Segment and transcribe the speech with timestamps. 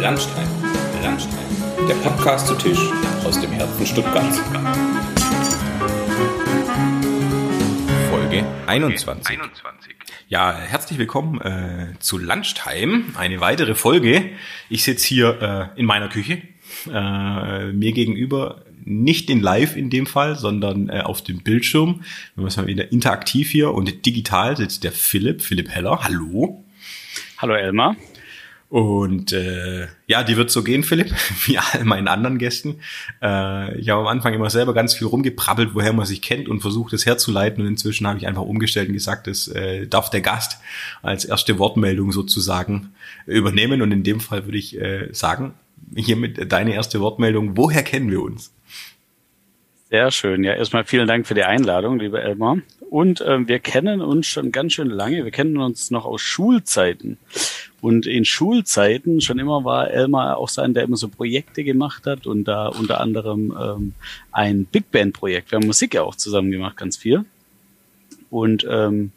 [0.00, 0.46] Landstein,
[1.02, 1.44] Landstein,
[1.88, 2.78] der Podcast zu Tisch
[3.24, 4.38] aus dem Herzen Stuttgarts.
[8.08, 9.38] Folge 21.
[10.28, 14.30] Ja, herzlich willkommen äh, zu Lunchtime, eine weitere Folge.
[14.70, 16.42] Ich sitze hier äh, in meiner Küche.
[16.86, 22.04] Äh, mir gegenüber nicht in live in dem Fall, sondern äh, auf dem Bildschirm.
[22.36, 26.04] Wir sind mal wieder interaktiv hier und digital sitzt der Philipp, Philipp Heller.
[26.04, 26.64] Hallo.
[27.38, 27.96] Hallo Elmar.
[28.70, 31.10] Und äh, ja, die wird so gehen, Philipp,
[31.46, 32.80] wie all meinen anderen Gästen.
[33.22, 36.60] Äh, ich habe am Anfang immer selber ganz viel rumgeprabbelt, woher man sich kennt und
[36.60, 37.62] versucht, das herzuleiten.
[37.62, 40.58] Und inzwischen habe ich einfach umgestellt und gesagt, das äh, darf der Gast
[41.02, 42.92] als erste Wortmeldung sozusagen
[43.24, 43.80] übernehmen.
[43.80, 45.54] Und in dem Fall würde ich äh, sagen,
[45.96, 48.52] hiermit deine erste Wortmeldung, woher kennen wir uns?
[49.88, 50.44] Sehr schön.
[50.44, 52.58] Ja, erstmal vielen Dank für die Einladung, lieber Elmar.
[52.90, 55.24] Und ähm, wir kennen uns schon ganz schön lange.
[55.24, 57.18] Wir kennen uns noch aus Schulzeiten.
[57.80, 62.26] Und in Schulzeiten schon immer war Elmar auch sein, der immer so Projekte gemacht hat
[62.26, 63.94] und da unter anderem ähm,
[64.32, 65.52] ein Big Band Projekt.
[65.52, 67.24] Wir haben Musik ja auch zusammen gemacht, ganz viel.
[68.30, 69.12] Und ähm,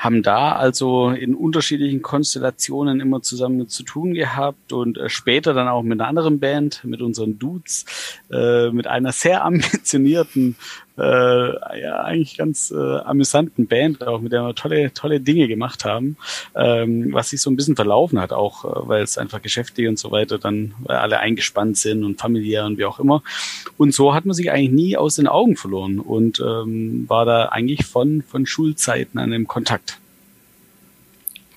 [0.00, 5.68] haben da also in unterschiedlichen Konstellationen immer zusammen zu tun gehabt und äh, später dann
[5.68, 7.84] auch mit einer anderen Band, mit unseren Dudes,
[8.32, 10.56] äh, mit einer sehr ambitionierten
[11.00, 15.84] äh, ja, eigentlich ganz äh, amüsanten Band, auch mit der wir tolle, tolle Dinge gemacht
[15.84, 16.16] haben,
[16.54, 19.98] ähm, was sich so ein bisschen verlaufen hat, auch äh, weil es einfach geschäftlich und
[19.98, 23.22] so weiter dann weil alle eingespannt sind und familiär und wie auch immer.
[23.76, 27.46] Und so hat man sich eigentlich nie aus den Augen verloren und ähm, war da
[27.46, 29.98] eigentlich von, von Schulzeiten an dem Kontakt.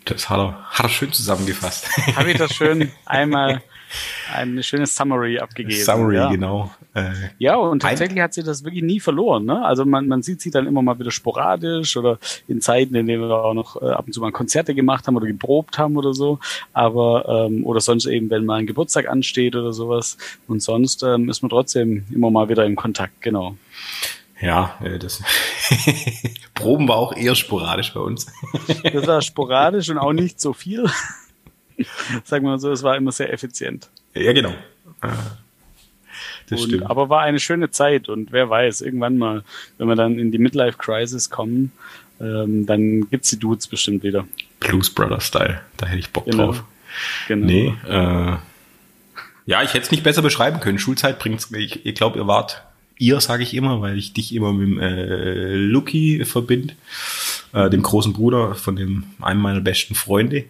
[0.05, 1.88] Das hat er, hat er schön zusammengefasst.
[2.16, 3.61] Habe ich das schön einmal
[4.33, 5.83] eine schöne Summary abgegeben.
[5.83, 6.31] Summary, ja.
[6.31, 6.72] genau.
[6.94, 9.45] Äh, ja, und tatsächlich hat sie das wirklich nie verloren.
[9.45, 9.63] Ne?
[9.63, 13.27] Also man, man sieht sie dann immer mal wieder sporadisch oder in Zeiten, in denen
[13.27, 16.13] wir auch noch äh, ab und zu mal Konzerte gemacht haben oder geprobt haben oder
[16.13, 16.39] so.
[16.73, 20.17] Aber ähm, oder sonst eben, wenn mal ein Geburtstag ansteht oder sowas.
[20.47, 23.55] Und sonst ähm, ist man trotzdem immer mal wieder in Kontakt, genau.
[24.41, 25.23] Ja, äh, das
[26.53, 28.28] Proben war auch eher sporadisch bei uns.
[28.84, 30.85] das war sporadisch und auch nicht so viel.
[32.23, 33.89] Sagen wir mal so, es war immer sehr effizient.
[34.13, 34.53] Ja, genau.
[36.50, 36.89] Das und, stimmt.
[36.89, 39.44] Aber war eine schöne Zeit und wer weiß, irgendwann mal,
[39.78, 41.72] wenn wir dann in die Midlife Crisis kommen,
[42.19, 44.28] ähm, dann gibt's die Dudes bestimmt wieder.
[44.59, 46.45] Blues Brother Style, da hätte ich Bock genau.
[46.47, 46.63] drauf.
[47.28, 47.45] Genau.
[47.45, 48.38] Nee, äh,
[49.45, 50.79] ja, ich hätte es nicht besser beschreiben können.
[50.79, 52.63] Schulzeit bringt's, ich, ich glaube, ihr wart,
[53.03, 56.74] ihr sage ich immer, weil ich dich immer mit dem äh, Lucky verbinde,
[57.52, 60.46] äh, dem großen Bruder von dem einem meiner besten Freunde.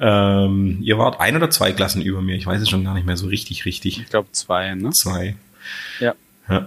[0.00, 2.34] Ähm, ihr wart ein oder zwei Klassen über mir.
[2.34, 4.00] Ich weiß es schon gar nicht mehr so richtig, richtig.
[4.00, 4.90] Ich glaube zwei, ne?
[4.90, 5.36] Zwei.
[6.00, 6.14] Ja.
[6.48, 6.66] ja.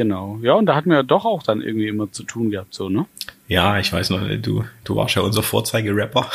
[0.00, 0.38] Genau.
[0.40, 2.88] Ja, und da hatten wir ja doch auch dann irgendwie immer zu tun gehabt, so,
[2.88, 3.04] ne?
[3.48, 6.30] Ja, ich weiß noch, du, du warst ja unser Vorzeige-Rapper.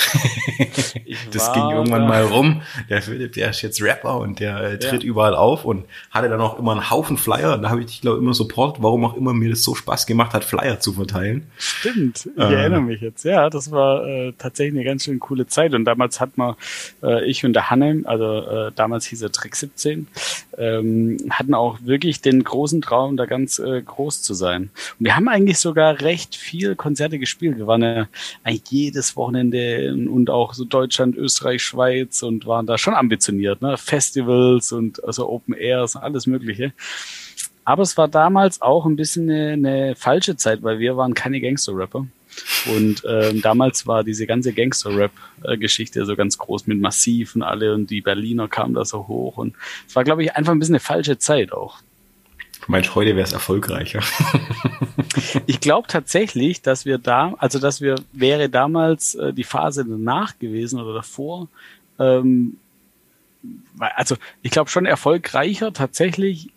[1.32, 2.08] das ging irgendwann da.
[2.08, 2.62] mal rum.
[2.90, 5.10] Der Philipp, der ist jetzt Rapper und der äh, tritt ja.
[5.10, 7.54] überall auf und hatte dann auch immer einen Haufen Flyer.
[7.54, 9.76] Und da habe ich dich, glaube ich, immer supportet, warum auch immer mir das so
[9.76, 11.48] Spaß gemacht hat, Flyer zu verteilen.
[11.58, 13.24] Stimmt, ich äh, erinnere mich jetzt.
[13.24, 15.74] Ja, das war äh, tatsächlich eine ganz schön coole Zeit.
[15.74, 16.56] Und damals hat man,
[17.02, 20.08] äh, ich und der Hanne, also äh, damals hieß er Trick 17,
[20.58, 24.70] ähm, hatten auch wirklich den großen Traum, da ganz äh, groß zu sein.
[25.00, 27.58] Und wir haben eigentlich sogar recht viel Konzerte Konzerte gespielt.
[27.58, 28.08] Wir waren ja
[28.44, 33.78] eigentlich jedes Wochenende und auch so Deutschland, Österreich, Schweiz und waren da schon ambitioniert, ne?
[33.78, 36.74] Festivals und also Open Airs, alles Mögliche.
[37.64, 41.42] Aber es war damals auch ein bisschen eine, eine falsche Zeit, weil wir waren keine
[41.42, 42.08] Gangster-Rapper.
[42.68, 47.90] Und ähm, damals war diese ganze Gangster-Rap-Geschichte so ganz groß mit Massiv und alle und
[47.90, 49.38] die Berliner kamen da so hoch.
[49.38, 49.56] Und
[49.88, 51.80] es war, glaube ich, einfach ein bisschen eine falsche Zeit auch.
[52.66, 54.02] Du meinst, heute wäre es erfolgreicher?
[55.46, 60.40] ich glaube tatsächlich, dass wir da, also dass wir, wäre damals äh, die Phase danach
[60.40, 61.48] gewesen oder davor,
[62.00, 62.58] ähm,
[63.80, 66.50] also ich glaube schon erfolgreicher tatsächlich.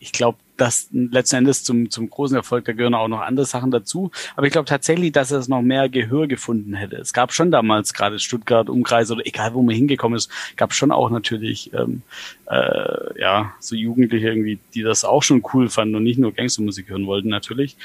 [0.00, 3.70] Ich glaube, das letzten Endes zum, zum großen Erfolg, da gehören auch noch andere Sachen
[3.70, 4.10] dazu.
[4.36, 6.96] Aber ich glaube tatsächlich, dass es noch mehr Gehör gefunden hätte.
[6.96, 10.92] Es gab schon damals gerade Stuttgart, Umkreis oder egal, wo man hingekommen ist, gab schon
[10.92, 12.02] auch natürlich ähm,
[12.50, 16.90] äh, ja so Jugendliche irgendwie, die das auch schon cool fanden und nicht nur Gangstermusik
[16.90, 17.76] hören wollten natürlich.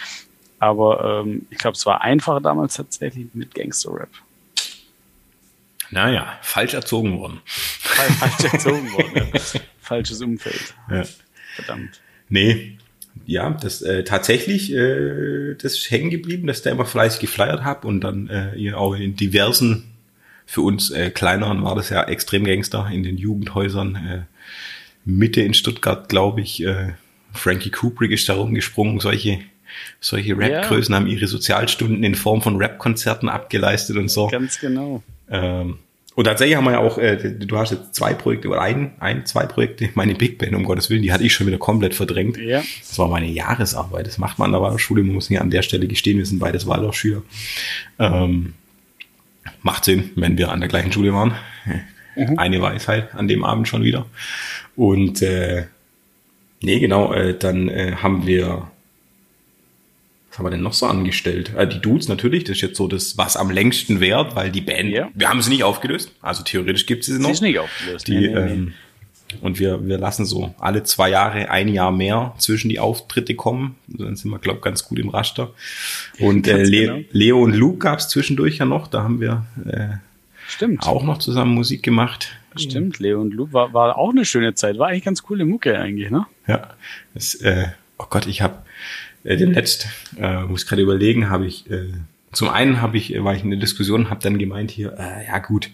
[0.59, 4.09] Aber ähm, ich glaube, es war einfacher damals tatsächlich mit Gangster-Rap.
[5.91, 7.41] Naja, falsch erzogen worden.
[7.45, 9.39] Falsch erzogen worden, ja.
[9.81, 10.73] Falsches Umfeld.
[10.89, 11.03] Ja.
[11.55, 12.01] Verdammt.
[12.33, 12.80] Nee,
[13.27, 17.85] ja, das äh, tatsächlich, äh, das ist hängen geblieben, dass der immer fleißig geflyert hab
[17.85, 19.83] und dann äh, auch in diversen,
[20.47, 23.95] für uns äh, kleineren war das ja extrem Gangster in den Jugendhäusern.
[23.95, 24.21] Äh,
[25.06, 26.94] Mitte in Stuttgart, glaube ich, äh,
[27.33, 29.39] Frankie Kubrick ist da rumgesprungen, solche
[30.00, 31.00] solche Rap-Größen ja.
[31.00, 34.27] haben ihre Sozialstunden in Form von Rap-Konzerten abgeleistet und so.
[34.27, 35.03] Ganz genau.
[35.29, 35.79] Ähm,
[36.15, 39.25] Und tatsächlich haben wir ja auch, äh, du hast jetzt zwei Projekte oder ein, ein,
[39.25, 42.38] zwei Projekte, meine Big Band, um Gottes Willen, die hatte ich schon wieder komplett verdrängt.
[42.38, 42.62] Ja.
[42.80, 44.07] Das war meine Jahresarbeit.
[44.07, 46.39] Das macht man an der Waldorfschule, man muss nicht an der Stelle gestehen, wir sind
[46.39, 47.24] beides Waldorfschüler.
[48.00, 48.54] Ähm,
[49.62, 51.33] macht Sinn, wenn wir an der gleichen Schule waren.
[52.15, 52.38] Mhm.
[52.38, 54.06] Eine Weisheit an dem Abend schon wieder.
[54.75, 55.65] Und äh,
[56.62, 58.69] nee, genau, äh, dann äh, haben wir
[60.33, 61.51] was haben wir denn noch so angestellt?
[61.56, 64.62] Äh, die Dudes natürlich, das ist jetzt so das, was am längsten währt, weil die
[64.62, 65.09] Band, ja.
[65.13, 66.12] wir haben sie nicht aufgelöst.
[66.24, 67.27] Also theoretisch gibt es sie noch.
[67.27, 68.07] Sie ist nicht aufgelöst.
[68.07, 68.74] Die, nee, nee, ähm,
[69.41, 73.75] und wir, wir lassen so alle zwei Jahre ein Jahr mehr zwischen die Auftritte kommen.
[73.85, 75.51] Dann sind wir, glaube ich, ganz gut im Raster.
[76.18, 77.00] Und äh, Le genau.
[77.12, 78.88] Leo und Luke gab es zwischendurch ja noch.
[78.88, 79.97] Da haben wir äh,
[80.47, 80.81] Stimmt.
[80.88, 82.31] auch noch zusammen Musik gemacht.
[82.56, 84.79] Stimmt, Leo und Luke war, war auch eine schöne Zeit.
[84.79, 86.25] War eigentlich ganz coole Mucke eigentlich, ne?
[86.47, 86.69] Ja.
[87.13, 87.68] Das, äh,
[88.00, 88.62] oh Gott, ich habe
[89.23, 89.87] äh, demnächst,
[90.19, 91.93] äh, muss gerade überlegen, habe ich, äh,
[92.31, 95.39] zum einen habe ich, war ich in der Diskussion, habe dann gemeint hier, äh, ja
[95.39, 95.69] gut,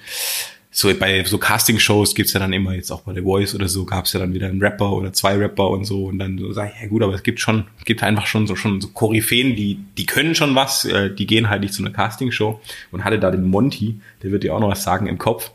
[0.71, 3.85] so bei so Casting-Shows gibt's ja dann immer jetzt auch bei The Voice oder so,
[3.85, 6.71] gab's ja dann wieder einen Rapper oder zwei Rapper und so und dann so sage
[6.75, 9.79] ich, ja gut, aber es gibt schon, gibt einfach schon so schon so Koryphäen, die,
[9.97, 12.61] die können schon was, äh, die gehen halt nicht zu einer Casting-Show
[12.91, 15.51] und hatte da den Monty, der wird dir auch noch was sagen im Kopf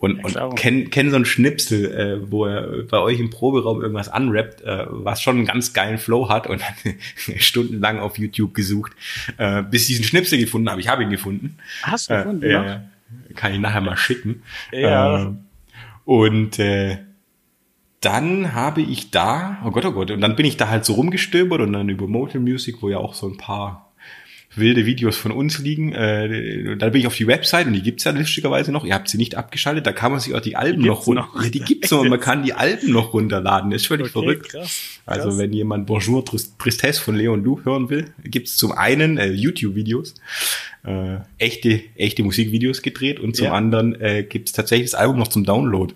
[0.00, 4.08] und, und kenn, kenn so ein Schnipsel, äh, wo er bei euch im Proberaum irgendwas
[4.08, 6.62] anrappt, äh, was schon einen ganz geilen Flow hat und
[7.36, 8.92] stundenlang auf YouTube gesucht,
[9.36, 10.80] äh, bis ich diesen Schnipsel gefunden habe.
[10.80, 11.58] Ich habe ihn gefunden.
[11.82, 12.44] Hast du gefunden?
[12.44, 12.84] Äh, ja,
[13.34, 14.42] kann ich nachher mal schicken.
[14.72, 15.22] Ja.
[15.22, 15.32] Äh,
[16.06, 16.96] und äh,
[18.00, 20.94] dann habe ich da, oh Gott, oh Gott, und dann bin ich da halt so
[20.94, 23.89] rumgestöbert und dann über Motel Music, wo ja auch so ein paar
[24.54, 25.92] wilde Videos von uns liegen.
[25.92, 28.84] Äh, da bin ich auf die Website und die gibt's ja lustigerweise noch.
[28.84, 31.28] Ihr habt sie nicht abgeschaltet, da kann man sich auch die Alben noch runter.
[31.42, 33.70] Ja, die gibt's noch und man kann die Alben noch runterladen.
[33.70, 34.48] Das ist völlig okay, verrückt.
[34.50, 35.18] Krass, krass.
[35.18, 40.14] Also wenn jemand Bonjour Tristesse von Leon Lu hören will, gibt's zum einen äh, YouTube-Videos,
[40.84, 43.52] äh, echte, echte Musikvideos gedreht und zum ja.
[43.52, 45.94] anderen äh, gibt's tatsächlich das Album noch zum Download.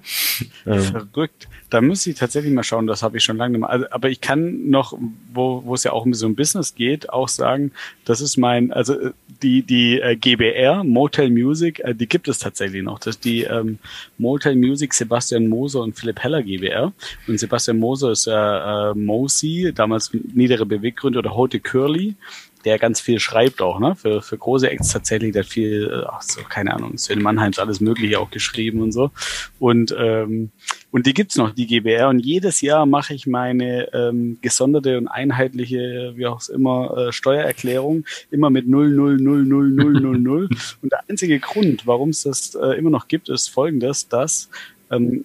[0.65, 1.49] Verrückt.
[1.75, 3.73] Da müsste ich tatsächlich mal schauen, das habe ich schon lange gemacht.
[3.73, 4.97] Also, aber ich kann noch,
[5.33, 7.73] wo, es ja auch um so ein Business geht, auch sagen,
[8.05, 9.11] das ist mein, also äh,
[9.43, 13.01] die, die äh, GBR, Motel Music, äh, die gibt es tatsächlich noch.
[13.01, 13.81] Das ist die ähm,
[14.19, 16.93] Motel Music Sebastian Moser und Philipp Heller GBR.
[17.27, 22.15] Und Sebastian Moser ist ja äh, Mosi, damals niedere Beweggründe oder heute Curly
[22.65, 23.95] der ganz viel schreibt auch, ne?
[23.97, 27.59] Für, für große Acts tatsächlich, der hat viel, äh, ach so, keine Ahnung, Sven Mannheims
[27.59, 29.11] alles Mögliche auch geschrieben und so.
[29.59, 30.51] Und, ähm,
[30.91, 32.09] und die gibt's noch, die GBR.
[32.09, 38.05] Und jedes Jahr mache ich meine ähm, gesonderte und einheitliche, wie auch immer, äh, Steuererklärung
[38.31, 40.49] immer mit 0000000.
[40.83, 44.49] und der einzige Grund, warum es das äh, immer noch gibt, ist folgendes, dass
[44.91, 45.25] ähm,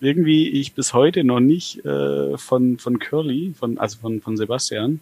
[0.00, 5.00] irgendwie ich bis heute noch nicht äh, von von Curly, von also von von Sebastian,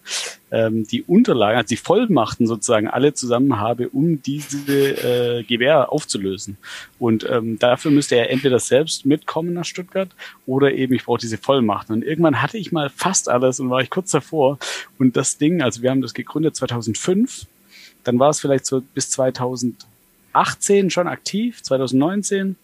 [0.50, 6.58] ähm, die Unterlagen, also die Vollmachten sozusagen alle zusammen habe, um diese äh, Gewehr aufzulösen.
[6.98, 10.10] Und ähm, dafür müsste er entweder selbst mitkommen nach Stuttgart
[10.46, 11.94] oder eben ich brauche diese Vollmachten.
[11.96, 14.58] Und irgendwann hatte ich mal fast alles und war ich kurz davor.
[14.98, 17.46] Und das Ding, also wir haben das gegründet 2005,
[18.04, 22.56] dann war es vielleicht so bis 2018 schon aktiv, 2019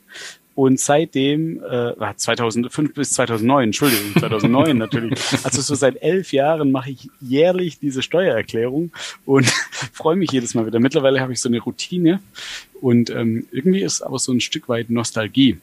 [0.55, 5.19] und seitdem, äh, 2005 bis 2009, Entschuldigung, 2009 natürlich.
[5.43, 8.91] Also so seit elf Jahren mache ich jährlich diese Steuererklärung
[9.25, 9.47] und
[9.93, 10.81] freue mich jedes Mal wieder.
[10.81, 12.21] Mittlerweile habe ich so eine Routine
[12.81, 15.59] und ähm, irgendwie ist aber so ein Stück weit Nostalgie.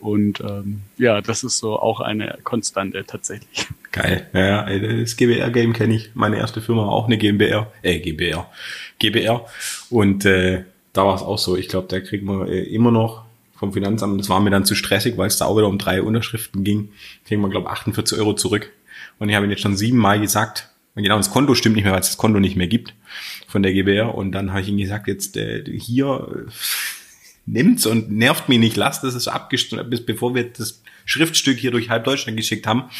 [0.00, 3.68] Und ähm, ja, das ist so auch eine Konstante tatsächlich.
[3.92, 4.26] Geil.
[4.32, 6.10] Ja, das GBR-Game kenne ich.
[6.14, 7.70] Meine erste Firma war auch eine GmbR.
[7.82, 8.50] Äh, GBR.
[8.98, 9.46] GBR.
[9.90, 11.56] Und äh, da war es auch so.
[11.56, 13.21] Ich glaube, da kriegen wir äh, immer noch
[13.62, 14.18] vom Finanzamt.
[14.18, 16.88] Das war mir dann zu stressig, weil es da auch wieder um drei Unterschriften ging.
[17.24, 18.72] Kriegen wir, glaube 48 Euro zurück.
[19.20, 22.00] Und ich habe ihn jetzt schon siebenmal gesagt, genau, das Konto stimmt nicht mehr, weil
[22.00, 22.92] es das Konto nicht mehr gibt
[23.46, 24.16] von der GBR.
[24.16, 26.26] Und dann habe ich ihm gesagt, jetzt äh, hier
[27.46, 31.88] nimmt's und nervt mich nicht, lasst ist abgestimmt, bis bevor wir das Schriftstück hier durch
[31.88, 32.90] halb Deutschland geschickt haben,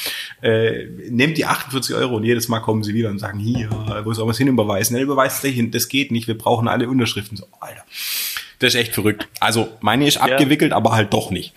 [0.42, 3.68] äh, nehmt die 48 Euro und jedes Mal kommen sie wieder und sagen, hier,
[4.04, 4.96] wo soll man es hin überweisen?
[4.96, 7.36] Ja, überweist hin, das geht nicht, wir brauchen alle Unterschriften.
[7.36, 7.84] So, Alter.
[8.62, 9.28] Das ist echt verrückt.
[9.40, 10.76] Also meine ist abgewickelt, ja.
[10.76, 11.52] aber halt doch nicht.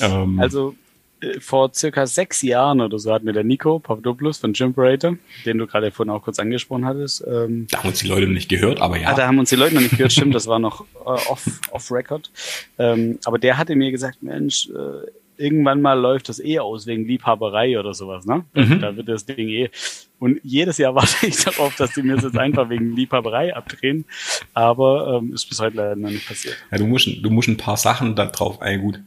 [0.00, 0.76] Ähm, also
[1.20, 5.58] äh, vor circa sechs Jahren oder so hat mir der Nico Papadopoulos von Gymperator, den
[5.58, 7.24] du gerade vorhin auch kurz angesprochen hattest.
[7.26, 9.08] Ähm, da haben uns die Leute noch nicht gehört, aber ja.
[9.08, 11.42] Ah, da haben uns die Leute noch nicht gehört, stimmt, das war noch äh, off,
[11.72, 12.30] off Record.
[12.78, 17.06] Ähm, aber der hatte mir gesagt, Mensch, äh, irgendwann mal läuft das eh aus wegen
[17.06, 18.44] Liebhaberei oder sowas, ne?
[18.54, 18.80] Mhm.
[18.80, 19.70] Da wird das Ding eh.
[20.18, 24.04] Und jedes Jahr warte ich darauf, dass die mir das jetzt einfach wegen Liebhaberei abdrehen.
[24.52, 26.56] Aber ähm, ist bis heute leider noch nicht passiert.
[26.70, 29.00] Ja, du musst, du musst ein paar Sachen da drauf, ey, gut.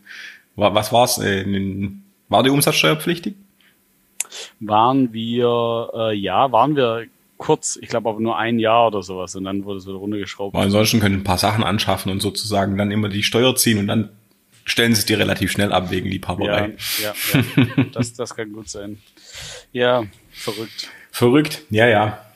[0.55, 1.19] Was war's?
[1.19, 1.45] Äh,
[2.29, 3.35] war die Umsatzsteuer pflichtig?
[4.59, 7.05] Waren wir, äh, ja, waren wir
[7.37, 10.55] kurz, ich glaube aber nur ein Jahr oder sowas und dann wurde es wieder runtergeschraubt.
[10.55, 13.87] Aber ansonsten können ein paar Sachen anschaffen und sozusagen dann immer die Steuer ziehen und
[13.87, 14.09] dann
[14.67, 16.75] stellen sie es dir relativ schnell ab wegen Liebhaberei.
[17.01, 17.83] Ja, ja, ja.
[17.93, 19.01] das, das kann gut sein.
[19.71, 20.89] Ja, verrückt.
[21.11, 22.26] Verrückt, ja, ja.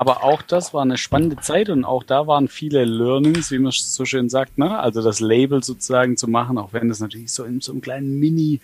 [0.00, 3.72] Aber auch das war eine spannende Zeit und auch da waren viele Learnings, wie man
[3.72, 4.78] so schön sagt, ne?
[4.78, 8.20] Also das Label sozusagen zu machen, auch wenn das natürlich so in so einem kleinen
[8.20, 8.60] Mini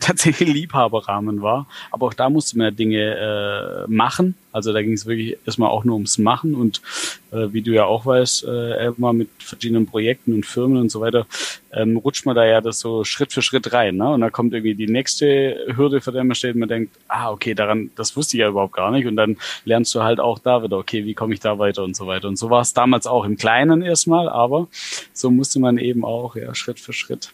[0.00, 1.68] tatsächlich Liebhaberrahmen war.
[1.92, 4.34] Aber auch da musste man ja Dinge äh, machen.
[4.50, 6.82] Also da ging es wirklich erstmal auch nur ums Machen und
[7.30, 11.00] äh, wie du ja auch weißt, äh, immer mit verschiedenen Projekten und Firmen und so
[11.00, 11.26] weiter,
[11.72, 13.96] ähm, rutscht man da ja das so Schritt für Schritt rein.
[13.96, 14.10] Ne?
[14.10, 17.30] Und da kommt irgendwie die nächste Hürde, vor der man steht und man denkt, ah,
[17.30, 19.06] okay, daran, das wusste ich ja überhaupt gar nicht.
[19.06, 21.96] Und dann lernst du halt auch da wieder, okay, wie komme ich da weiter und
[21.96, 22.28] so weiter.
[22.28, 24.68] Und so war es damals auch im Kleinen erstmal, aber
[25.12, 27.32] so musste man eben auch ja, Schritt für Schritt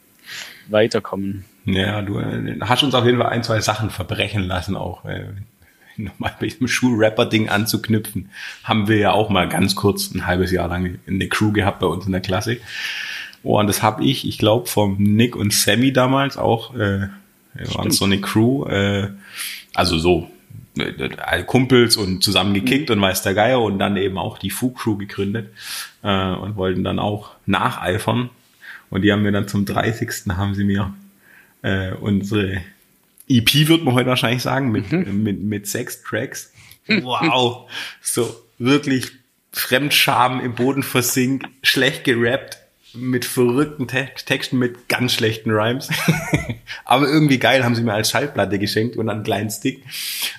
[0.69, 1.45] weiterkommen.
[1.65, 5.05] Ja, du äh, hast uns auf jeden Fall ein, zwei Sachen verbrechen lassen auch.
[5.05, 5.27] Äh,
[5.97, 8.31] nochmal bei diesem Schulrapper-Ding anzuknüpfen,
[8.65, 11.87] haben wir ja auch mal ganz kurz ein halbes Jahr lang eine Crew gehabt bei
[11.87, 12.59] uns in der Klasse.
[13.43, 17.09] Oh, und das habe ich, ich glaube, vom Nick und Sammy damals auch, äh,
[17.55, 19.09] wir waren so eine Crew, äh,
[19.75, 20.31] also so
[21.47, 24.97] Kumpels und zusammen gekickt und weiß der Geier und dann eben auch die Fu Crew
[24.97, 25.53] gegründet
[26.03, 28.31] äh, und wollten dann auch nacheifern.
[28.91, 30.29] Und die haben mir dann zum 30.
[30.37, 30.95] haben sie mir
[31.63, 32.63] äh, unsere
[33.29, 35.23] EP wird man heute wahrscheinlich sagen, mit, mhm.
[35.23, 36.53] mit, mit sechs Tracks.
[36.89, 37.71] Wow.
[38.01, 39.13] so wirklich
[39.53, 42.59] Fremdscham im Boden versinkt, schlecht gerappt,
[42.95, 45.89] mit verrückten Te Texten, mit ganz schlechten Rhymes.
[46.85, 49.85] Aber irgendwie geil haben sie mir als Schallplatte geschenkt und einen kleinen Stick.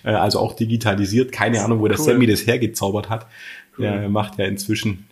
[0.03, 1.31] Äh, also auch digitalisiert.
[1.31, 3.27] Keine Ahnung, wo der Sammy das hergezaubert hat.
[3.77, 3.85] Cool.
[3.85, 5.09] Er macht ja inzwischen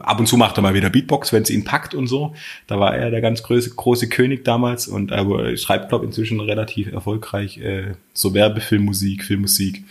[0.00, 2.34] ab und zu macht er mal wieder Beatbox, wenn es ihn packt und so.
[2.66, 6.92] Da war er der ganz große, große König damals und er schreibt, glaube inzwischen relativ
[6.92, 9.84] erfolgreich äh, so Werbefilmmusik, Filmmusik.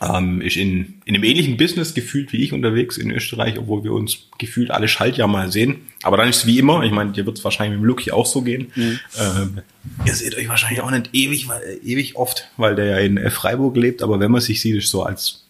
[0.00, 3.92] Ähm, ist in, in einem ähnlichen Business gefühlt wie ich unterwegs in Österreich, obwohl wir
[3.92, 5.76] uns gefühlt alle Schaltjahr mal sehen.
[6.02, 8.10] Aber dann ist es wie immer, ich meine, dir wird es wahrscheinlich mit dem Lucky
[8.10, 8.72] auch so gehen.
[8.74, 8.98] Mhm.
[9.18, 9.58] Ähm,
[10.04, 13.76] ihr seht euch wahrscheinlich auch nicht ewig, weil, ewig oft, weil der ja in Freiburg
[13.76, 15.44] lebt, aber wenn man sich sieht, ist so, als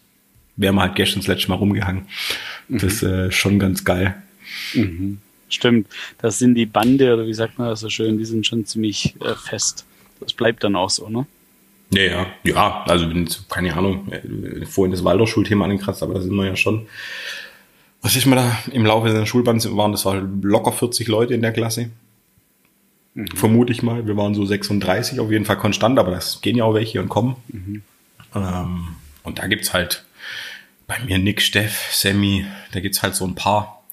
[0.57, 2.05] wäre man halt gestern das letzte Mal rumgehangen.
[2.69, 4.15] Das ist äh, schon ganz geil.
[4.73, 5.19] Mhm.
[5.49, 5.87] Stimmt.
[6.17, 9.15] Das sind die Bande, oder wie sagt man das so schön, die sind schon ziemlich
[9.21, 9.85] äh, fest.
[10.19, 11.25] Das bleibt dann auch so, ne?
[11.95, 13.09] Ja, ja, ja, also
[13.49, 16.87] keine Ahnung, äh, vorhin das Waldorfschulthema angekratzt, aber da sind wir ja schon.
[18.01, 21.41] Was ich mal da im Laufe der Schulbahn waren, das war locker 40 Leute in
[21.41, 21.89] der Klasse.
[23.15, 23.27] Mhm.
[23.27, 24.05] Vermute ich mal.
[24.05, 27.09] Wir waren so 36 auf jeden Fall konstant, aber das gehen ja auch welche und
[27.09, 27.37] kommen.
[27.47, 27.81] Mhm.
[28.35, 28.87] Ähm,
[29.23, 30.05] und da gibt's halt
[30.85, 33.83] bei mir Nick, Steff, Sammy, da gibt's halt so ein paar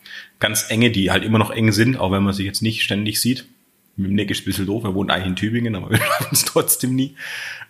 [0.41, 3.21] ganz enge, die halt immer noch eng sind, auch wenn man sich jetzt nicht ständig
[3.21, 3.47] sieht.
[3.97, 6.29] Mit dem Nick ist ein bisschen doof, er wohnt eigentlich in Tübingen, aber wir schaffen
[6.33, 7.17] es trotzdem nie.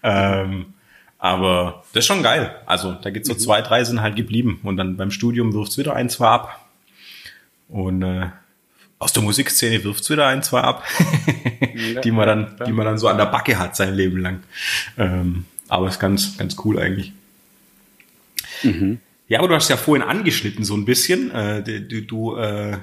[0.03, 0.75] Ähm,
[1.19, 2.55] aber das ist schon geil.
[2.67, 3.39] Also da gibt's so mhm.
[3.39, 6.69] zwei, drei sind halt geblieben und dann beim Studium wirft's wieder ein, zwei ab.
[7.69, 8.29] Und äh,
[8.99, 10.85] aus der Musikszene wirft's wieder ein, zwei ab,
[12.05, 14.43] die man dann, die man dann so an der Backe hat sein Leben lang.
[14.99, 17.13] Ähm, aber ist ganz, ganz cool eigentlich.
[18.63, 19.01] Mhm.
[19.29, 21.31] Ja, aber du hast ja vorhin angeschnitten so ein bisschen.
[21.31, 22.79] Äh, du, du äh,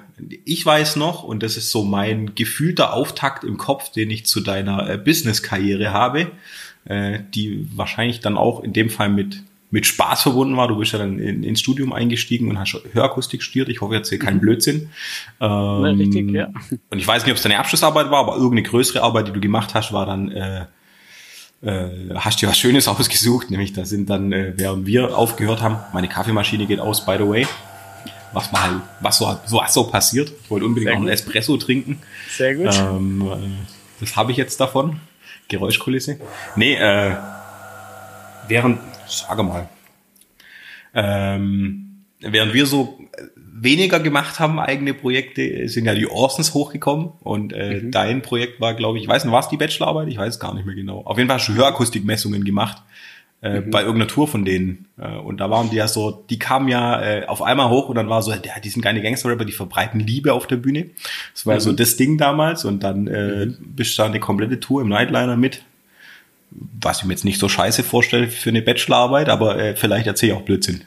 [0.45, 4.41] ich weiß noch, und das ist so mein gefühlter Auftakt im Kopf, den ich zu
[4.41, 6.31] deiner äh, Business-Karriere habe,
[6.85, 10.67] äh, die wahrscheinlich dann auch in dem Fall mit mit Spaß verbunden war.
[10.67, 13.69] Du bist ja dann in, ins Studium eingestiegen und hast Hörakustik studiert.
[13.69, 14.41] Ich hoffe jetzt hier keinen mhm.
[14.41, 14.89] Blödsinn.
[15.39, 15.49] Ähm,
[15.83, 16.49] Richtig, ja.
[16.89, 19.39] Und ich weiß nicht, ob es deine Abschlussarbeit war, aber irgendeine größere Arbeit, die du
[19.39, 20.65] gemacht hast, war dann äh,
[21.61, 25.77] äh, hast dir was Schönes ausgesucht, nämlich da sind dann, äh, während wir aufgehört haben,
[25.93, 27.47] meine Kaffeemaschine geht aus, by the way.
[28.31, 30.31] Was mal halt, was so, was so passiert.
[30.43, 31.99] Ich wollte unbedingt Sehr noch einen Espresso trinken.
[32.29, 32.69] Sehr gut.
[32.75, 33.37] Ähm, äh,
[33.99, 34.99] das habe ich jetzt davon.
[35.47, 36.19] Geräuschkulisse.
[36.55, 37.15] Nee, äh,
[38.47, 39.67] während, sage mal,
[40.93, 42.99] ähm, während wir so
[43.61, 47.91] weniger gemacht haben, eigene Projekte, sind ja die Orsons hochgekommen und äh, mhm.
[47.91, 50.07] dein Projekt war, glaube ich, ich weiß nicht, war es die Bachelorarbeit?
[50.07, 51.01] Ich weiß gar nicht mehr genau.
[51.03, 52.81] Auf jeden Fall hast du Hörakustikmessungen gemacht
[53.41, 53.71] äh, mhm.
[53.71, 57.01] bei irgendeiner Tour von denen äh, und da waren die ja so, die kamen ja
[57.01, 59.99] äh, auf einmal hoch und dann war so, ja, die sind keine Gangster-Rapper, die verbreiten
[59.99, 60.89] Liebe auf der Bühne.
[61.33, 61.59] Das war mhm.
[61.59, 63.57] so das Ding damals und dann äh, mhm.
[63.59, 65.63] bist du da eine komplette Tour im Nightliner mit
[66.51, 70.33] was ich mir jetzt nicht so scheiße vorstelle für eine Bachelorarbeit, aber äh, vielleicht erzähle
[70.33, 70.83] ich auch Blödsinn.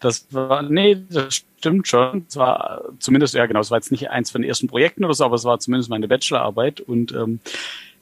[0.00, 2.26] Das war, nee, das stimmt schon.
[2.28, 5.14] Es war zumindest, ja genau, es war jetzt nicht eins von den ersten Projekten oder
[5.14, 7.40] so, aber es war zumindest meine Bachelorarbeit und ähm,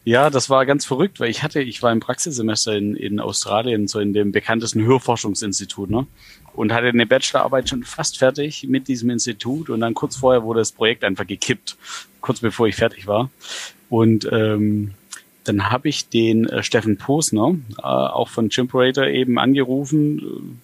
[0.04, 3.86] ja, das war ganz verrückt, weil ich hatte, ich war im Praxissemester in, in Australien,
[3.86, 6.08] so in dem bekanntesten Hörforschungsinstitut, ne?
[6.54, 10.58] Und hatte eine Bachelorarbeit schon fast fertig mit diesem Institut und dann kurz vorher wurde
[10.58, 11.76] das Projekt einfach gekippt,
[12.20, 13.30] kurz bevor ich fertig war.
[13.88, 14.94] Und ähm,
[15.44, 20.60] dann habe ich den äh, Steffen Posner, äh, auch von Chimperator eben angerufen,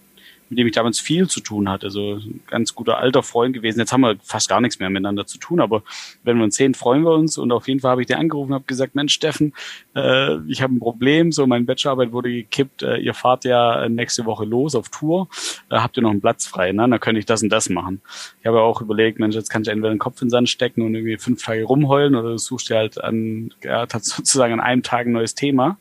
[0.48, 1.90] mit dem ich damals viel zu tun hatte.
[1.90, 3.78] So ein ganz guter alter Freund gewesen.
[3.78, 5.82] Jetzt haben wir fast gar nichts mehr miteinander zu tun, aber
[6.24, 7.38] wenn wir uns sehen, freuen wir uns.
[7.38, 9.52] Und auf jeden Fall habe ich den angerufen und habe gesagt, Mensch, Steffen,
[9.94, 11.32] äh, ich habe ein Problem.
[11.32, 12.82] So, meine Bachelorarbeit wurde gekippt.
[12.82, 15.28] Äh, ihr fahrt ja nächste Woche los auf Tour.
[15.70, 16.72] Äh, habt ihr noch einen Platz frei?
[16.72, 16.88] Ne?
[16.88, 18.00] Dann könnte ich das und das machen.
[18.40, 20.82] Ich habe auch überlegt, Mensch, jetzt kann ich entweder den Kopf in den Sand stecken
[20.82, 25.06] und irgendwie fünf Tage rumheulen oder suchst dir halt an, ja, sozusagen an einem Tag
[25.06, 25.78] ein neues Thema.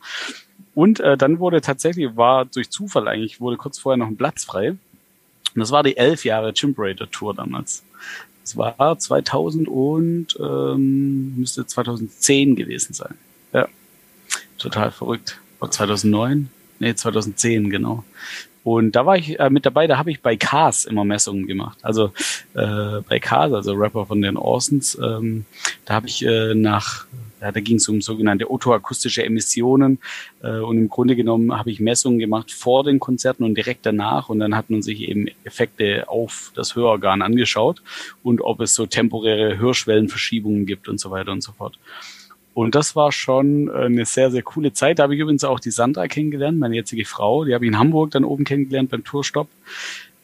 [0.77, 4.43] Und äh, dann wurde tatsächlich, war durch Zufall eigentlich, wurde kurz vorher noch ein Platz
[4.43, 4.69] frei.
[4.69, 4.79] Und
[5.55, 7.83] das war die elf Jahre Chimp Raider Tour damals.
[8.43, 13.15] Das war 2000 und ähm, müsste 2010 gewesen sein.
[13.53, 13.67] Ja,
[14.59, 15.39] total verrückt.
[15.57, 16.51] War 2009?
[16.77, 18.03] Nee, 2010, genau.
[18.63, 21.79] Und da war ich äh, mit dabei, da habe ich bei Cars immer Messungen gemacht.
[21.81, 22.11] Also
[22.53, 25.45] äh, bei Cars, also Rapper von den Orsons, ähm,
[25.85, 27.07] da habe ich äh, nach
[27.41, 29.99] ja, da ging es um sogenannte otoakustische Emissionen
[30.41, 34.29] äh, und im Grunde genommen habe ich Messungen gemacht vor den Konzerten und direkt danach
[34.29, 37.81] und dann hat man sich eben Effekte auf das Hörorgan angeschaut
[38.23, 41.77] und ob es so temporäre Hörschwellenverschiebungen gibt und so weiter und so fort.
[42.57, 44.97] Und das war schon äh, eine sehr, sehr coole Zeit.
[44.97, 47.45] Da habe ich übrigens auch die Sandra kennengelernt, meine jetzige Frau.
[47.45, 49.47] Die habe ich in Hamburg dann oben kennengelernt beim Tourstopp.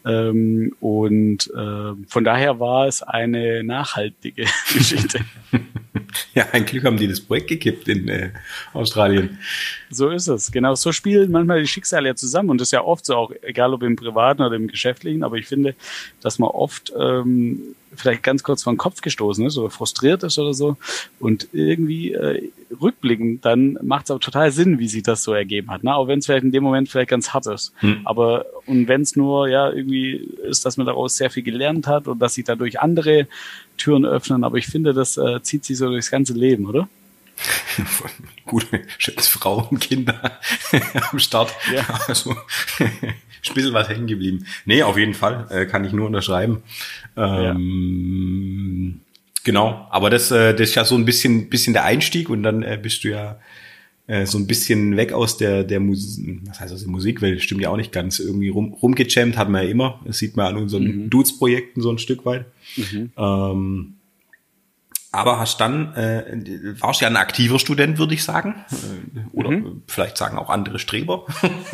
[0.05, 5.19] Ähm, und äh, von daher war es eine nachhaltige Geschichte.
[6.33, 8.31] Ja, ein Glück haben die das Projekt gekippt in äh,
[8.73, 9.39] Australien.
[9.89, 10.75] So ist es, genau.
[10.75, 13.73] So spielen manchmal die Schicksale ja zusammen und das ist ja oft so, auch egal
[13.73, 15.75] ob im privaten oder im geschäftlichen, aber ich finde,
[16.21, 20.37] dass man oft ähm, vielleicht ganz kurz vor den Kopf gestoßen ist oder frustriert ist
[20.39, 20.77] oder so
[21.19, 25.71] und irgendwie äh, rückblickend, dann macht es auch total Sinn, wie sich das so ergeben
[25.71, 25.83] hat.
[25.83, 25.95] Ne?
[25.95, 27.73] Auch wenn es vielleicht in dem Moment vielleicht ganz hart ist.
[27.77, 28.01] Hm.
[28.05, 30.15] Aber und wenn es nur ja irgendwie
[30.49, 33.27] ist, dass man daraus sehr viel gelernt hat und dass sich dadurch andere
[33.77, 34.43] Türen öffnen.
[34.43, 36.87] Aber ich finde, das äh, zieht sich so durchs ganze Leben, oder?
[38.45, 40.39] Gute, schönes Frauen, Kinder
[41.11, 41.53] am Start.
[41.73, 41.83] Ja.
[42.07, 42.35] Also,
[43.49, 44.45] ein bisschen was hängen geblieben.
[44.65, 46.63] Nee, auf jeden Fall, äh, kann ich nur unterschreiben.
[47.17, 48.99] Ähm, ja.
[49.43, 52.63] Genau, aber das, äh, das ist ja so ein bisschen, bisschen der Einstieg und dann
[52.63, 53.39] äh, bist du ja
[54.07, 57.61] äh, so ein bisschen weg aus der, der Musik, was heißt aus der Musikwelt, stimmt
[57.61, 60.01] ja auch nicht ganz, irgendwie rum, rumgejammt hat man ja immer.
[60.05, 61.09] Das sieht man an unseren mhm.
[61.09, 62.45] Dudes-Projekten so ein Stück weit.
[62.77, 63.11] Mhm.
[63.17, 63.93] Ähm,
[65.13, 68.55] aber hast dann, äh, warst ja ein aktiver Student, würde ich sagen.
[68.71, 69.83] Äh, oder mhm.
[69.87, 71.27] vielleicht sagen auch andere Streber.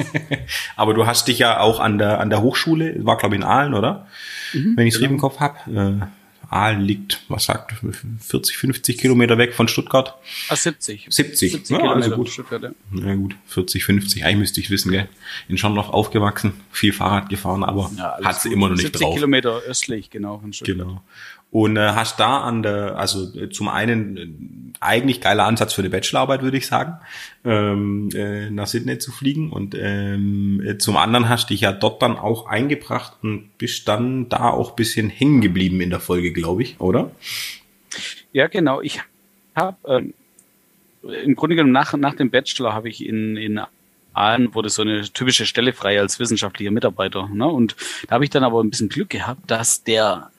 [0.75, 3.47] aber du hast dich ja auch an der, an der Hochschule, war glaube ich in
[3.47, 4.07] Aalen, oder?
[4.53, 5.13] Mhm, Wenn ich es genau.
[5.13, 5.57] im Kopf habe.
[6.01, 6.05] Äh,
[6.51, 7.75] Aalen liegt, was sagt,
[8.19, 10.15] 40, 50 Kilometer weg von Stuttgart.
[10.49, 11.05] Ah, 70.
[11.09, 11.51] 70.
[11.51, 12.29] 70 ja, also gut.
[12.29, 12.71] Stuttgart, ja.
[12.91, 13.15] ja.
[13.15, 15.07] gut, 40, 50, eigentlich müsste ich wissen, gell.
[15.47, 18.99] In schon noch aufgewachsen, viel Fahrrad gefahren, aber ja, hat sie immer noch nicht 70
[18.99, 19.11] drauf.
[19.11, 20.87] 70 Kilometer östlich, genau, von Stuttgart.
[20.87, 21.03] Genau
[21.51, 24.27] und äh, hast da an der, also äh, zum einen äh,
[24.79, 26.93] eigentlich geiler Ansatz für die Bachelorarbeit, würde ich sagen,
[27.43, 32.01] ähm, äh, nach Sydney zu fliegen und ähm, äh, zum anderen hast dich ja dort
[32.01, 36.63] dann auch eingebracht und bist dann da auch bisschen hängen geblieben in der Folge, glaube
[36.63, 37.11] ich, oder?
[38.31, 38.81] Ja, genau.
[38.81, 39.01] Ich
[39.55, 40.13] habe ähm,
[41.01, 43.59] im Grunde genommen nach, nach dem Bachelor habe ich in, in
[44.13, 47.29] Aalen wurde so eine typische Stelle frei als wissenschaftlicher Mitarbeiter.
[47.31, 47.47] Ne?
[47.47, 47.75] Und
[48.07, 50.31] da habe ich dann aber ein bisschen Glück gehabt, dass der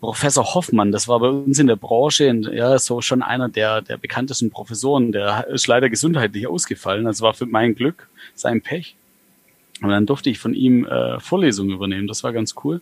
[0.00, 3.96] Professor Hoffmann, das war bei uns in der Branche, ja, so schon einer der, der
[3.96, 7.04] bekanntesten Professoren, der ist leider gesundheitlich ausgefallen.
[7.04, 8.96] Das war für mein Glück sein Pech.
[9.80, 12.08] Und dann durfte ich von ihm äh, Vorlesungen übernehmen.
[12.08, 12.80] Das war ganz cool.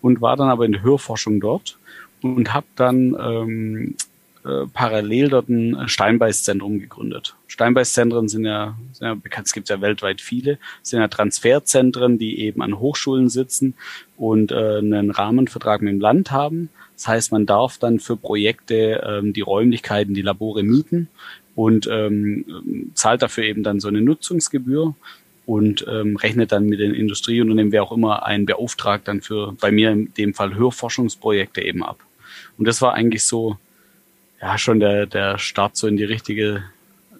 [0.00, 1.78] Und war dann aber in der Hörforschung dort
[2.22, 3.96] und habe dann ähm,
[4.46, 7.34] äh, parallel dort ein Steinbeißzentrum gegründet.
[7.48, 12.40] Steinbeißzentren sind ja, sind ja bekannt, es gibt ja weltweit viele, sind ja Transferzentren, die
[12.40, 13.74] eben an Hochschulen sitzen
[14.16, 16.68] und äh, einen Rahmenvertrag mit dem Land haben.
[16.94, 21.08] Das heißt, man darf dann für Projekte ähm, die Räumlichkeiten, die Labore mieten
[21.54, 24.94] und ähm, zahlt dafür eben dann so eine Nutzungsgebühr
[25.46, 29.70] und ähm, rechnet dann mit den Industrieunternehmen, wer auch immer einen beauftragt, dann für bei
[29.70, 31.98] mir in dem Fall Hörforschungsprojekte eben ab.
[32.58, 33.56] Und das war eigentlich so
[34.40, 36.64] ja schon der, der Start so in die richtige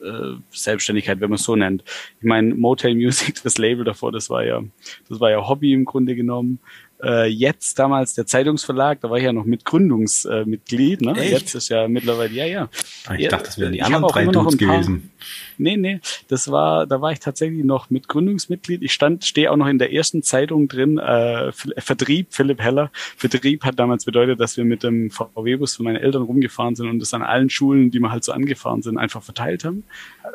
[0.02, 1.84] äh, Selbstständigkeit, wenn man es so nennt.
[2.18, 4.62] Ich meine, Motel Music, das Label davor, das war ja,
[5.08, 6.58] das war ja Hobby im Grunde genommen
[7.02, 11.02] äh, jetzt damals der Zeitungsverlag, da war ich ja noch Mitgründungsmitglied.
[11.02, 11.18] Äh, ne?
[11.18, 11.32] Echt?
[11.32, 12.68] Jetzt ist ja mittlerweile, ja, ja.
[13.06, 15.10] Ah, ich dachte, das wären die anderen drei Dudes gewesen.
[15.58, 18.82] Nee, nee, das war, da war ich tatsächlich noch Mitgründungsmitglied.
[18.82, 22.90] Ich stand, stehe auch noch in der ersten Zeitung drin, äh, Vertrieb, Philipp Heller.
[23.16, 26.98] Vertrieb hat damals bedeutet, dass wir mit dem VW-Bus von meinen Eltern rumgefahren sind und
[26.98, 29.84] das an allen Schulen, die wir halt so angefahren sind, einfach verteilt haben.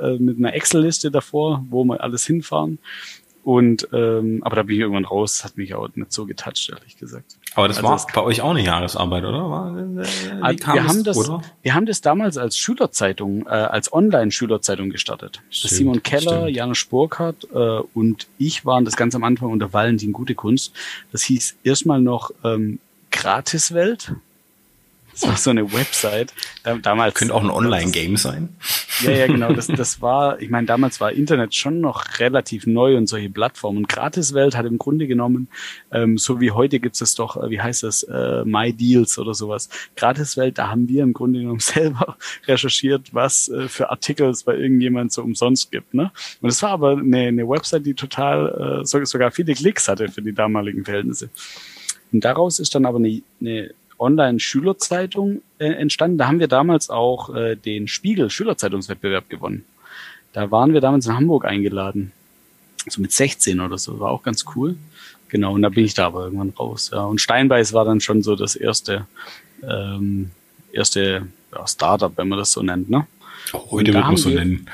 [0.02, 2.80] Äh, mit einer Excel-Liste davor, wo wir alles hinfahren.
[3.44, 6.70] Und ähm, aber da bin ich irgendwann raus, das hat mich auch nicht so getoucht,
[6.70, 7.38] ehrlich gesagt.
[7.56, 9.50] Aber das also war bei euch auch eine Jahresarbeit, oder?
[9.50, 10.06] War, äh,
[10.42, 11.42] ah, wir, haben das, oder?
[11.64, 15.42] wir haben das damals als Schülerzeitung, äh, als Online-Schülerzeitung gestartet.
[15.50, 16.56] Stimmt, Simon Keller, stimmt.
[16.56, 20.74] Janusz Burkhardt äh, und ich waren das ganz am Anfang unter Valentin Gute Kunst.
[21.12, 24.14] Das hieß erstmal noch ähm, Gratiswelt.
[25.12, 26.34] Das war so eine Website.
[26.82, 28.50] Damals könnte auch ein Online-Game sein.
[29.02, 29.52] Ja, ja, genau.
[29.54, 33.88] Das, das war, ich meine, damals war Internet schon noch relativ neu und solche Plattformen.
[33.88, 35.48] Gratiswelt hat im Grunde genommen,
[35.92, 39.34] ähm, so wie heute gibt es doch, äh, wie heißt das, äh, My Deals oder
[39.34, 39.70] sowas.
[39.96, 44.56] Gratiswelt, da haben wir im Grunde genommen selber recherchiert, was äh, für Artikel es bei
[44.56, 45.94] irgendjemand so umsonst gibt.
[45.94, 46.12] Ne?
[46.42, 50.22] Und es war aber eine, eine Website, die total, äh, sogar viele Klicks hatte für
[50.22, 51.30] die damaligen Verhältnisse.
[52.12, 56.18] Und daraus ist dann aber eine, eine Online-Schülerzeitung äh, entstanden.
[56.18, 59.66] Da haben wir damals auch äh, den Spiegel Schülerzeitungswettbewerb gewonnen.
[60.34, 62.12] Da waren wir damals in Hamburg eingeladen.
[62.88, 64.00] So mit 16 oder so.
[64.00, 64.76] War auch ganz cool.
[65.30, 66.90] Genau, und da bin ich da aber irgendwann raus.
[66.92, 67.04] Ja.
[67.04, 69.08] Und Steinbeiß war dann schon so das erste,
[69.64, 70.32] ähm,
[70.74, 72.90] erste ja, Startup, wenn man das so nennt.
[72.90, 73.08] Ne?
[73.54, 74.68] Heute wird man so nennen.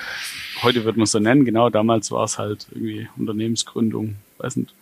[0.64, 1.70] Heute wird man so nennen, genau.
[1.70, 4.74] Damals war es halt irgendwie Unternehmensgründung, weiß nicht.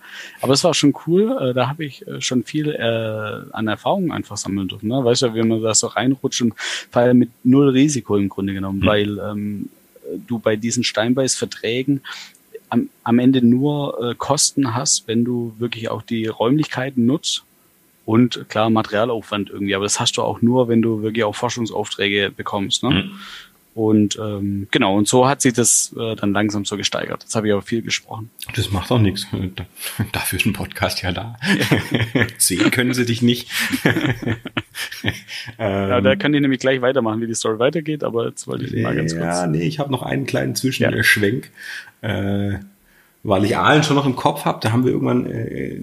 [0.42, 1.38] Aber es war schon cool.
[1.40, 4.88] Äh, da habe ich äh, schon viel äh, an Erfahrungen einfach sammeln dürfen.
[4.88, 5.04] Ne?
[5.04, 6.54] Weißt du, wie man da so reinrutscht und
[6.92, 8.86] weil mit null Risiko im Grunde genommen, mhm.
[8.86, 9.70] weil ähm,
[10.28, 12.02] du bei diesen Steinbeiß-Verträgen
[12.70, 17.44] am, am Ende nur äh, Kosten hast, wenn du wirklich auch die Räumlichkeiten nutzt
[18.06, 19.76] und klar Materialaufwand irgendwie.
[19.76, 22.84] Aber das hast du auch nur, wenn du wirklich auch Forschungsaufträge bekommst.
[22.84, 22.90] Ne?
[22.90, 23.12] Mhm.
[23.76, 27.26] Und ähm, genau, und so hat sich das äh, dann langsam so gesteigert.
[27.26, 28.30] Das habe ich aber viel gesprochen.
[28.56, 29.28] Das macht auch nichts.
[30.14, 31.36] Dafür ist ein Podcast ja da.
[32.38, 33.52] Sehen können sie dich nicht.
[35.60, 38.82] ja, da kann ich nämlich gleich weitermachen, wie die Story weitergeht, aber jetzt wollte ich
[38.82, 39.26] mal ganz kurz.
[39.26, 41.52] Ja, nee, ich habe noch einen kleinen Zwischenschwenk.
[42.02, 42.54] Ja.
[42.54, 42.60] Äh,
[43.24, 45.82] weil ich Aalen schon noch im Kopf habe, da haben wir irgendwann äh,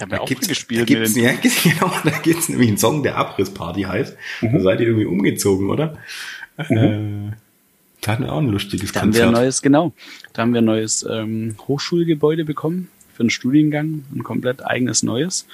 [0.00, 0.80] da haben wir auch gespielt.
[0.80, 1.32] Da gibt's, ja,
[1.62, 4.16] genau, da gibt's nämlich einen Song, der Abrissparty heißt.
[4.40, 4.52] Mhm.
[4.54, 5.98] Da seid ihr irgendwie umgezogen, oder?
[6.68, 7.32] Mhm.
[7.32, 7.36] Äh,
[8.00, 9.26] da hatten wir auch ein lustiges da Konzert.
[9.26, 9.92] Haben wir ein neues, genau.
[10.32, 15.46] Da haben wir ein neues ähm, Hochschulgebäude bekommen für einen Studiengang, ein komplett eigenes neues.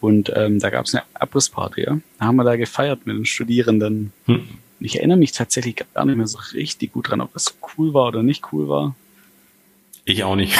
[0.00, 1.98] Und ähm, da gab es eine Abrissparty, ja.
[2.18, 4.12] Da haben wir da gefeiert mit den Studierenden.
[4.26, 4.48] Hm.
[4.80, 8.08] Ich erinnere mich tatsächlich gar nicht mehr so richtig gut dran, ob das cool war
[8.08, 8.94] oder nicht cool war.
[10.06, 10.56] Ich auch nicht.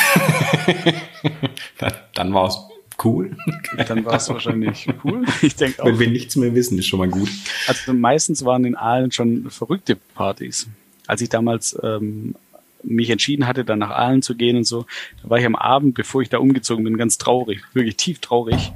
[1.79, 2.59] dann, dann war es
[3.05, 3.37] cool.
[3.89, 5.25] Dann war es wahrscheinlich cool.
[5.43, 5.87] Ich denke auch.
[5.87, 7.29] Wenn wir nichts mehr wissen, ist schon mal gut.
[7.67, 10.69] Also meistens waren in Aalen schon verrückte Partys.
[11.07, 12.35] Als ich damals ähm,
[12.83, 14.87] mich entschieden hatte, dann nach Aalen zu gehen und so,
[15.23, 18.73] da war ich am Abend, bevor ich da umgezogen bin, ganz traurig, wirklich tief traurig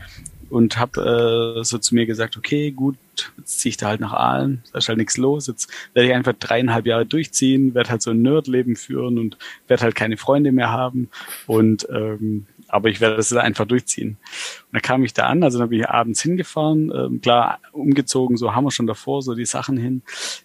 [0.50, 2.96] und habe äh, so zu mir gesagt, okay, gut,
[3.38, 6.14] jetzt ziehe ich da halt nach Aalen, da ist halt nichts los, jetzt werde ich
[6.14, 9.36] einfach dreieinhalb Jahre durchziehen, werde halt so ein Nerdleben führen und
[9.68, 11.08] werde halt keine Freunde mehr haben
[11.46, 14.16] und ähm, aber ich werde das einfach durchziehen.
[14.18, 18.36] Und dann kam ich da an, also dann bin ich abends hingefahren, ähm, klar, umgezogen,
[18.36, 20.02] so haben wir schon davor, so die Sachen hin.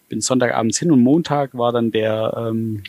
[0.09, 2.83] Bin Sonntagabends hin und Montag war dann der, ähm,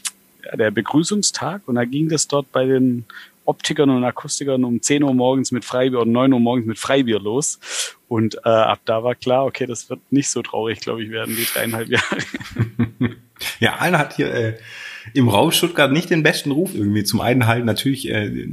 [0.53, 3.07] der Begrüßungstag und da ging das dort bei den
[3.47, 7.19] Optikern und Akustikern um 10 Uhr morgens mit Freibier oder 9 Uhr morgens mit Freibier
[7.19, 7.59] los.
[8.09, 11.35] Und äh, ab da war klar, okay, das wird nicht so traurig, glaube ich, werden
[11.35, 12.19] die dreieinhalb Jahre.
[13.59, 14.59] ja, einer hat hier äh,
[15.15, 17.05] im Raum Stuttgart nicht den besten Ruf irgendwie.
[17.05, 18.47] Zum einen halt natürlich, äh,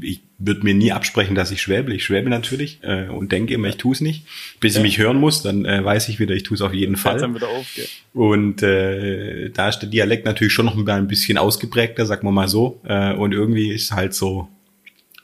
[0.00, 1.94] ich würde mir nie absprechen, dass ich schwäble.
[1.94, 4.24] Ich schwäble natürlich äh, und denke immer, ich tue es nicht.
[4.60, 4.80] Bis ja.
[4.80, 7.18] ich mich hören muss, dann äh, weiß ich wieder, ich tue es auf jeden Fall.
[7.18, 7.84] Dann wieder auf, ja.
[8.14, 12.48] Und äh, da ist der Dialekt natürlich schon noch ein bisschen ausgeprägter, sagen wir mal
[12.48, 12.80] so.
[12.84, 14.48] Äh, und irgendwie ist halt so,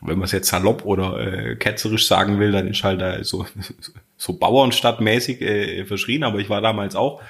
[0.01, 3.47] wenn man es jetzt salopp oder äh, ketzerisch sagen will, dann ist halt da so,
[4.17, 7.23] so Bauernstadtmäßig äh, verschrien, aber ich war damals auch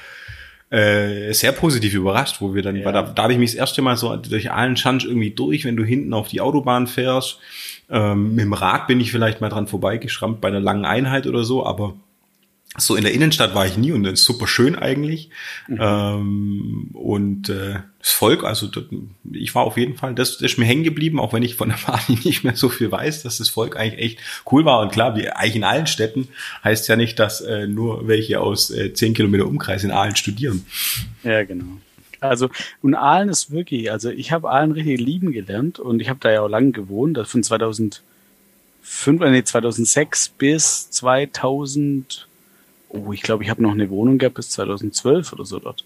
[0.71, 2.91] äh, sehr positiv überrascht, wo wir dann, ja.
[2.91, 5.77] da, da habe ich mich das erste Mal so durch allen Schansch irgendwie durch, wenn
[5.77, 7.39] du hinten auf die Autobahn fährst.
[7.91, 11.45] Ähm, mit dem Rad bin ich vielleicht mal dran vorbeigeschrammt bei einer langen Einheit oder
[11.45, 11.95] so, aber
[12.77, 15.31] so in der Innenstadt war ich nie und das ist super schön eigentlich.
[15.69, 15.79] Mhm.
[15.81, 18.85] Ähm, und äh, das Volk, also das,
[19.33, 21.69] ich war auf jeden Fall, das, das ist mir hängen geblieben, auch wenn ich von
[21.69, 24.19] der Party nicht mehr so viel weiß, dass das Volk eigentlich echt
[24.51, 24.81] cool war.
[24.81, 26.29] Und klar, wie eigentlich in allen Städten
[26.65, 30.67] heißt ja nicht, dass äh, nur welche aus äh, zehn Kilometer Umkreis in Aalen studieren.
[31.23, 31.79] Ja, genau.
[32.19, 32.49] Also
[32.83, 36.33] und Aalen ist wirklich, also ich habe Aalen richtig lieben gelernt und ich habe da
[36.33, 38.01] ja auch lange gewohnt, das von 2005,
[39.21, 42.27] äh, nee, 2006 bis 2000
[42.95, 45.85] oh, ich glaube, ich habe noch eine Wohnung gehabt bis 2012 oder so dort.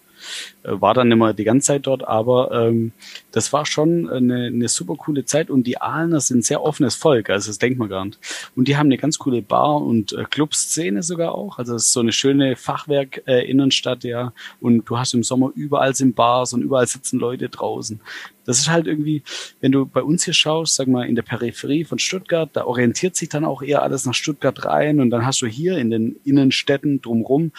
[0.63, 2.93] Äh, war dann immer die ganze Zeit dort, aber ähm,
[3.33, 7.31] das war schon eine, eine super coole Zeit und die Aalener sind sehr offenes Volk,
[7.31, 8.19] also das denkt man gar nicht.
[8.57, 11.93] Und die haben eine ganz coole Bar- und äh, Clubszene sogar auch, also es ist
[11.93, 16.63] so eine schöne Fachwerk-Innenstadt, äh, ja, und du hast im Sommer überall sind Bars und
[16.63, 18.01] überall sitzen Leute draußen.
[18.49, 19.23] Das ist halt irgendwie,
[19.61, 23.15] wenn du bei uns hier schaust, sag mal, in der Peripherie von Stuttgart, da orientiert
[23.15, 26.17] sich dann auch eher alles nach Stuttgart rein und dann hast du hier in den
[26.25, 27.53] Innenstädten drumrum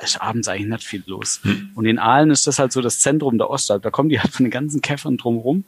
[0.00, 1.40] ist abends eigentlich nicht viel los.
[1.42, 1.70] Hm.
[1.74, 3.82] Und in Aalen ist das halt so das Zentrum der Ostalb.
[3.82, 5.64] Da kommen die halt von den ganzen Käffern drumrum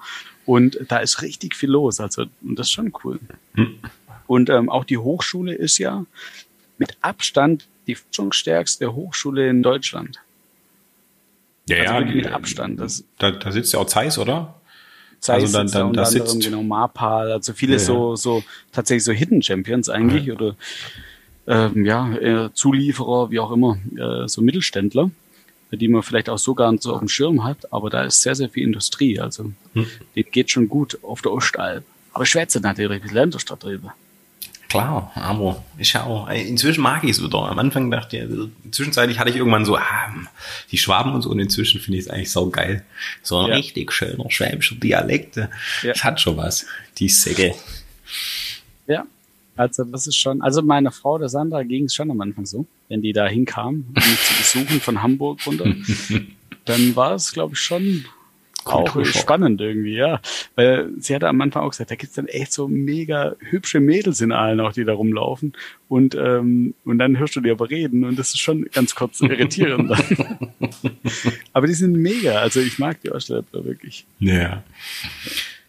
[0.47, 2.01] und da ist richtig viel los.
[2.01, 3.21] Also, und das ist schon cool.
[3.55, 3.79] Hm.
[4.27, 6.07] Und ähm, auch die Hochschule ist ja
[6.79, 10.21] mit Abstand die forschungsstärkste Hochschule in Deutschland.
[11.69, 12.81] Ja, also ja, mit Abstand.
[12.81, 14.55] Das, da, da sitzt ja auch Zeiss, oder?
[15.21, 19.13] Zeiss also dann, dann, da sitzt genau Marpal, also viele ja, so so tatsächlich so
[19.13, 20.35] Hidden Champions eigentlich ja.
[20.35, 20.55] oder
[21.47, 25.11] ähm, ja, äh, Zulieferer, wie auch immer, äh, so Mittelständler,
[25.71, 28.23] die man vielleicht auch so gar nicht so auf dem Schirm hat, aber da ist
[28.23, 29.87] sehr, sehr viel Industrie, also hm.
[30.17, 31.85] dem geht schon gut auf der Ostalb.
[32.13, 33.95] Aber schwätze natürlich, wie lernt der Stadt drüber.
[34.69, 37.39] Klar, aber ich ja auch, inzwischen mag ich es wieder.
[37.49, 40.13] Am Anfang dachte ich, zwischenzeitlich hatte ich irgendwann so, ah,
[40.73, 42.85] die Schwaben und so, und inzwischen finde ich es eigentlich so geil.
[43.23, 43.55] So ein ja.
[43.55, 45.37] richtig schöner schwäbischer Dialekt.
[45.37, 45.49] Ja.
[45.85, 46.67] Das hat schon was,
[46.99, 47.55] die Säge.
[48.89, 49.07] Ja,
[49.57, 52.67] also das ist schon, also meine Frau, der Sandra, ging es schon am Anfang so,
[52.89, 55.67] wenn die da hinkam, um mich zu besuchen von Hamburg runter,
[56.65, 58.05] dann war es, glaube ich, schon
[58.65, 60.21] auch spannend irgendwie, ja.
[60.55, 64.21] Weil sie hatte am Anfang auch gesagt, da gibt's dann echt so mega hübsche Mädels
[64.21, 65.53] in allen auch, die da rumlaufen.
[65.89, 69.21] Und, ähm, und dann hörst du die aber reden und das ist schon ganz kurz
[69.21, 69.93] irritierend.
[71.53, 72.39] aber die sind mega.
[72.39, 74.07] Also ich mag die Aussteller wirklich.
[74.19, 74.63] Ja.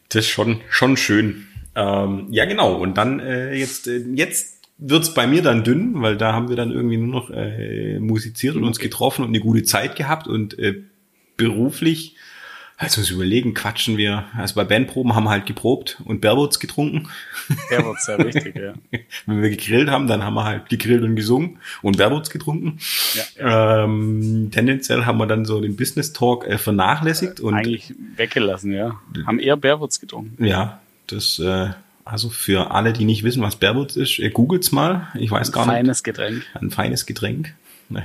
[0.09, 1.47] Das ist schon, schon schön.
[1.75, 2.75] Ähm, ja, genau.
[2.75, 6.55] Und dann äh, jetzt, äh, jetzt wird's bei mir dann dünn, weil da haben wir
[6.55, 10.57] dann irgendwie nur noch äh, musiziert und uns getroffen und eine gute Zeit gehabt und
[10.59, 10.81] äh,
[11.37, 12.15] beruflich
[12.77, 14.25] also uns überlegen, quatschen wir.
[14.35, 17.07] Also bei Bandproben haben wir halt geprobt und Berwurz getrunken.
[17.69, 18.73] Berwurz, ja richtig, ja.
[19.25, 22.79] Wenn wir gegrillt haben, dann haben wir halt gegrillt und gesungen und Berwurz getrunken.
[23.13, 23.85] Ja.
[23.85, 28.99] Ähm, tendenziell haben wir dann so den Business Talk äh, vernachlässigt und eigentlich weggelassen, ja.
[29.25, 30.43] Haben eher Berwurz getrunken.
[30.43, 31.69] Ja, das äh,
[32.05, 35.07] also für alle, die nicht wissen, was Berwurz ist, äh, googelt's mal.
[35.15, 35.75] Ich weiß gar nicht.
[35.75, 36.43] Ein feines Getränk.
[36.53, 37.55] Ein feines Getränk.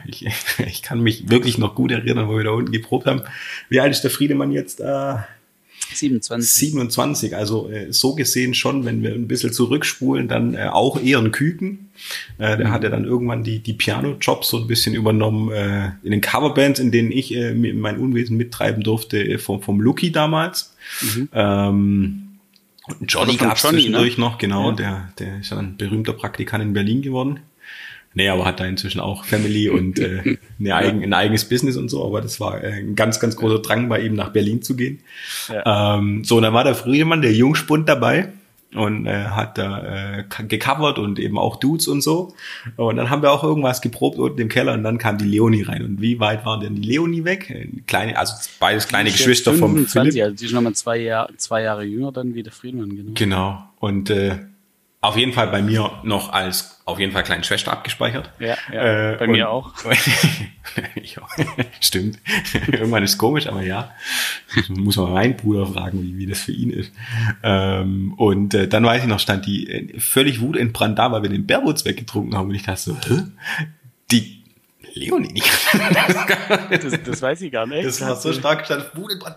[0.06, 0.26] Ich,
[0.66, 3.22] ich kann mich wirklich noch gut erinnern, wo wir da unten geprobt haben.
[3.68, 4.80] Wie alt ist der Friedemann jetzt?
[4.80, 5.16] Äh,
[5.92, 6.48] 27.
[6.48, 11.18] 27, also äh, so gesehen schon, wenn wir ein bisschen zurückspulen, dann äh, auch eher
[11.18, 11.90] ein Küken.
[12.38, 12.70] Äh, der mhm.
[12.70, 16.90] hatte dann irgendwann die, die Piano-Jobs so ein bisschen übernommen äh, in den Coverbands, in
[16.90, 20.74] denen ich äh, mein Unwesen mittreiben durfte, äh, vom, vom Lucky damals.
[21.02, 21.28] Mhm.
[21.32, 22.29] Ähm,
[23.06, 24.24] Johnny gab es zwischendurch ne?
[24.24, 24.76] noch, genau, ja.
[24.76, 27.40] der, der ist dann berühmter Praktikant in Berlin geworden.
[28.12, 31.88] Nee, aber hat da inzwischen auch Family und äh, eine eigen, ein eigenes Business und
[31.88, 34.74] so, aber das war äh, ein ganz, ganz großer Drang bei ihm, nach Berlin zu
[34.74, 35.00] gehen.
[35.48, 35.98] Ja.
[35.98, 38.32] Ähm, so, und dann war der Friedemann, der Jungspund dabei
[38.74, 42.34] und äh, hat da äh, gecovert und eben auch Dudes und so.
[42.76, 45.62] Und dann haben wir auch irgendwas geprobt unten im Keller und dann kam die Leonie
[45.62, 45.84] rein.
[45.84, 47.68] Und wie weit war denn die Leonie weg?
[47.86, 50.22] Kleine, also beides kleine Geschwister 25, vom Philipp.
[50.22, 53.12] Also die ist nochmal zwei, Jahr, zwei Jahre jünger dann wie der Friedemann, genau.
[53.14, 53.62] Genau.
[53.80, 54.38] Und äh,
[55.02, 58.30] auf jeden Fall bei mir noch als auf jeden Fall kleine Schwester abgespeichert.
[58.38, 59.72] Ja, ja äh, bei mir auch.
[61.80, 62.18] Stimmt.
[62.66, 63.94] Irgendwann ist komisch, aber ja.
[64.68, 66.92] Muss man meinen Bruder fragen, wie, wie das für ihn ist.
[67.42, 71.30] Ähm, und äh, dann weiß ich noch, stand die äh, völlig wutentbrannt da, weil wir
[71.30, 72.50] den Bärwurz weggetrunken haben.
[72.50, 73.22] Und ich dachte so, Hä?
[74.10, 74.42] die
[74.92, 75.42] Leonie.
[76.70, 77.86] das, das weiß ich gar nicht.
[77.86, 79.36] Das war so stark stand wutentbrannt.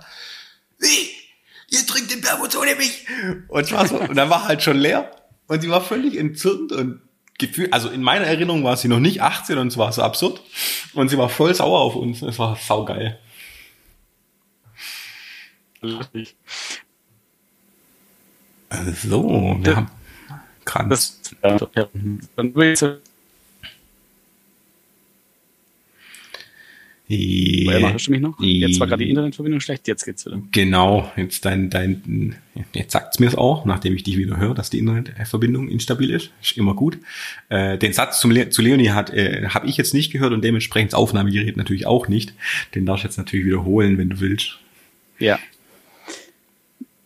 [0.80, 1.12] Wie?
[1.69, 3.06] Ihr trinkt den Bärwurz ohne mich?
[3.47, 5.10] Und, so, und dann war halt schon leer.
[5.47, 7.01] Und sie war völlig entzürnt und
[7.38, 10.41] gefühlt, also in meiner Erinnerung war sie noch nicht 18 und es war so absurd.
[10.93, 12.21] Und sie war voll sauer auf uns.
[12.21, 13.19] Es war saugeil.
[15.82, 16.36] Lustig.
[19.03, 19.91] So, wir haben
[20.65, 21.21] Kranz.
[21.41, 21.88] Das, ja,
[27.13, 27.91] ich Yeah.
[27.91, 28.39] Hörst du mich noch?
[28.39, 30.41] Jetzt war gerade die Internetverbindung schlecht, jetzt geht's wieder.
[30.52, 32.36] Genau, jetzt dein, dein,
[32.73, 36.32] jetzt sagt's mir's auch, nachdem ich dich wieder höre, dass die Internetverbindung instabil ist.
[36.41, 36.97] Ist immer gut.
[37.49, 40.43] Äh, den Satz zum Le zu Leonie hat, äh, habe ich jetzt nicht gehört und
[40.43, 42.34] dementsprechend das Aufnahmegerät natürlich auch nicht.
[42.76, 44.60] Den darfst du jetzt natürlich wiederholen, wenn du willst.
[45.19, 45.39] Ja,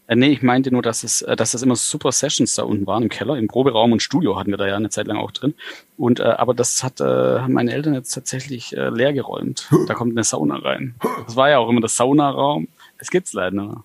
[0.07, 2.87] äh, nee, ich meinte nur, dass es, äh, dass das immer super Sessions da unten
[2.87, 5.31] waren im Keller, im Proberaum und Studio hatten wir da ja eine Zeit lang auch
[5.31, 5.53] drin.
[5.97, 9.69] Und äh, aber das hat äh, haben meine Eltern jetzt tatsächlich äh, leer geräumt.
[9.87, 10.95] Da kommt eine Sauna rein.
[11.25, 12.67] Das war ja auch immer der Saunaraum.
[12.97, 13.83] Es gibt's leider noch.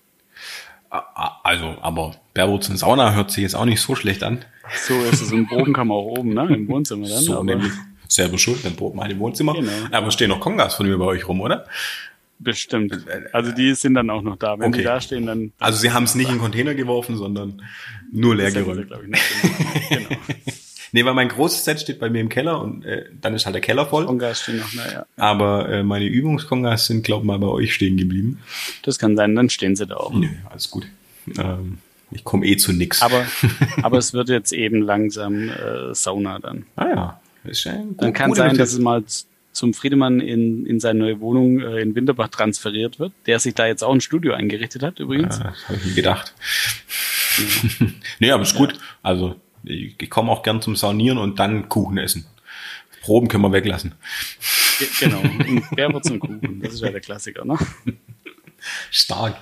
[1.43, 4.45] Also, aber Berwurz und Sauna hört sich jetzt auch nicht so schlecht an.
[4.85, 5.31] So ist es.
[5.31, 6.53] Kann man auch oben, ne?
[6.53, 7.23] Im Wohnzimmer dann.
[7.23, 7.71] So, nämlich
[8.07, 9.53] selber schuld, dann proben wir im Wohnzimmer.
[9.53, 9.71] Genau.
[9.91, 11.65] Aber stehen noch Kongas von mir bei euch rum, oder?
[12.43, 13.05] Bestimmt.
[13.31, 14.59] Also die sind dann auch noch da.
[14.59, 14.79] Wenn okay.
[14.79, 15.53] die da stehen, dann.
[15.59, 17.61] Also sie haben es nicht in den Container geworfen, sondern
[18.11, 18.87] nur leer geräumt.
[18.89, 20.09] genau.
[20.91, 23.55] nee, weil mein großes Set steht bei mir im Keller und äh, dann ist halt
[23.55, 24.05] der Keller voll.
[24.05, 25.05] Kongas stehen noch, naja.
[25.15, 28.39] Aber äh, meine Übungskongas sind, glaube ich, mal bei euch stehen geblieben.
[28.83, 30.13] Das kann sein, dann stehen sie da auch.
[30.13, 30.85] Nö, alles gut.
[31.37, 31.77] Ähm,
[32.11, 33.01] ich komme eh zu nix.
[33.01, 33.25] Aber,
[33.81, 36.65] aber es wird jetzt eben langsam äh, Sauna dann.
[36.75, 37.19] Ah ja.
[37.45, 39.03] Ist ja gut, dann kann sein, dass es mal
[39.53, 43.65] zum Friedemann in, in seine neue Wohnung äh, in Winterbach transferiert wird, der sich da
[43.67, 45.37] jetzt auch ein Studio eingerichtet hat übrigens.
[45.37, 46.33] Ja, das habe ich nie gedacht.
[47.37, 47.85] Ja.
[48.19, 48.73] nee, aber ist gut.
[49.01, 52.25] Also ich, ich komme auch gern zum Saunieren und dann Kuchen essen.
[53.01, 53.93] Proben können wir weglassen.
[54.99, 57.57] Genau, und Bärwurz und Kuchen, das ist ja der Klassiker, ne?
[58.91, 59.37] Stark.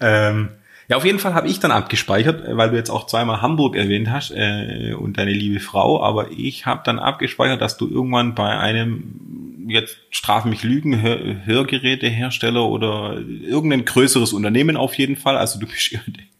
[0.00, 0.50] Ähm,
[0.88, 4.10] ja, auf jeden Fall habe ich dann abgespeichert, weil du jetzt auch zweimal Hamburg erwähnt
[4.10, 8.56] hast äh, und deine liebe Frau, aber ich habe dann abgespeichert, dass du irgendwann bei
[8.56, 15.58] einem, jetzt strafen mich Lügen, Hör Hörgerätehersteller oder irgendein größeres Unternehmen auf jeden Fall, also
[15.58, 15.90] du bist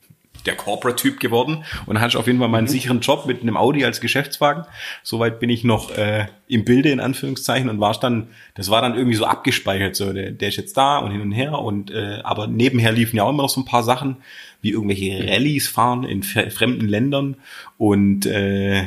[0.46, 2.68] der Corporate-Typ geworden und hast auf jeden Fall meinen mhm.
[2.68, 4.64] sicheren Job mit einem Audi als Geschäftswagen.
[5.02, 8.94] Soweit bin ich noch äh, im Bilde in Anführungszeichen und war's dann, das war dann
[8.94, 12.20] irgendwie so abgespeichert, so der, der ist jetzt da und hin und her und äh,
[12.22, 14.18] aber nebenher liefen ja auch immer noch so ein paar Sachen,
[14.60, 17.36] wie irgendwelche Rallyes fahren in fremden Ländern
[17.78, 18.84] und äh,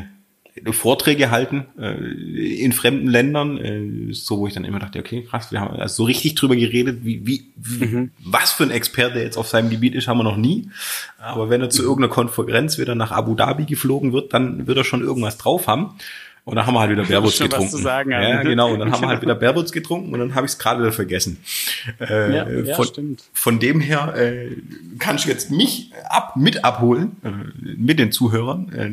[0.72, 1.94] Vorträge halten äh,
[2.64, 5.96] in fremden Ländern, äh, so wo ich dann immer dachte, okay, krass, wir haben also
[5.96, 8.12] so richtig drüber geredet, wie, wie, wie mhm.
[8.24, 10.70] was für ein Experte jetzt auf seinem Gebiet ist, haben wir noch nie.
[11.18, 14.84] Aber wenn er zu irgendeiner Konferenz wieder nach Abu Dhabi geflogen wird, dann wird er
[14.84, 15.96] schon irgendwas drauf haben.
[16.50, 17.78] Und dann haben wir halt wieder Bärwurz getrunken.
[17.78, 18.74] Sagen, ja, genau.
[18.74, 20.92] Und dann haben wir halt wieder Bärwurz getrunken und dann habe ich es gerade wieder
[20.92, 21.38] vergessen.
[22.00, 23.24] Äh, ja, ja, von, stimmt.
[23.34, 24.56] von dem her äh,
[24.98, 27.30] kannst du jetzt mich ab mit abholen äh,
[27.78, 28.90] mit den Zuhörern, äh,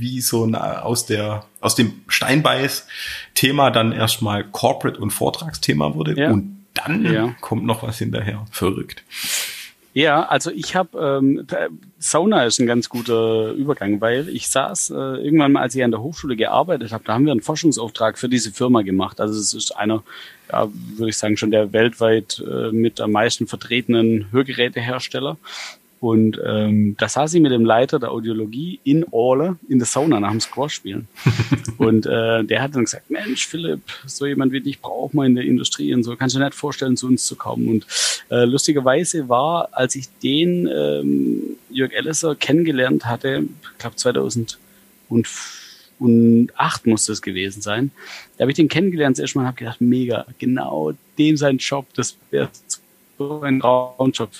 [0.00, 6.30] wie so na, aus der aus dem Steinbeiß-Thema dann erstmal Corporate und Vortragsthema wurde ja.
[6.30, 7.34] und dann ja.
[7.40, 8.46] kommt noch was hinterher.
[8.50, 9.04] Verrückt.
[9.92, 11.46] Ja, also ich habe ähm,
[11.98, 15.90] Sauna ist ein ganz guter Übergang, weil ich saß äh, irgendwann mal, als ich an
[15.90, 19.20] der Hochschule gearbeitet habe, da haben wir einen Forschungsauftrag für diese Firma gemacht.
[19.20, 20.04] Also es ist einer,
[20.52, 25.38] ja, würde ich sagen, schon der weltweit äh, mit am meisten vertretenen Hörgerätehersteller.
[26.00, 30.18] Und ähm, da saß ich mit dem Leiter der Audiologie in Orle in der Sauna
[30.18, 31.08] nach dem Squash-Spielen.
[31.78, 35.34] und äh, der hat dann gesagt, Mensch, Philipp, so jemand wie dich braucht man in
[35.34, 37.68] der Industrie und so, kannst du dir nicht vorstellen, zu uns zu kommen.
[37.68, 37.86] Und
[38.30, 47.04] äh, lustigerweise war, als ich den ähm, Jörg Ellisser kennengelernt hatte, ich glaube 2008 muss
[47.04, 47.90] das gewesen sein,
[48.38, 51.58] da habe ich den kennengelernt das erste Mal und habe gedacht, mega, genau dem sein
[51.58, 52.48] Job, das wäre
[53.20, 54.30] so ein Traumjob.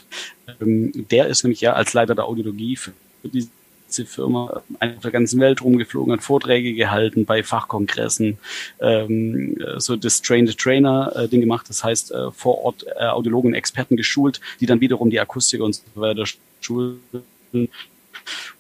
[0.61, 2.93] Ähm, der ist nämlich ja als Leiter der Audiologie für
[3.25, 8.38] diese Firma auf der ganzen Welt rumgeflogen, hat Vorträge gehalten bei Fachkongressen,
[8.81, 14.66] ähm, so das Train-the-Trainer-Ding gemacht, das heißt äh, vor Ort äh, Audiologen Experten geschult, die
[14.66, 16.25] dann wiederum die Akustiker und so weiter
[16.61, 17.01] schulen.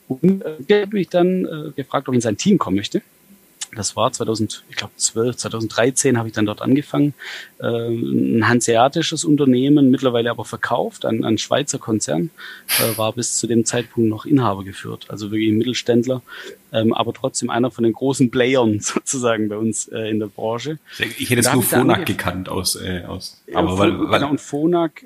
[0.08, 3.00] Und äh, der hat mich dann äh, gefragt, ob ich in sein Team kommen möchte.
[3.74, 7.14] Das war 2000, ich glaube 12, 2013 habe ich dann dort angefangen.
[7.58, 12.30] Äh, ein hanseatisches Unternehmen, mittlerweile aber verkauft, ein, ein Schweizer Konzern,
[12.78, 16.22] äh, war bis zu dem Zeitpunkt noch Inhaber geführt, also wirklich Mittelständler,
[16.72, 20.78] ähm, aber trotzdem einer von den großen Playern sozusagen bei uns äh, in der Branche.
[21.18, 24.40] Ich hätte es nur Phonak gekannt aus, äh, aus aber ja, weil, weil, genau, und
[24.40, 25.04] Phonak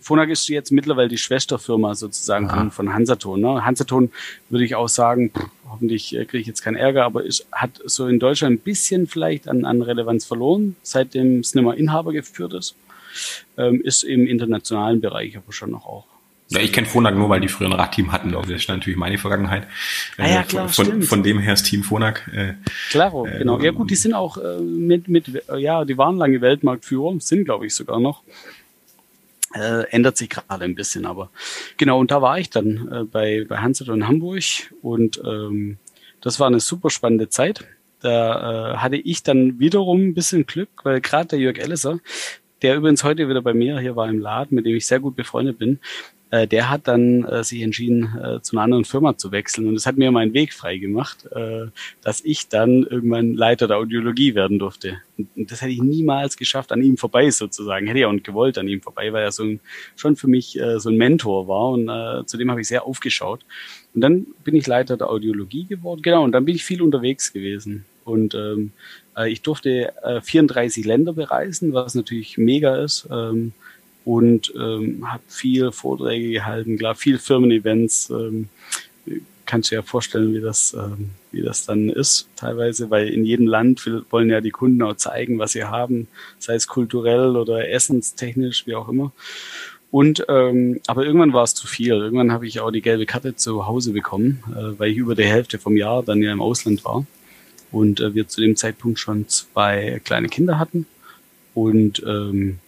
[0.00, 3.40] Phonak ist jetzt mittlerweile die Schwesterfirma sozusagen von, von Hansaton.
[3.40, 3.64] Ne?
[3.64, 4.10] Hansaton
[4.48, 7.80] würde ich auch sagen, pff, hoffentlich äh, kriege ich jetzt keinen Ärger, aber es hat
[7.84, 12.12] so in Deutschland ein bisschen vielleicht an, an Relevanz verloren, seitdem es nicht mehr Inhaber
[12.12, 12.74] geführt ist.
[13.56, 16.06] Ähm, ist im internationalen Bereich aber schon noch auch.
[16.48, 18.30] Ja, ich kenne Phonak nur, weil die früher ein Radteam hatten.
[18.30, 19.66] Das ist natürlich meine Vergangenheit.
[20.16, 22.30] Ah, ja, klar, von, von, von, dem her ist Team Phonak.
[22.32, 22.54] Äh,
[22.90, 23.58] Klaro, äh, genau.
[23.60, 27.66] Ja gut, die sind auch äh, mit, mit, ja, die waren lange Weltmarktführer, sind glaube
[27.66, 28.22] ich sogar noch.
[29.54, 31.30] Äh, ändert sich gerade ein bisschen, aber
[31.76, 34.42] genau, und da war ich dann äh, bei, bei Hansel in Hamburg
[34.82, 35.78] und ähm,
[36.20, 37.64] das war eine super spannende Zeit.
[38.00, 42.00] Da äh, hatte ich dann wiederum ein bisschen Glück, weil gerade der Jörg Ellisser,
[42.62, 45.14] der übrigens heute wieder bei mir hier war im Laden, mit dem ich sehr gut
[45.14, 45.78] befreundet bin,
[46.30, 49.68] äh, der hat dann äh, sich entschieden, äh, zu einer anderen Firma zu wechseln.
[49.68, 51.66] Und das hat mir meinen Weg frei gemacht, äh,
[52.02, 54.98] dass ich dann irgendwann Leiter der Audiologie werden durfte.
[55.16, 57.86] Und, das hätte ich niemals geschafft, an ihm vorbei sozusagen.
[57.86, 59.60] Hätte ich auch nicht gewollt an ihm vorbei, weil er so ein,
[59.94, 61.70] schon für mich äh, so ein Mentor war.
[61.70, 63.44] Und äh, zu dem habe ich sehr aufgeschaut.
[63.94, 66.02] Und dann bin ich Leiter der Audiologie geworden.
[66.02, 67.84] Genau, und dann bin ich viel unterwegs gewesen.
[68.04, 68.72] Und ähm,
[69.16, 73.08] äh, ich durfte äh, 34 Länder bereisen, was natürlich mega ist.
[73.10, 73.52] Ähm,
[74.06, 78.48] und ähm, habe viel Vorträge gehalten, klar, viel Firmen-Events, ähm,
[79.46, 83.48] kannst du ja vorstellen, wie das, ähm, wie das dann ist teilweise, weil in jedem
[83.48, 86.06] Land wollen ja die Kunden auch zeigen, was sie haben,
[86.38, 89.10] sei es kulturell oder essenstechnisch, wie auch immer.
[89.90, 91.94] Und ähm, aber irgendwann war es zu viel.
[91.94, 95.24] Irgendwann habe ich auch die gelbe Karte zu Hause bekommen, äh, weil ich über die
[95.24, 97.04] Hälfte vom Jahr dann ja im Ausland war
[97.72, 100.86] und äh, wir zu dem Zeitpunkt schon zwei kleine Kinder hatten
[101.54, 102.60] und ähm,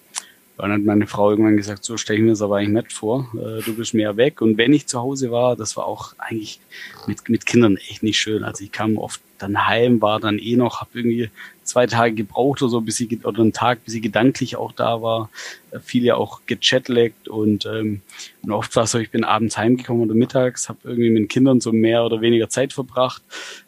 [0.59, 3.30] dann hat meine Frau irgendwann gesagt, so stelle ich mir das aber eigentlich nicht vor,
[3.34, 4.40] äh, du bist mehr weg.
[4.40, 6.61] Und wenn ich zu Hause war, das war auch eigentlich
[7.06, 8.42] mit, mit Kindern echt nicht schön.
[8.42, 11.30] Also ich kam oft dann heim, war dann eh noch, habe irgendwie
[11.68, 15.03] zwei Tage gebraucht oder so, bis sie, oder einen Tag, bis sie gedanklich auch da
[15.03, 15.30] war.
[15.70, 18.01] Äh, viel ja auch gechatleckt und, ähm,
[18.43, 21.28] und oft war es so, ich bin abends heimgekommen oder mittags, habe irgendwie mit den
[21.28, 23.22] Kindern so mehr oder weniger Zeit verbracht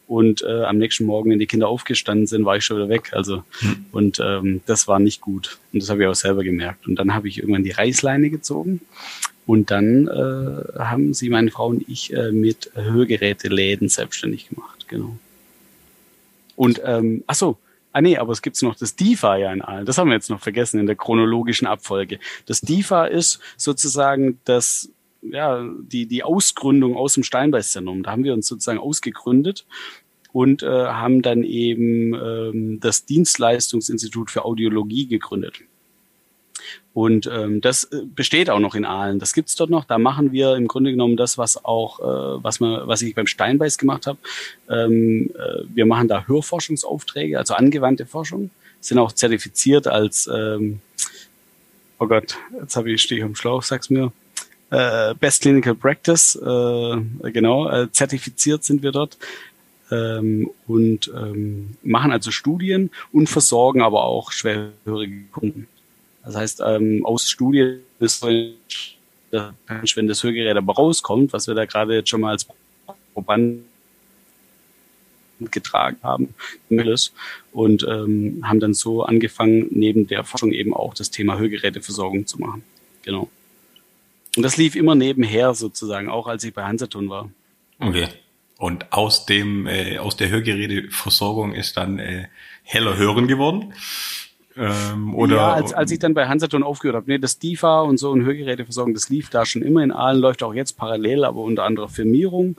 [0.06, 3.10] und äh, am nächsten Morgen, wenn die Kinder aufgestanden sind, war ich schon wieder weg.
[3.12, 3.86] Also hm.
[3.92, 6.86] und ähm, das war nicht gut und das habe ich auch selber gemerkt.
[6.88, 8.80] Und dann habe ich irgendwann die Reißleine gezogen
[9.46, 14.86] und dann äh, haben sie, meine Frau und ich, äh, mit Hörgeräteläden selbstständig gemacht.
[14.88, 15.16] Genau.
[16.60, 17.56] Und ähm, ach so,
[17.92, 19.84] Ah nee, aber es gibt noch das DIFA ja in allen.
[19.86, 22.20] Das haben wir jetzt noch vergessen in der chronologischen Abfolge.
[22.46, 24.92] Das DIFA ist sozusagen das
[25.22, 28.04] ja, die, die Ausgründung aus dem Steinbeißzentrum.
[28.04, 29.66] Da haben wir uns sozusagen ausgegründet
[30.32, 35.62] und äh, haben dann eben ähm, das Dienstleistungsinstitut für Audiologie gegründet.
[36.92, 39.18] Und ähm, das äh, besteht auch noch in Aalen.
[39.18, 39.84] Das gibt's dort noch.
[39.84, 43.26] Da machen wir im Grunde genommen das, was auch, äh, was man, was ich beim
[43.26, 44.18] Steinbeiß gemacht habe.
[44.68, 48.50] Ähm, äh, wir machen da Hörforschungsaufträge, also angewandte Forschung,
[48.80, 50.80] sind auch zertifiziert als, ähm,
[51.98, 54.12] oh Gott, jetzt habe ich stehe ich am Schlauch, sag's mir,
[54.70, 59.18] äh, Best Clinical Practice, äh, genau, äh, zertifiziert sind wir dort
[59.90, 65.68] ähm, und ähm, machen also Studien und versorgen aber auch schwerhörige Kunden.
[66.24, 68.56] Das heißt, ähm, aus Studien ist, wenn
[69.30, 72.46] das Hörgerät aber rauskommt, was wir da gerade jetzt schon mal als
[73.14, 73.64] Proband
[75.50, 76.34] getragen haben
[77.52, 82.38] und ähm, haben dann so angefangen, neben der Forschung eben auch das Thema Hörgeräteversorgung zu
[82.38, 82.62] machen.
[83.02, 83.30] Genau.
[84.36, 87.30] Und das lief immer nebenher sozusagen, auch als ich bei Hansaton war.
[87.78, 88.08] Okay.
[88.58, 92.28] Und aus dem, äh, aus der Hörgeräteversorgung ist dann äh,
[92.62, 93.72] heller Hören geworden.
[94.60, 97.96] Ähm, oder ja, als, als ich dann bei Hansaton aufgehört habe, nee, das DIFA und
[97.96, 101.40] so und Hörgeräteversorgung, das lief da schon immer in Aalen, läuft auch jetzt parallel, aber
[101.40, 102.56] unter anderem Firmierung.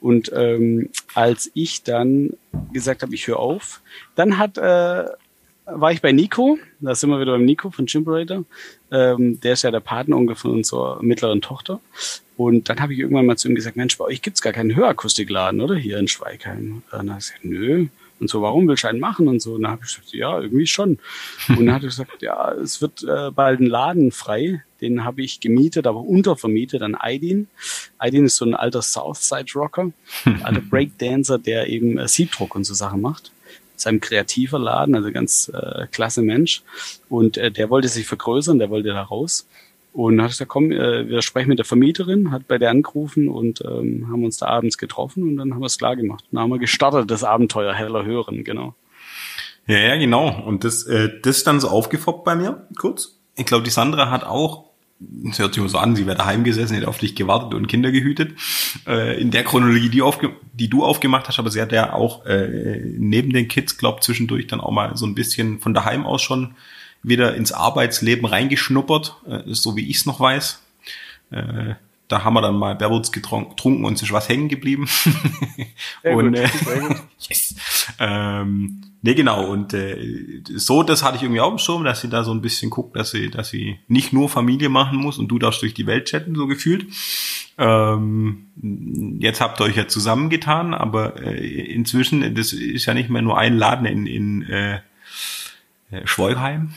[0.00, 2.30] Und ähm, als ich dann
[2.72, 3.80] gesagt habe, ich höre auf,
[4.16, 5.04] dann hat äh,
[5.66, 8.44] war ich bei Nico, da sind wir wieder beim Nico von Chimperator.
[8.90, 11.80] Ähm, der ist ja der Partneronkel von unserer mittleren Tochter.
[12.36, 14.74] Und dann habe ich irgendwann mal zu ihm gesagt, Mensch, bei euch gibt's gar keinen
[14.74, 15.74] Hörakustikladen, oder?
[15.76, 16.74] Hier in Schweigheim.
[16.74, 17.86] Und dann hat er gesagt, nö.
[18.20, 19.28] Und so, warum willst du einen machen?
[19.28, 20.98] Und so, und dann habe ich gesagt, ja, irgendwie schon.
[21.48, 24.62] Und dann hat er gesagt, ja, es wird äh, bald ein Laden frei.
[24.80, 27.48] Den habe ich gemietet, aber untervermietet an Aidin.
[27.98, 29.90] Aidin ist so ein alter Southside Rocker,
[30.42, 33.32] alter Breakdancer, der eben äh, Siebdruck und so Sachen macht
[33.76, 36.62] seinem kreativer Laden, also ganz äh, klasse Mensch.
[37.08, 39.46] Und äh, der wollte sich vergrößern, der wollte da raus.
[39.94, 43.62] Und hat gesagt, komm, äh, wir sprechen mit der Vermieterin, hat bei der angerufen und
[43.64, 46.24] ähm, haben uns da abends getroffen und dann haben wir es klar gemacht.
[46.32, 48.74] Dann haben wir gestartet, das Abenteuer heller hören, genau.
[49.68, 50.42] Ja, ja, genau.
[50.44, 53.20] Und das, äh, das ist dann so aufgefoppt bei mir, kurz.
[53.36, 54.74] Ich glaube, die Sandra hat auch
[55.28, 57.66] es hört sich immer so an, sie wäre daheim gesessen, hätte auf dich gewartet und
[57.66, 58.38] Kinder gehütet.
[58.86, 62.24] Äh, in der Chronologie, die, aufge die du aufgemacht hast, aber sie hat ja auch
[62.26, 66.22] äh, neben den Kids, glaub zwischendurch dann auch mal so ein bisschen von daheim aus
[66.22, 66.54] schon
[67.04, 70.60] wieder ins Arbeitsleben reingeschnuppert, äh, so wie ich es noch weiß.
[71.30, 71.74] Äh,
[72.08, 74.88] da haben wir dann mal Berwurz getrunken und es ist was hängen geblieben.
[76.02, 76.48] und äh,
[77.18, 77.54] yes.
[77.98, 79.46] ähm, nee, genau.
[79.46, 82.42] Und äh, so, das hatte ich irgendwie auch im Schirm, dass sie da so ein
[82.42, 85.72] bisschen guckt, dass sie, dass sie nicht nur Familie machen muss und du darfst durch
[85.72, 86.86] die Welt chatten, so gefühlt.
[87.56, 88.48] Ähm,
[89.20, 93.38] jetzt habt ihr euch ja zusammengetan, aber äh, inzwischen, das ist ja nicht mehr nur
[93.38, 94.80] ein Laden in, in äh,
[96.04, 96.74] Schwolheim,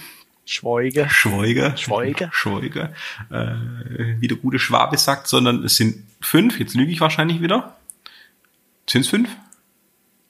[0.50, 1.08] Schweuge.
[1.10, 1.74] Schweuge.
[1.76, 2.30] Schweuge.
[2.32, 2.93] Schweuge.
[3.30, 7.78] Äh, wie der gute Schwabe sagt, sondern es sind fünf, jetzt lüge ich wahrscheinlich wieder.
[8.89, 9.30] Sind es fünf?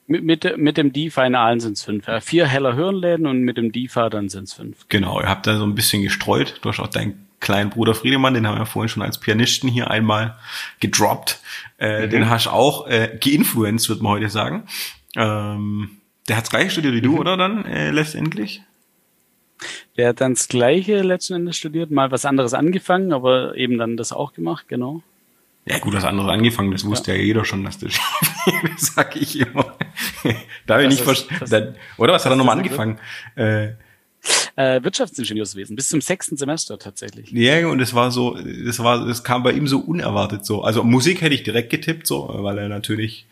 [0.06, 2.06] Mit, mit, mit dem DIFA in allen sind es fünf.
[2.06, 4.86] Ja, vier heller Hirnläden und mit dem DIFA dann sind es fünf.
[4.88, 6.58] Genau, ihr habt da so ein bisschen gestreut.
[6.62, 9.90] Du hast auch deinen kleinen Bruder Friedemann, den haben wir vorhin schon als Pianisten hier
[9.90, 10.36] einmal
[10.80, 11.40] gedroppt.
[11.78, 12.10] Äh, mhm.
[12.10, 14.64] Den hast du auch äh, geinfluenced, wird man heute sagen.
[15.14, 15.90] Ähm,
[16.26, 17.18] der hat's gleich studiert wie du, mhm.
[17.18, 18.62] oder dann äh, letztendlich?
[19.96, 23.96] Der hat dann das Gleiche letzten Endes studiert, mal was anderes angefangen, aber eben dann
[23.96, 25.02] das auch gemacht, genau.
[25.66, 27.98] Ja, gut, was anderes angefangen, das wusste ja, ja jeder schon, dass das
[28.76, 29.76] sag ich immer.
[30.66, 31.76] da habe ich nicht verstanden.
[31.98, 32.98] Oder was hat er nochmal angefangen?
[33.34, 33.72] Äh,
[34.56, 37.30] Äh, Wirtschaftsingenieurswesen, bis zum sechsten Semester tatsächlich.
[37.30, 40.62] Ja, und es war so, es war, es kam bei ihm so unerwartet so.
[40.62, 43.26] Also Musik hätte ich direkt getippt, so, weil er natürlich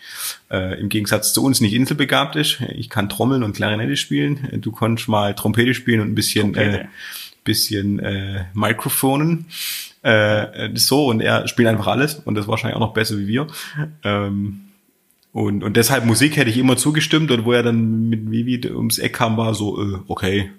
[0.50, 2.60] äh, im Gegensatz zu uns nicht inselbegabt ist.
[2.76, 4.60] Ich kann Trommeln und Klarinette spielen.
[4.60, 6.86] Du konntest mal Trompete spielen und ein bisschen, äh,
[7.44, 9.46] bisschen äh, Mikrofonen.
[10.02, 13.48] Äh, so, und er spielt einfach alles und das wahrscheinlich auch noch besser wie wir.
[14.04, 14.65] Ähm,
[15.36, 18.96] und, und deshalb Musik hätte ich immer zugestimmt und wo er dann mit Vivi ums
[18.96, 20.50] Eck kam, war so, äh, okay,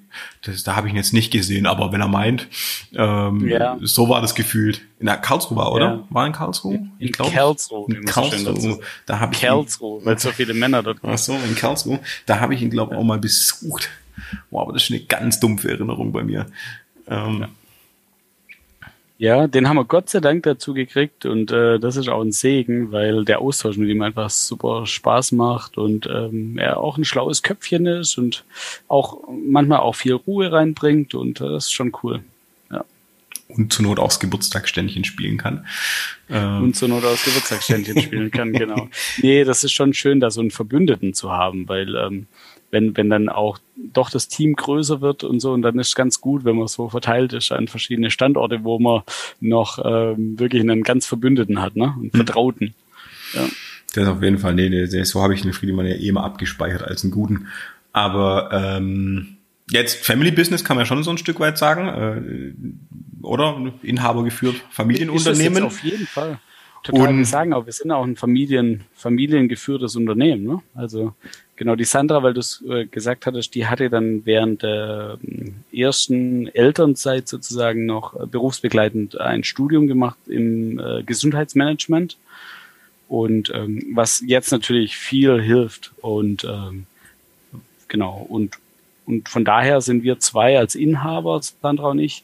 [0.44, 2.48] das, da habe ich ihn jetzt nicht gesehen, aber wenn er meint,
[2.94, 3.80] ähm, ja.
[3.82, 4.82] so war das gefühlt.
[5.00, 5.86] In Karlsruhe war, oder?
[5.86, 6.08] Ja.
[6.12, 6.76] War in Karlsruhe?
[6.76, 7.88] In, in Karlsruhe.
[7.92, 8.80] In Karlsruhe.
[9.08, 12.00] Da habe ich Karlsruhe, weil so viele Männer dort Ach so, in Karlsruhe.
[12.28, 13.90] Da habe ich ihn, glaube ich, auch mal besucht.
[14.52, 16.46] Wow, aber das ist eine ganz dumpfe Erinnerung bei mir.
[17.08, 17.50] Ähm, ja.
[19.20, 22.32] Ja, den haben wir Gott sei Dank dazu gekriegt und äh, das ist auch ein
[22.32, 27.06] Segen, weil der Austausch mit ihm einfach super Spaß macht und ähm, er auch ein
[27.06, 28.46] schlaues Köpfchen ist und
[28.88, 32.20] auch manchmal auch viel Ruhe reinbringt und äh, das ist schon cool.
[32.70, 32.86] Ja.
[33.48, 35.66] Und zur Not auch das Geburtstagsständchen spielen kann.
[36.30, 36.66] Ähm.
[36.66, 38.88] Und zur Not auch das Geburtstagsständchen spielen kann, genau.
[39.24, 42.28] Nee, das ist schon schön, da so einen Verbündeten zu haben, weil ähm,
[42.72, 45.96] wenn, wenn dann auch doch das Team größer wird und so, und dann ist es
[45.96, 49.04] ganz gut, wenn man so verteilt ist an verschiedene Standorte, wo man
[49.40, 51.94] noch ähm, wirklich einen ganz Verbündeten hat, ne?
[51.96, 52.12] Einen mhm.
[52.12, 52.74] Vertrauten.
[53.34, 53.46] Ja.
[53.94, 56.24] Das ist auf jeden Fall, nee, nee so habe ich den Friedemann ja eh immer
[56.24, 57.48] abgespeichert als einen guten.
[57.94, 59.38] Aber ähm,
[59.72, 63.74] jetzt Family Business kann man ja schon so ein Stück weit sagen, äh, oder?
[63.82, 65.64] Inhaber geführt, Familienunternehmen.
[65.64, 66.40] auf jeden Fall.
[66.84, 70.44] Total, und, wir sagen auch, wir sind auch ein Familien, familiengeführtes Unternehmen.
[70.44, 70.62] Ne?
[70.76, 71.14] Also
[71.58, 75.18] Genau, die Sandra, weil du es äh, gesagt hattest, die hatte dann während der
[75.72, 82.18] äh, ersten Elternzeit sozusagen noch äh, berufsbegleitend ein Studium gemacht im äh, Gesundheitsmanagement.
[83.08, 85.94] Und ähm, was jetzt natürlich viel hilft.
[86.02, 86.86] Und ähm,
[87.88, 88.60] genau, und,
[89.08, 92.24] und von daher sind wir zwei als Inhaber, Sandra und ich,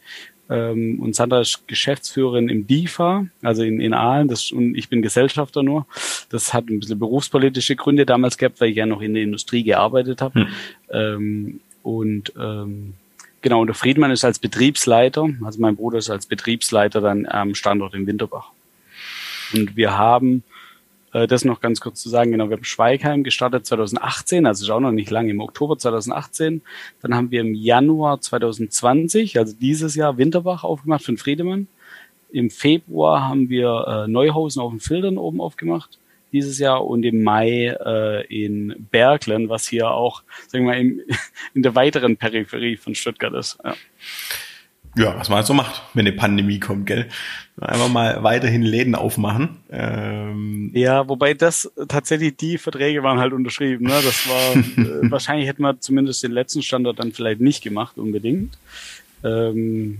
[0.54, 5.02] ähm, und Sandra ist Geschäftsführerin im DIFA, also in, in Aalen, das, und ich bin
[5.02, 5.88] Gesellschafter nur.
[6.30, 9.64] Das hat ein bisschen berufspolitische Gründe damals gehabt, weil ich ja noch in der Industrie
[9.64, 10.42] gearbeitet habe.
[10.42, 10.48] Hm.
[10.92, 12.94] Ähm, und ähm,
[13.42, 17.56] genau, und der Friedmann ist als Betriebsleiter, also mein Bruder ist als Betriebsleiter dann am
[17.56, 18.52] Standort in Winterbach.
[19.56, 20.44] Und wir haben
[21.14, 24.70] äh, das noch ganz kurz zu sagen, genau, wir haben Schweigheim gestartet 2018, also ist
[24.70, 26.62] auch noch nicht lange, im Oktober 2018.
[27.02, 31.68] Dann haben wir im Januar 2020, also dieses Jahr, Winterbach aufgemacht für den Friedemann.
[32.32, 36.00] Im Februar haben wir äh, Neuhausen auf den Filtern oben aufgemacht
[36.32, 41.02] dieses Jahr und im Mai äh, in Berglen, was hier auch, sagen wir mal, im,
[41.54, 43.60] in der weiteren Peripherie von Stuttgart ist.
[43.64, 43.76] Ja
[44.96, 47.10] ja, was man halt so macht, wenn eine Pandemie kommt, gell?
[47.60, 49.58] Einfach mal weiterhin Läden aufmachen.
[49.72, 53.86] Ähm ja, wobei das tatsächlich die Verträge waren halt unterschrieben.
[53.86, 53.94] Ne?
[54.04, 58.58] Das war äh, wahrscheinlich hätten wir zumindest den letzten Standort dann vielleicht nicht gemacht unbedingt,
[59.24, 60.00] ähm,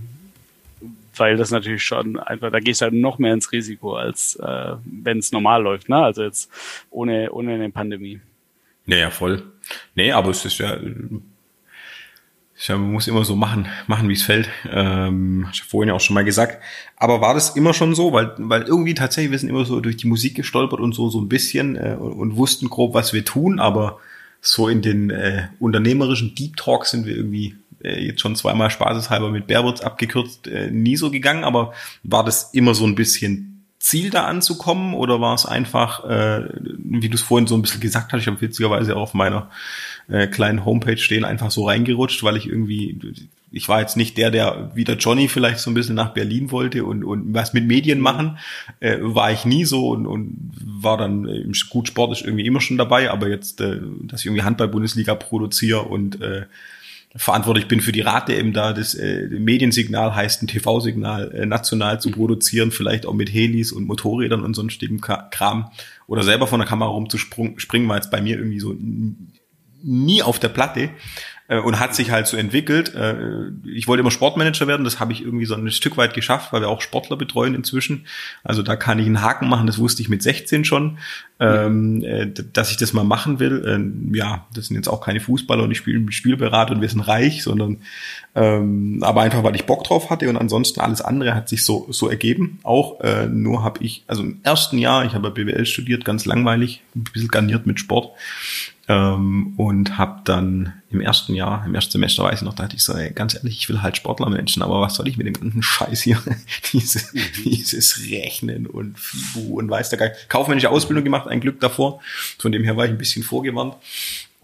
[1.16, 4.74] weil das natürlich schon einfach da gehst du halt noch mehr ins Risiko als äh,
[4.84, 5.88] wenn es normal läuft.
[5.88, 5.96] Ne?
[5.96, 6.50] Also jetzt
[6.90, 8.20] ohne ohne eine Pandemie.
[8.86, 9.42] Ja, ja, voll.
[9.94, 10.76] Nee, aber es ist ja
[12.68, 14.48] ja, man muss immer so machen, machen wie es fällt.
[14.70, 16.62] Ähm, ich habe vorhin ja auch schon mal gesagt.
[16.96, 18.12] Aber war das immer schon so?
[18.12, 21.20] Weil, weil irgendwie tatsächlich, wir sind immer so durch die Musik gestolpert und so, so
[21.20, 23.60] ein bisschen äh, und, und wussten grob, was wir tun.
[23.60, 23.98] Aber
[24.40, 29.30] so in den äh, unternehmerischen Deep Talks sind wir irgendwie äh, jetzt schon zweimal spaßeshalber
[29.30, 31.44] mit Bearwoods abgekürzt äh, nie so gegangen.
[31.44, 33.53] Aber war das immer so ein bisschen
[33.84, 37.82] Ziel da anzukommen oder war es einfach, äh, wie du es vorhin so ein bisschen
[37.82, 39.50] gesagt hast, ich habe witzigerweise auch auf meiner
[40.08, 42.98] äh, kleinen Homepage stehen, einfach so reingerutscht, weil ich irgendwie,
[43.52, 46.50] ich war jetzt nicht der, der wie der Johnny vielleicht so ein bisschen nach Berlin
[46.50, 48.38] wollte und, und was mit Medien machen,
[48.80, 52.78] äh, war ich nie so und, und war dann im gut sportisch irgendwie immer schon
[52.78, 56.46] dabei, aber jetzt, äh, dass ich irgendwie Handball-Bundesliga produziere und äh,
[57.16, 62.00] verantwortlich bin für die Rate eben da, das äh, Mediensignal heißt ein TV-Signal äh, national
[62.00, 65.70] zu produzieren, vielleicht auch mit Helis und Motorrädern und sonstigem Kram
[66.06, 68.74] oder selber von der Kamera rumzuspringen, war jetzt bei mir irgendwie so
[69.84, 70.90] nie auf der Platte
[71.48, 72.94] äh, und hat sich halt so entwickelt.
[72.94, 76.52] Äh, ich wollte immer Sportmanager werden, das habe ich irgendwie so ein Stück weit geschafft,
[76.52, 78.06] weil wir auch Sportler betreuen inzwischen.
[78.42, 80.98] Also da kann ich einen Haken machen, das wusste ich mit 16 schon,
[81.40, 83.64] ähm, äh, dass ich das mal machen will.
[83.66, 87.00] Ähm, ja, das sind jetzt auch keine Fußballer und ich spiele Spielberater und wir sind
[87.00, 87.78] reich, sondern
[88.34, 91.86] ähm, aber einfach, weil ich Bock drauf hatte und ansonsten alles andere hat sich so,
[91.90, 92.58] so ergeben.
[92.62, 96.82] Auch äh, nur habe ich, also im ersten Jahr, ich habe BWL studiert, ganz langweilig,
[96.96, 98.12] ein bisschen garniert mit Sport
[98.88, 102.76] ähm, und habe dann im ersten Jahr, im ersten Semester weiß ich noch, da hatte
[102.76, 105.34] ich so, ey, ganz ehrlich, ich will halt Sportlermenschen, aber was soll ich mit dem
[105.34, 106.22] ganzen Scheiß hier?
[106.72, 107.20] dieses, mhm.
[107.44, 110.16] dieses Rechnen und FIBU und weiß der Geil.
[110.28, 112.00] Kaufmännische Ausbildung gemacht, ein Glück davor.
[112.38, 113.76] Von dem her war ich ein bisschen vorgewarnt.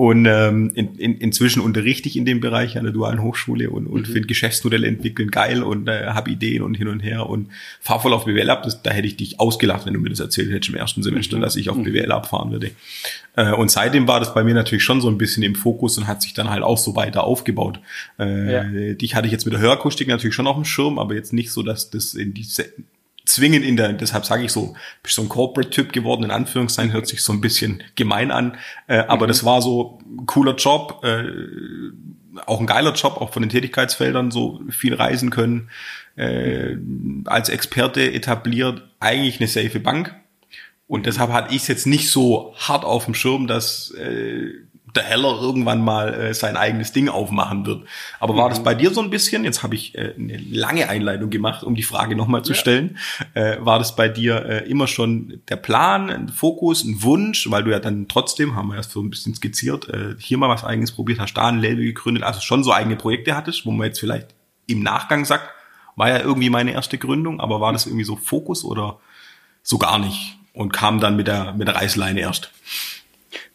[0.00, 3.86] Und ähm, in, in, inzwischen unterrichte ich in dem Bereich an der dualen Hochschule und,
[3.86, 4.12] und mhm.
[4.12, 7.50] finde Geschäftsmodelle entwickeln geil und äh, habe Ideen und hin und her und
[7.82, 8.62] fahr voll auf BWL ab.
[8.62, 11.36] Das, da hätte ich dich ausgelacht, wenn du mir das erzählt hättest im ersten Semester,
[11.36, 11.42] mhm.
[11.42, 11.82] dass ich auf mhm.
[11.82, 12.70] BWL abfahren würde.
[13.36, 16.06] Äh, und seitdem war das bei mir natürlich schon so ein bisschen im Fokus und
[16.06, 17.78] hat sich dann halt auch so weiter aufgebaut.
[18.18, 18.94] Äh, ja.
[18.94, 21.52] Dich hatte ich jetzt mit der Hörakustik natürlich schon auf dem Schirm, aber jetzt nicht
[21.52, 22.44] so, dass das in die
[23.30, 27.06] zwingend in der, deshalb sage ich so, bist so ein Corporate-Typ geworden, in Anführungszeichen, hört
[27.06, 28.56] sich so ein bisschen gemein an,
[28.86, 29.28] äh, aber mhm.
[29.28, 31.24] das war so ein cooler Job, äh,
[32.46, 35.70] auch ein geiler Job, auch von den Tätigkeitsfeldern so viel reisen können,
[36.16, 36.76] äh,
[37.24, 40.14] als Experte etabliert, eigentlich eine safe Bank.
[40.86, 44.52] Und deshalb hatte ich es jetzt nicht so hart auf dem Schirm, dass äh,
[44.94, 47.86] der Heller irgendwann mal äh, sein eigenes Ding aufmachen wird.
[48.18, 48.50] Aber war mhm.
[48.50, 49.44] das bei dir so ein bisschen?
[49.44, 52.58] Jetzt habe ich äh, eine lange Einleitung gemacht, um die Frage nochmal zu ja.
[52.58, 52.98] stellen.
[53.34, 57.64] Äh, war das bei dir äh, immer schon der Plan, ein Fokus, ein Wunsch, weil
[57.64, 60.64] du ja dann trotzdem, haben wir erst so ein bisschen skizziert, äh, hier mal was
[60.64, 63.86] eigenes probiert hast, da ein Label gegründet, also schon so eigene Projekte hattest, wo man
[63.86, 64.28] jetzt vielleicht
[64.66, 65.50] im Nachgang sagt,
[65.96, 68.98] war ja irgendwie meine erste Gründung, aber war das irgendwie so Fokus oder
[69.62, 72.50] so gar nicht und kam dann mit der, mit der Reißleine erst?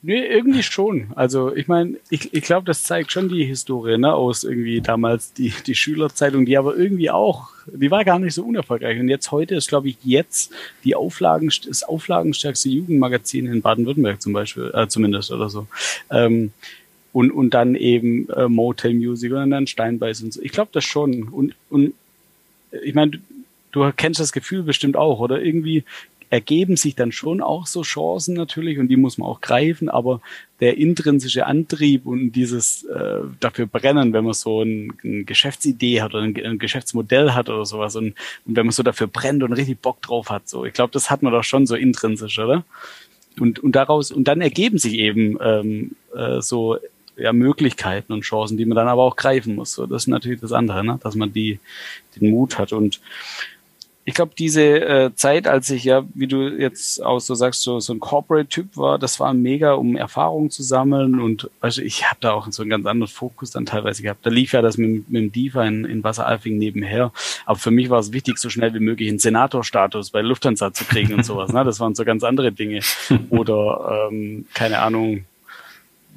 [0.08, 1.08] Nee, irgendwie schon.
[1.16, 5.34] Also ich meine, ich, ich glaube, das zeigt schon die Historie ne, aus irgendwie damals
[5.34, 8.99] die, die Schülerzeitung, die aber irgendwie auch, die war gar nicht so unerfolgreich.
[8.99, 10.53] Und jetzt heute ist, glaube ich, jetzt
[10.84, 15.66] die Auflagen, das auflagenstärkste Jugendmagazin in Baden-Württemberg zum Beispiel, äh, zumindest oder so.
[16.12, 16.51] Ähm,
[17.12, 20.41] und, und dann eben äh, Motel Music und dann Steinbeiß und so.
[20.43, 21.30] Ich glaube das schon.
[21.30, 21.95] Und, und
[22.84, 23.14] ich meine,
[23.72, 25.41] du kennst das Gefühl bestimmt auch, oder?
[25.41, 25.84] Irgendwie
[26.30, 30.21] ergeben sich dann schon auch so Chancen natürlich und die muss man auch greifen, aber
[30.59, 36.13] der intrinsische Antrieb und dieses äh, dafür brennen, wenn man so ein, eine Geschäftsidee hat
[36.13, 38.15] oder ein, ein, Geschäftsmodell hat oder sowas und,
[38.45, 41.09] und wenn man so dafür brennt und richtig Bock drauf hat, so ich glaube, das
[41.09, 42.63] hat man doch schon so intrinsisch, oder?
[43.39, 46.78] Und, und daraus und dann ergeben sich eben ähm, äh, so
[47.17, 49.73] ja, Möglichkeiten und Chancen, die man dann aber auch greifen muss.
[49.73, 50.99] So, das ist natürlich das andere, ne?
[51.01, 51.59] dass man die
[52.15, 53.01] den Mut hat und
[54.08, 57.80] ich glaube, diese äh, Zeit, als ich ja, wie du jetzt auch so sagst, so,
[57.80, 62.06] so ein Corporate-Typ war, das war mega, um Erfahrungen zu sammeln und weißt du, ich
[62.06, 64.24] habe da auch so einen ganz anderen Fokus dann teilweise gehabt.
[64.24, 67.12] Da lief ja das mit, mit dem DIFA in, in Wasseralfing nebenher.
[67.47, 70.86] Aber für mich war es wichtig, so schnell wie möglich einen Senatorstatus bei Lufthansa zu
[70.86, 71.51] kriegen und sowas.
[71.51, 71.64] Ne?
[71.64, 72.82] Das waren so ganz andere Dinge.
[73.32, 75.26] Oder ähm, keine Ahnung,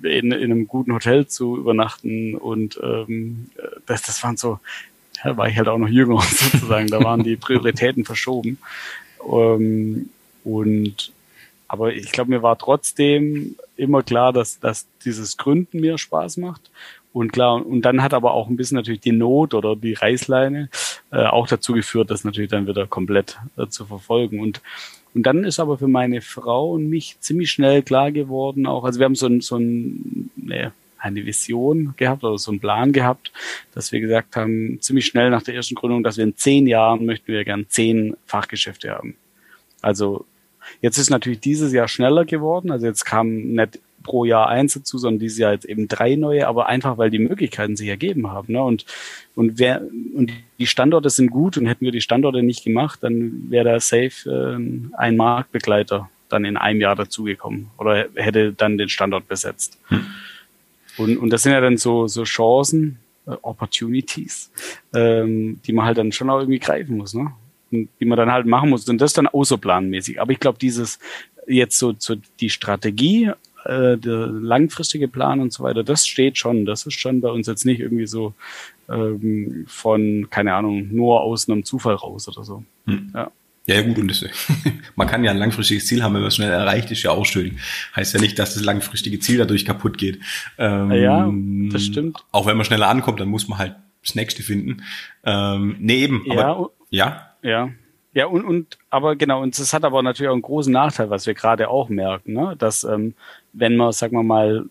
[0.03, 3.51] in, in einem guten Hotel zu übernachten und ähm,
[3.87, 4.61] das, das waren so,
[5.25, 8.59] ja, war ich halt auch noch jünger sozusagen, da waren die Prioritäten verschoben.
[9.31, 10.11] Ähm,
[10.45, 11.13] und
[11.69, 16.71] aber ich glaube, mir war trotzdem immer klar, dass, dass dieses Gründen mir Spaß macht.
[17.13, 20.71] Und klar, und dann hat aber auch ein bisschen natürlich die Not oder die Reißleine
[21.11, 24.41] äh, auch dazu geführt, das natürlich dann wieder komplett äh, zu verfolgen.
[24.41, 24.63] Und,
[25.15, 28.99] und dann ist aber für meine Frau und mich ziemlich schnell klar geworden, auch, also
[28.99, 33.33] wir haben so ein, so ein, ne, eine Vision gehabt oder so einen Plan gehabt,
[33.75, 37.05] dass wir gesagt haben, ziemlich schnell nach der ersten Gründung, dass wir in zehn Jahren
[37.07, 39.17] möchten wir gern zehn Fachgeschäfte haben.
[39.81, 40.25] Also
[40.81, 42.71] jetzt ist natürlich dieses Jahr schneller geworden.
[42.71, 46.47] Also jetzt kam nicht pro Jahr eins dazu, sondern dieses Jahr jetzt eben drei neue,
[46.47, 48.53] aber einfach weil die Möglichkeiten sich ergeben haben.
[48.53, 48.63] Ne?
[48.63, 48.87] Und
[49.35, 49.83] und wer
[50.15, 53.81] und die Standorte sind gut und hätten wir die Standorte nicht gemacht, dann wäre da
[53.81, 59.79] safe äh, ein Marktbegleiter dann in einem Jahr dazugekommen oder hätte dann den Standort besetzt.
[59.89, 60.07] Hm.
[60.99, 64.51] Und, und das sind ja dann so, so Chancen, äh, Opportunities,
[64.95, 67.33] ähm, die man halt dann schon auch irgendwie greifen muss, ne?
[67.71, 68.89] Und die man dann halt machen muss.
[68.89, 70.21] Und das dann außerplanmäßig.
[70.21, 70.99] Aber ich glaube, dieses
[71.47, 73.31] jetzt so, so die Strategie,
[73.65, 76.65] äh, der langfristige Plan und so weiter, das steht schon.
[76.65, 78.35] Das ist schon bei uns jetzt nicht irgendwie so
[78.89, 82.65] ähm, von, keine Ahnung, nur aus einem Zufall raus oder so.
[82.87, 83.13] Hm.
[83.15, 83.31] Ja.
[83.69, 84.25] Ja, gut, und das,
[84.97, 87.27] man kann ja ein langfristiges Ziel haben, wenn man es schnell erreicht, ist ja auch
[87.27, 87.59] schön.
[87.95, 90.21] Heißt ja nicht, dass das langfristige Ziel dadurch kaputt geht.
[90.57, 91.31] Ähm, ja,
[91.71, 92.25] das stimmt.
[92.33, 94.83] Auch wenn man schneller ankommt, dann muss man halt das nächste finden.
[95.23, 96.25] Ähm, nee, eben.
[96.31, 97.35] Aber, ja.
[97.43, 97.71] Ja.
[98.15, 101.27] Ja, und, und aber genau, und es hat aber natürlich auch einen großen Nachteil, was
[101.27, 102.57] wir gerade auch merken, ne?
[102.59, 103.15] dass ähm,
[103.53, 104.65] wenn man, sagen wir mal,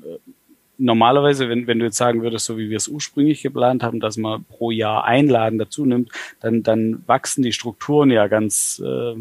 [0.78, 4.18] normalerweise, wenn, wenn du jetzt sagen würdest, so wie wir es ursprünglich geplant haben, dass
[4.18, 9.16] man pro Jahr Einladen dazu nimmt, dann, dann wachsen die Strukturen ja ganz äh,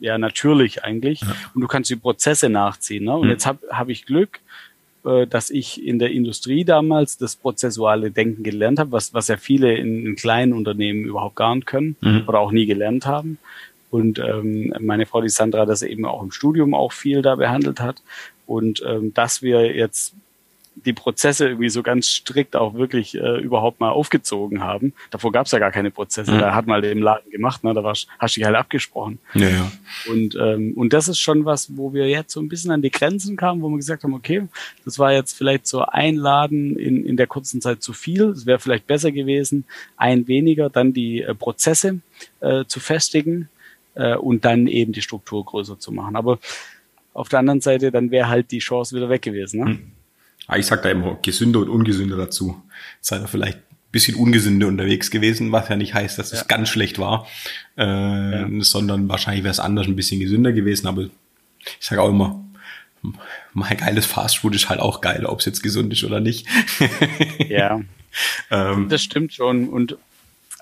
[0.00, 1.34] ja natürlich eigentlich ja.
[1.54, 3.04] und du kannst die Prozesse nachziehen.
[3.04, 3.16] Ne?
[3.16, 3.30] Und mhm.
[3.30, 4.40] jetzt habe hab ich Glück,
[5.04, 9.36] äh, dass ich in der Industrie damals das prozessuale Denken gelernt habe, was, was ja
[9.36, 12.24] viele in, in kleinen Unternehmen überhaupt gar nicht können mhm.
[12.26, 13.38] oder auch nie gelernt haben.
[13.90, 17.80] Und ähm, meine Frau, die Sandra, das eben auch im Studium auch viel da behandelt
[17.80, 18.02] hat.
[18.44, 20.14] Und ähm, dass wir jetzt
[20.84, 24.92] die Prozesse irgendwie so ganz strikt auch wirklich äh, überhaupt mal aufgezogen haben.
[25.10, 26.32] Davor gab es ja gar keine Prozesse.
[26.32, 26.38] Mhm.
[26.38, 27.72] Da hat mal den Laden gemacht, ne?
[27.72, 29.18] da warst, hast du dich halt abgesprochen.
[29.34, 29.72] Ja, ja.
[30.10, 32.90] Und, ähm, und das ist schon was, wo wir jetzt so ein bisschen an die
[32.90, 34.46] Grenzen kamen, wo wir gesagt haben, okay,
[34.84, 38.24] das war jetzt vielleicht so ein Laden in, in der kurzen Zeit zu viel.
[38.24, 39.64] Es wäre vielleicht besser gewesen,
[39.96, 42.00] ein weniger, dann die äh, Prozesse
[42.40, 43.48] äh, zu festigen
[43.94, 46.16] äh, und dann eben die Struktur größer zu machen.
[46.16, 46.38] Aber
[47.14, 49.60] auf der anderen Seite, dann wäre halt die Chance wieder weg gewesen.
[49.60, 49.66] Ne?
[49.70, 49.92] Hm.
[50.46, 52.62] Ah, ich sag da immer gesünder und ungesünder dazu.
[53.00, 56.46] Seid ihr vielleicht ein bisschen ungesünder unterwegs gewesen, was ja nicht heißt, dass es ja.
[56.46, 57.26] ganz schlecht war,
[57.76, 58.48] äh, ja.
[58.60, 60.86] sondern wahrscheinlich wäre es anders ein bisschen gesünder gewesen.
[60.86, 61.10] Aber ich
[61.80, 62.42] sage auch immer,
[63.52, 66.46] mein geiles Fastfood ist halt auch geil, ob es jetzt gesund ist oder nicht.
[67.48, 67.80] ja,
[68.50, 69.68] ähm, das stimmt schon.
[69.68, 69.96] Und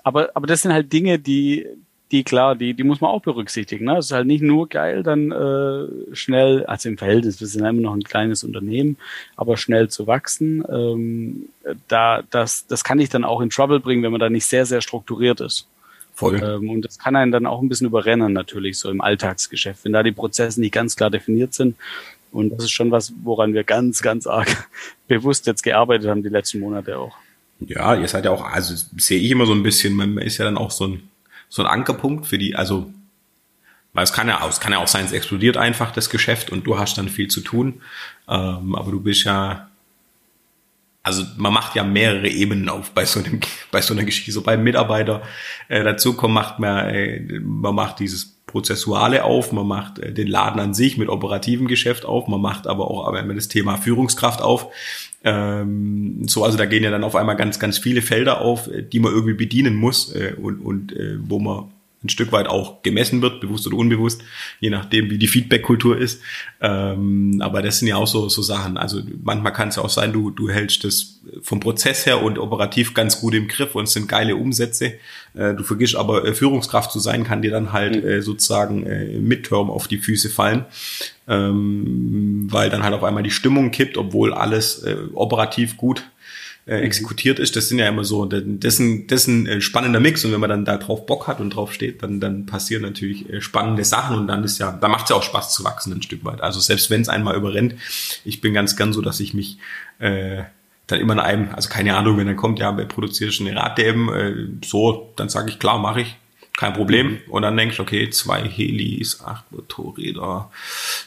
[0.03, 1.65] aber aber das sind halt Dinge, die
[2.11, 3.85] die klar, die, die muss man auch berücksichtigen.
[3.85, 3.97] Ne?
[3.97, 7.69] Es ist halt nicht nur geil, dann äh, schnell, also im Verhältnis, wir sind ja
[7.69, 8.97] immer noch ein kleines Unternehmen,
[9.35, 11.49] aber schnell zu wachsen, ähm,
[11.87, 14.65] da, das, das kann ich dann auch in Trouble bringen, wenn man da nicht sehr,
[14.65, 15.67] sehr strukturiert ist.
[16.13, 16.41] Voll.
[16.41, 19.93] Ähm, und das kann einen dann auch ein bisschen überrennen, natürlich, so im Alltagsgeschäft, wenn
[19.93, 21.75] da die Prozesse nicht ganz klar definiert sind.
[22.31, 24.69] Und das ist schon was, woran wir ganz, ganz arg
[25.07, 27.15] bewusst jetzt gearbeitet haben, die letzten Monate auch.
[27.59, 30.45] Ja, ihr seid ja auch, also sehe ich immer so ein bisschen, man ist ja
[30.45, 31.09] dann auch so ein
[31.49, 32.91] so ein Ankerpunkt für die, also
[33.95, 36.67] weil es kann ja, es kann ja auch sein, es explodiert einfach das Geschäft und
[36.67, 37.81] du hast dann viel zu tun.
[38.27, 39.69] Ähm, aber du bist ja,
[41.01, 43.39] also man macht ja mehrere Ebenen auf bei so einem,
[43.71, 44.33] bei so einer Geschichte.
[44.33, 45.21] So beim Mitarbeiter
[45.69, 50.27] äh, dazu kommt, macht man, äh, man macht dieses Prozessuale auf, man macht äh, den
[50.27, 54.41] Laden an sich mit operativem Geschäft auf, man macht aber auch aber das Thema Führungskraft
[54.41, 54.67] auf.
[55.25, 58.99] Ähm, so, also da gehen ja dann auf einmal ganz, ganz viele Felder auf, die
[58.99, 61.71] man irgendwie bedienen muss äh, und, und äh, wo man
[62.05, 64.21] ein Stück weit auch gemessen wird, bewusst oder unbewusst,
[64.59, 66.21] je nachdem, wie die Feedback-Kultur ist.
[66.61, 68.77] Ähm, aber das sind ja auch so, so Sachen.
[68.77, 72.37] Also manchmal kann es ja auch sein, du, du hältst das vom Prozess her und
[72.37, 74.93] operativ ganz gut im Griff und es sind geile Umsätze.
[75.33, 78.09] Äh, du vergisst aber äh, Führungskraft zu sein, kann dir dann halt mhm.
[78.09, 80.65] äh, sozusagen äh, Midterm auf die Füße fallen.
[81.27, 86.03] Ähm, weil dann halt auf einmal die Stimmung kippt, obwohl alles äh, operativ gut
[86.67, 86.83] äh, mhm.
[86.83, 87.55] exekutiert ist.
[87.55, 90.31] Das sind ja immer so, das ist, ein, das ist ein äh, spannender Mix und
[90.31, 93.41] wenn man dann da drauf Bock hat und drauf steht, dann, dann passieren natürlich äh,
[93.41, 96.01] spannende Sachen und dann ist ja, da macht es ja auch Spaß zu wachsen ein
[96.01, 96.41] Stück weit.
[96.41, 97.75] Also selbst wenn es einmal überrennt,
[98.23, 99.57] ich bin ganz gern so, dass ich mich
[99.99, 100.43] äh,
[100.87, 103.59] dann immer in einem, also keine Ahnung, wenn dann kommt, ja, wer produziert schon eine
[103.59, 106.15] Rad-DM, äh, so, dann sage ich, klar, mache ich,
[106.57, 107.11] kein Problem.
[107.11, 107.19] Mhm.
[107.29, 110.49] Und dann denkst du, okay, zwei Helis, acht Motorräder,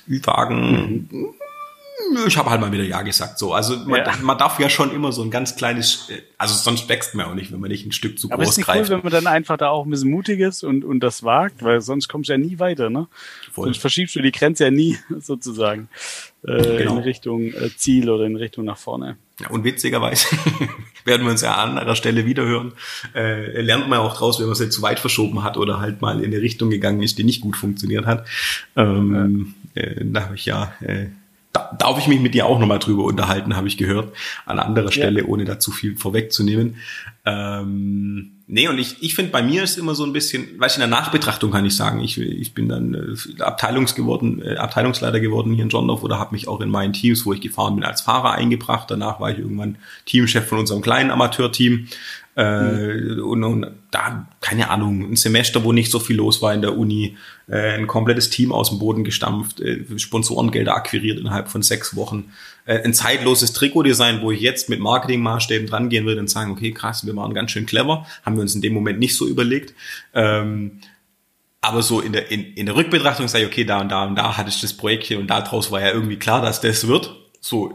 [0.09, 1.35] Ü-Wagen, mhm
[2.27, 3.39] ich habe halt mal wieder Ja gesagt.
[3.39, 4.15] So, also man, ja.
[4.23, 7.53] man, darf ja schon immer so ein ganz kleines, also sonst wächst man auch nicht,
[7.53, 8.83] wenn man nicht ein Stück zu Aber groß greift.
[8.83, 11.23] Ist cool, wenn man dann einfach da auch ein bisschen mutig ist und, und das
[11.23, 13.09] wagt, weil sonst kommst du ja nie weiter, ne?
[13.53, 13.67] Voll.
[13.67, 15.89] Sonst verschiebst du die Grenze ja nie, sozusagen,
[16.47, 16.97] äh, genau.
[16.97, 19.17] in Richtung äh, Ziel oder in Richtung nach vorne.
[19.41, 20.27] Ja, und witzigerweise
[21.05, 22.73] werden wir uns ja an einer Stelle wiederhören.
[23.15, 26.01] Äh, lernt man auch raus, wenn man es jetzt zu weit verschoben hat oder halt
[26.01, 28.27] mal in eine Richtung gegangen ist, die nicht gut funktioniert hat.
[28.77, 29.83] Ähm, ja.
[29.83, 31.07] Äh, da habe ich ja äh,
[31.53, 34.93] da, darf ich mich mit dir auch nochmal drüber unterhalten, habe ich gehört, an anderer
[34.93, 35.27] Stelle, ja.
[35.27, 36.77] ohne da zu viel vorwegzunehmen.
[37.25, 40.83] Ähm, nee, und ich, ich finde, bei mir ist immer so ein bisschen, weißt du,
[40.83, 45.21] in der Nachbetrachtung kann ich sagen, ich, ich bin dann äh, Abteilungs geworden, äh, Abteilungsleiter
[45.21, 47.85] geworden hier in Johndorf oder habe mich auch in meinen Teams, wo ich gefahren bin,
[47.85, 48.91] als Fahrer eingebracht.
[48.91, 51.89] Danach war ich irgendwann Teamchef von unserem kleinen Amateurteam.
[52.35, 56.63] Äh, und, und da, keine Ahnung, ein Semester, wo nicht so viel los war in
[56.63, 57.17] der Uni,
[57.49, 62.33] äh, ein komplettes Team aus dem Boden gestampft, äh, Sponsorengelder akquiriert innerhalb von sechs Wochen,
[62.67, 66.73] äh, ein zeitloses Trikotdesign, wo ich jetzt mit Marketingmaßstäben dran gehen würde und sagen, okay,
[66.73, 69.75] krass, wir waren ganz schön clever, haben wir uns in dem Moment nicht so überlegt.
[70.15, 70.81] Ähm,
[71.61, 74.15] aber so in der, in, in der Rückbetrachtung sage ich, okay, da und da und
[74.15, 77.17] da hatte ich das Projektchen und daraus war ja irgendwie klar, dass das wird.
[77.41, 77.75] So,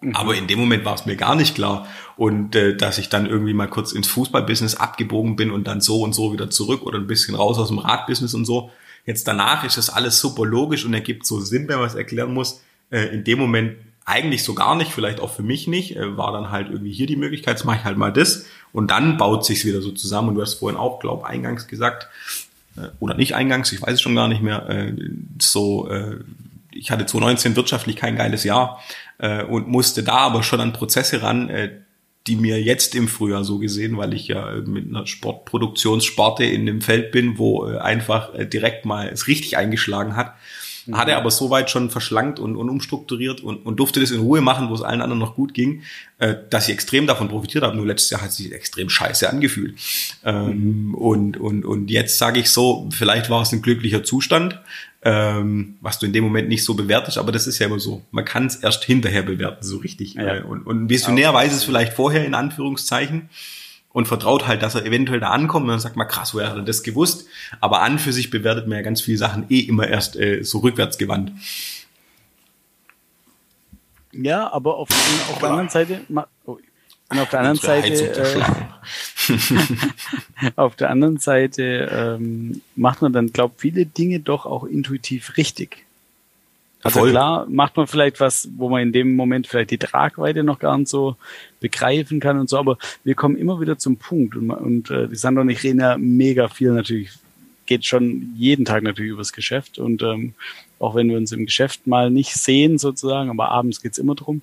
[0.00, 0.14] mhm.
[0.14, 1.86] aber in dem Moment war es mir gar nicht klar
[2.16, 6.02] und äh, dass ich dann irgendwie mal kurz ins Fußballbusiness abgebogen bin und dann so
[6.02, 8.70] und so wieder zurück oder ein bisschen raus aus dem Radbusiness und so.
[9.04, 12.32] Jetzt danach ist das alles super logisch und ergibt so Sinn, wenn man es erklären
[12.32, 12.60] muss.
[12.90, 16.32] Äh, in dem Moment eigentlich so gar nicht, vielleicht auch für mich nicht, äh, war
[16.32, 18.46] dann halt irgendwie hier die Möglichkeit, jetzt mache ich halt mal das.
[18.72, 20.30] Und dann baut sich's wieder so zusammen.
[20.30, 22.08] Und du hast vorhin auch, glaub, eingangs gesagt,
[22.76, 24.92] äh, oder nicht eingangs, ich weiß es schon gar nicht mehr,
[25.40, 25.90] so,
[26.70, 28.80] ich hatte 2019 wirtschaftlich kein geiles Jahr
[29.48, 31.50] und musste da aber schon an Prozesse ran,
[32.26, 36.80] die mir jetzt im Frühjahr so gesehen, weil ich ja mit einer Sportproduktionssparte in dem
[36.80, 40.34] Feld bin, wo äh, einfach äh, direkt mal es richtig eingeschlagen hat,
[40.86, 40.96] Mhm.
[40.96, 44.40] Hat er aber soweit schon verschlankt und, und umstrukturiert und, und durfte das in Ruhe
[44.40, 45.82] machen, wo es allen anderen noch gut ging,
[46.18, 47.76] äh, dass ich extrem davon profitiert habe.
[47.76, 49.78] Nur letztes Jahr hat es sich extrem scheiße angefühlt.
[50.24, 50.94] Ähm, mhm.
[50.94, 54.60] und, und, und jetzt sage ich so, vielleicht war es ein glücklicher Zustand,
[55.04, 58.04] ähm, was du in dem Moment nicht so bewertest, aber das ist ja immer so.
[58.10, 60.14] Man kann es erst hinterher bewerten, so richtig.
[60.14, 60.36] Ja.
[60.36, 63.28] Äh, und, und ein Visionär weiß es vielleicht vorher, in Anführungszeichen
[63.92, 66.56] und vertraut halt, dass er eventuell da ankommt und dann sagt man, krass, woher hat
[66.56, 67.26] er das gewusst?
[67.60, 70.58] Aber an für sich bewertet man ja ganz viele Sachen eh immer erst äh, so
[70.58, 71.32] rückwärts gewandt.
[74.12, 74.88] Ja, aber auf,
[75.30, 76.00] auf der anderen Seite,
[76.44, 76.58] oh,
[77.08, 78.42] und auf der anderen Seite,
[79.28, 79.32] äh,
[80.56, 85.84] auf der anderen Seite ähm, macht man dann, glaube viele Dinge doch auch intuitiv richtig.
[86.82, 87.10] Also Voll.
[87.10, 90.76] klar macht man vielleicht was, wo man in dem Moment vielleicht die Tragweite noch gar
[90.76, 91.16] nicht so
[91.60, 95.14] begreifen kann und so, aber wir kommen immer wieder zum Punkt und, und äh, die
[95.14, 97.10] Sandra und ich reden ja mega viel natürlich,
[97.66, 100.34] geht schon jeden Tag natürlich übers Geschäft und ähm,
[100.80, 104.42] auch wenn wir uns im Geschäft mal nicht sehen sozusagen, aber abends geht's immer drum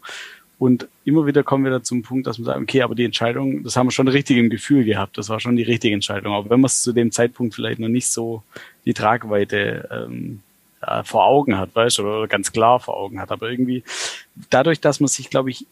[0.60, 3.64] und immer wieder kommen wir da zum Punkt, dass wir sagen, okay, aber die Entscheidung,
[3.64, 6.50] das haben wir schon richtig im Gefühl gehabt, das war schon die richtige Entscheidung, aber
[6.50, 8.44] wenn man es zu dem Zeitpunkt vielleicht noch nicht so
[8.86, 10.40] die Tragweite ähm,
[10.82, 13.32] äh, vor Augen hat, weißt du, oder ganz klar vor Augen hat.
[13.32, 13.84] Aber irgendwie
[14.50, 15.66] dadurch, dass man sich, glaube ich,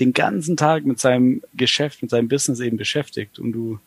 [0.00, 3.78] den ganzen Tag mit seinem Geschäft, mit seinem Business eben beschäftigt und du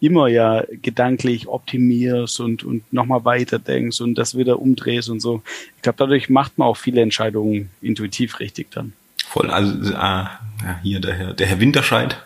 [0.00, 5.42] immer ja gedanklich optimierst und, und nochmal weiterdenkst und das wieder umdrehst und so.
[5.76, 8.94] Ich glaube, dadurch macht man auch viele Entscheidungen intuitiv richtig dann.
[9.28, 10.24] Voll, also äh,
[10.82, 12.20] hier der Herr, der Herr Winterscheid,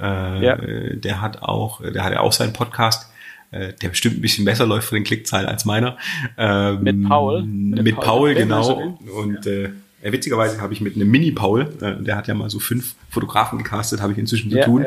[0.00, 0.56] äh, ja.
[0.56, 3.09] der hat auch, der hat ja auch seinen Podcast
[3.50, 5.96] äh, der bestimmt ein bisschen besser läuft von den Klickzahlen als meiner.
[6.36, 7.42] Ähm, mit Paul.
[7.42, 8.98] Mit, mit Paul, Paul genau.
[9.16, 9.52] Und ja.
[9.52, 13.58] äh, witzigerweise habe ich mit einem Mini-Paul, äh, der hat ja mal so fünf Fotografen
[13.58, 14.86] gecastet, habe ich inzwischen zu ja, tun.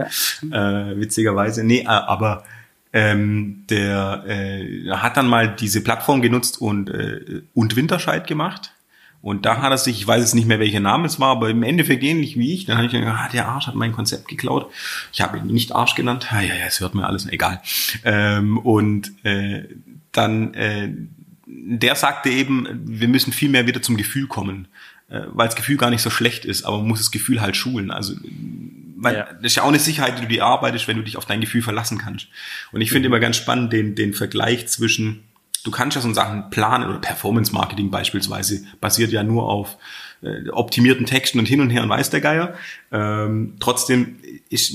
[0.51, 0.91] Ja.
[0.91, 1.63] Äh, witzigerweise.
[1.63, 2.43] Nee, äh, aber
[2.93, 8.71] ähm, der äh, hat dann mal diese Plattform genutzt und, äh, und Winterscheid gemacht.
[9.23, 11.49] Und da hat er sich, ich weiß jetzt nicht mehr, welcher Name es war, aber
[11.49, 12.65] im Endeffekt ähnlich wie ich.
[12.65, 14.69] Dann habe ich gedacht, ah, der Arsch hat mein Konzept geklaut.
[15.13, 16.27] Ich habe ihn nicht Arsch genannt.
[16.31, 17.61] Ah, ja, ja, es hört mir alles, egal.
[18.03, 19.63] Ähm, und äh,
[20.11, 20.89] dann, äh,
[21.45, 24.67] der sagte eben, wir müssen viel mehr wieder zum Gefühl kommen,
[25.09, 27.55] äh, weil das Gefühl gar nicht so schlecht ist, aber man muss das Gefühl halt
[27.55, 27.91] schulen.
[27.91, 28.15] Also
[28.97, 29.23] weil ja.
[29.35, 31.39] das ist ja auch eine Sicherheit, die du dir arbeitest, wenn du dich auf dein
[31.39, 32.27] Gefühl verlassen kannst.
[32.73, 33.13] Und ich finde mhm.
[33.13, 35.23] immer ganz spannend den, den Vergleich zwischen
[35.63, 39.77] du kannst ja so Sachen planen oder Performance Marketing beispielsweise basiert ja nur auf
[40.21, 42.53] äh, optimierten Texten und hin und her und weiß der Geier.
[42.91, 44.17] Ähm, trotzdem
[44.49, 44.73] ist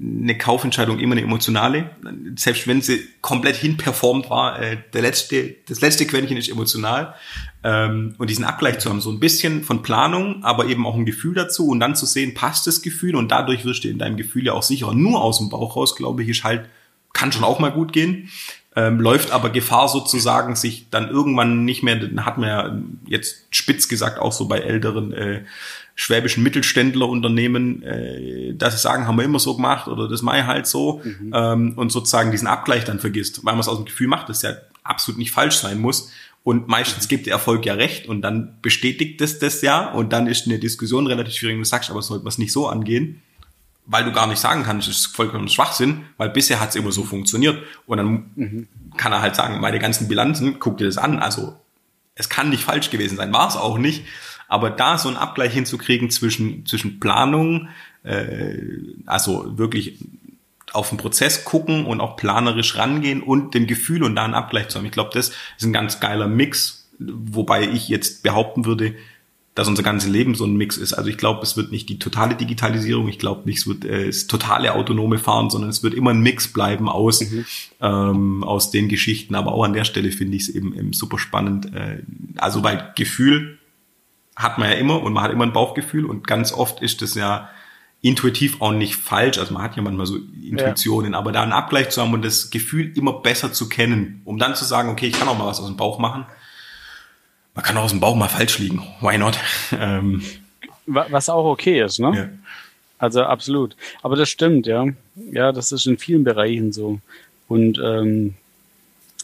[0.00, 1.90] eine Kaufentscheidung immer eine emotionale.
[2.36, 7.14] Selbst wenn sie komplett hinperformt war, äh, der letzte, das letzte Quäntchen ist emotional.
[7.62, 11.06] Ähm, und diesen Abgleich zu haben, so ein bisschen von Planung, aber eben auch ein
[11.06, 14.16] Gefühl dazu und dann zu sehen, passt das Gefühl und dadurch wirst du in deinem
[14.16, 14.94] Gefühl ja auch sicherer.
[14.94, 16.68] Nur aus dem Bauch raus, glaube ich, ist halt,
[17.12, 18.28] kann schon auch mal gut gehen
[18.76, 23.88] ähm, läuft aber Gefahr sozusagen, sich dann irgendwann nicht mehr, hat man ja jetzt spitz
[23.88, 25.44] gesagt auch so bei älteren äh,
[25.94, 30.46] schwäbischen Mittelständlerunternehmen, äh, dass sie sagen, haben wir immer so gemacht oder das mache ich
[30.46, 31.32] halt so mhm.
[31.32, 34.42] ähm, und sozusagen diesen Abgleich dann vergisst, weil man es aus dem Gefühl macht, das
[34.42, 36.10] ja absolut nicht falsch sein muss.
[36.42, 40.26] Und meistens gibt der Erfolg ja recht und dann bestätigt es das ja und dann
[40.26, 43.22] ist eine Diskussion relativ schwierig, du sagst, aber sollte man es nicht so angehen
[43.86, 46.92] weil du gar nicht sagen kannst, das ist vollkommen Schwachsinn, weil bisher hat es immer
[46.92, 47.62] so funktioniert.
[47.86, 48.68] Und dann mhm.
[48.96, 51.18] kann er halt sagen, meine ganzen Bilanzen, guck dir das an.
[51.18, 51.56] Also
[52.14, 54.04] es kann nicht falsch gewesen sein, war es auch nicht.
[54.48, 57.68] Aber da so einen Abgleich hinzukriegen zwischen, zwischen Planung,
[58.04, 58.58] äh,
[59.06, 59.98] also wirklich
[60.72, 64.68] auf den Prozess gucken und auch planerisch rangehen und dem Gefühl und da einen Abgleich
[64.68, 64.86] zu haben.
[64.86, 68.94] Ich glaube, das ist ein ganz geiler Mix, wobei ich jetzt behaupten würde,
[69.54, 70.94] dass unser ganzes Leben so ein Mix ist.
[70.94, 74.06] Also ich glaube, es wird nicht die totale Digitalisierung, ich glaube nicht, es wird äh,
[74.06, 77.44] das totale autonome Fahren, sondern es wird immer ein Mix bleiben aus, mhm.
[77.80, 79.36] ähm, aus den Geschichten.
[79.36, 81.72] Aber auch an der Stelle finde ich es eben, eben super spannend.
[81.72, 82.02] Äh,
[82.36, 83.58] also weil Gefühl
[84.34, 87.14] hat man ja immer und man hat immer ein Bauchgefühl und ganz oft ist das
[87.14, 87.48] ja
[88.00, 89.38] intuitiv auch nicht falsch.
[89.38, 91.18] Also man hat ja manchmal so Intuitionen, ja.
[91.18, 94.56] aber da einen Abgleich zu haben und das Gefühl immer besser zu kennen, um dann
[94.56, 96.26] zu sagen, okay, ich kann auch mal was aus dem Bauch machen
[97.54, 98.82] man kann auch aus dem Bauch mal falsch liegen.
[99.00, 99.38] Why not?
[99.72, 100.22] Ähm,
[100.86, 102.12] Was auch okay ist, ne?
[102.14, 102.28] Ja.
[102.98, 103.76] Also absolut.
[104.02, 104.86] Aber das stimmt, ja.
[105.14, 107.00] Ja, das ist in vielen Bereichen so.
[107.48, 108.34] Und ähm,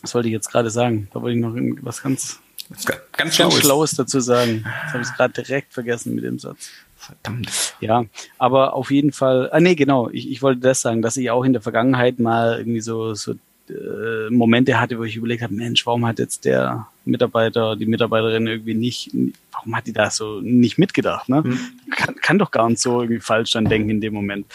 [0.02, 1.08] was wollte ich jetzt gerade sagen?
[1.12, 2.40] Da wollte ich noch was ganz,
[2.84, 3.60] ganz, ganz Schlaues.
[3.60, 4.64] Schlaues dazu sagen.
[4.84, 6.70] Das habe ich gerade direkt vergessen mit dem Satz.
[6.96, 7.74] Verdammt.
[7.80, 8.04] Ja,
[8.38, 11.44] aber auf jeden Fall, ah nee, genau, ich, ich wollte das sagen, dass ich auch
[11.44, 13.34] in der Vergangenheit mal irgendwie so, so
[13.70, 18.46] äh, Momente hatte, wo ich überlegt habe, Mensch, warum hat jetzt der Mitarbeiter, die Mitarbeiterin
[18.46, 19.10] irgendwie nicht,
[19.52, 21.28] warum hat die da so nicht mitgedacht?
[21.28, 21.42] Ne?
[21.42, 21.58] Mhm.
[21.96, 24.46] Kann, kann doch gar nicht so irgendwie falsch dann denken in dem Moment.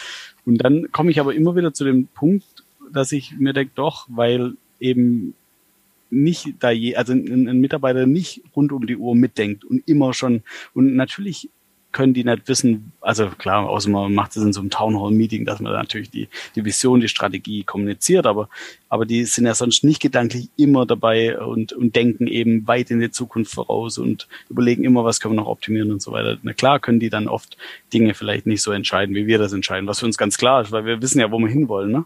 [0.44, 2.44] Und dann komme ich aber immer wieder zu dem Punkt,
[2.92, 5.34] dass ich mir denke, doch, weil eben
[6.10, 10.14] nicht da je, also ein, ein Mitarbeiter nicht rund um die Uhr mitdenkt und immer
[10.14, 10.42] schon
[10.72, 11.50] und natürlich
[11.96, 15.12] können die nicht wissen, also klar, außer man macht es in so einem Town Hall
[15.12, 18.50] Meeting, dass man natürlich die, die Vision, die Strategie kommuniziert, aber,
[18.90, 23.00] aber die sind ja sonst nicht gedanklich immer dabei und, und denken eben weit in
[23.00, 26.36] die Zukunft voraus und überlegen immer, was können wir noch optimieren und so weiter.
[26.42, 27.56] Na klar können die dann oft
[27.94, 30.72] Dinge vielleicht nicht so entscheiden, wie wir das entscheiden, was für uns ganz klar ist,
[30.72, 32.04] weil wir wissen ja, wo wir hinwollen, ne?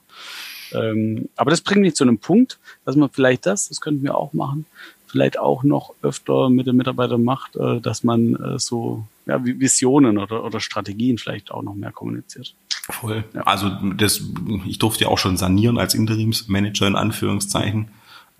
[0.73, 4.17] Ähm, aber das bringt mich zu einem Punkt, dass man vielleicht das, das könnten wir
[4.17, 4.67] auch machen,
[5.11, 10.19] vielleicht auch noch öfter mit den Mitarbeitern macht, äh, dass man äh, so ja, Visionen
[10.19, 12.55] oder, oder Strategien vielleicht auch noch mehr kommuniziert.
[12.89, 13.25] Voll.
[13.35, 13.43] Ja.
[13.43, 14.23] Also das,
[14.67, 17.89] ich durfte ja auch schon sanieren als Interimsmanager in Anführungszeichen.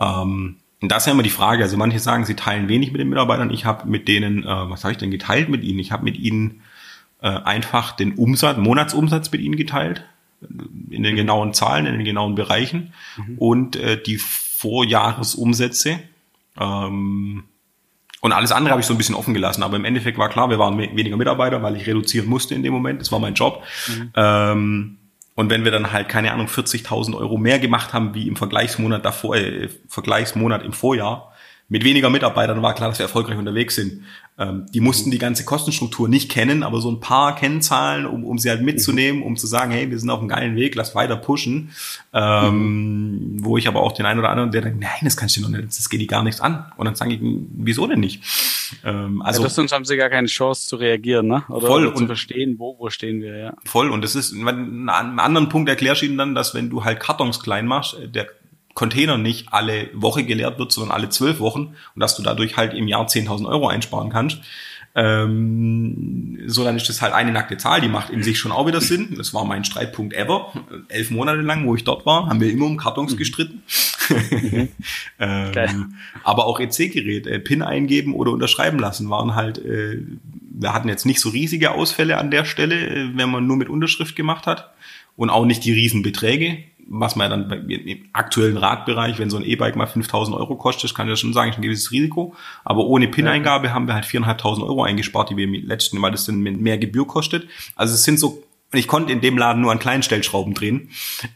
[0.01, 1.63] Ähm, und das ist ja immer die Frage.
[1.63, 3.51] Also manche sagen, sie teilen wenig mit den Mitarbeitern.
[3.51, 5.79] Ich habe mit denen, äh, was habe ich denn geteilt mit ihnen?
[5.79, 6.63] Ich habe mit ihnen
[7.21, 10.05] äh, einfach den Umsatz, Monatsumsatz mit ihnen geteilt,
[10.91, 13.39] in den genauen Zahlen, in den genauen Bereichen mhm.
[13.39, 16.01] und äh, die Vorjahresumsätze.
[16.61, 17.45] Ähm,
[18.21, 19.63] und alles andere habe ich so ein bisschen offen gelassen.
[19.63, 22.73] Aber im Endeffekt war klar, wir waren weniger Mitarbeiter, weil ich reduzieren musste in dem
[22.73, 23.01] Moment.
[23.01, 23.63] Das war mein Job.
[23.89, 24.13] Mhm.
[24.15, 24.97] Ähm,
[25.35, 29.05] und wenn wir dann halt, keine Ahnung, 40.000 Euro mehr gemacht haben wie im Vergleichsmonat
[29.05, 31.30] davor, äh, Vergleichsmonat im Vorjahr,
[31.71, 34.03] mit weniger Mitarbeitern war klar, dass wir erfolgreich unterwegs sind.
[34.39, 38.39] Ähm, die mussten die ganze Kostenstruktur nicht kennen, aber so ein paar Kennzahlen, um, um
[38.39, 41.17] sie halt mitzunehmen, um zu sagen, hey, wir sind auf einem geilen Weg, lass weiter
[41.17, 41.71] pushen.
[42.13, 43.45] Ähm, mhm.
[43.45, 45.49] Wo ich aber auch den einen oder anderen, der denkt, nein, das kannst du noch
[45.49, 46.73] nicht, das geht die gar nichts an.
[46.77, 48.21] Und dann sage ich, wieso denn nicht?
[48.85, 51.45] Ähm, also ja, sonst haben sie gar keine Chance zu reagieren, ne?
[51.49, 53.55] Oder, voll oder zu und, verstehen, wo, wo stehen wir, ja.
[53.65, 53.91] Voll.
[53.91, 57.41] Und das ist, einen anderen Punkt erklärst du ihnen dann, dass wenn du halt Kartons
[57.41, 58.27] klein machst, der
[58.75, 62.75] Container nicht alle Woche geleert wird, sondern alle zwölf Wochen und dass du dadurch halt
[62.75, 64.41] im Jahr 10.000 Euro einsparen kannst.
[64.95, 68.67] Ähm, so, dann ist das halt eine nackte Zahl, die macht in sich schon auch
[68.67, 69.15] wieder Sinn.
[69.17, 70.53] Das war mein Streitpunkt ever.
[70.89, 73.17] Elf Monate lang, wo ich dort war, haben wir immer um Kartons mhm.
[73.17, 73.63] gestritten.
[74.09, 74.69] Mhm.
[75.21, 75.95] ähm,
[76.25, 80.03] aber auch EC-Gerät, äh, PIN eingeben oder unterschreiben lassen, waren halt, äh,
[80.53, 83.69] wir hatten jetzt nicht so riesige Ausfälle an der Stelle, äh, wenn man nur mit
[83.69, 84.73] Unterschrift gemacht hat
[85.17, 89.45] und auch nicht die Riesenbeträge was man ja dann im aktuellen Radbereich, wenn so ein
[89.45, 92.35] E-Bike mal 5000 Euro kostet, kann ich ja schon sagen, ich ein gewisses Risiko.
[92.65, 96.27] Aber ohne PIN-Eingabe haben wir halt 4.500 Euro eingespart, die wir im letzten Mal das
[96.27, 97.47] dann mehr Gebühr kostet.
[97.77, 100.91] Also es sind so ich konnte in dem Laden nur an kleinen Stellschrauben drehen.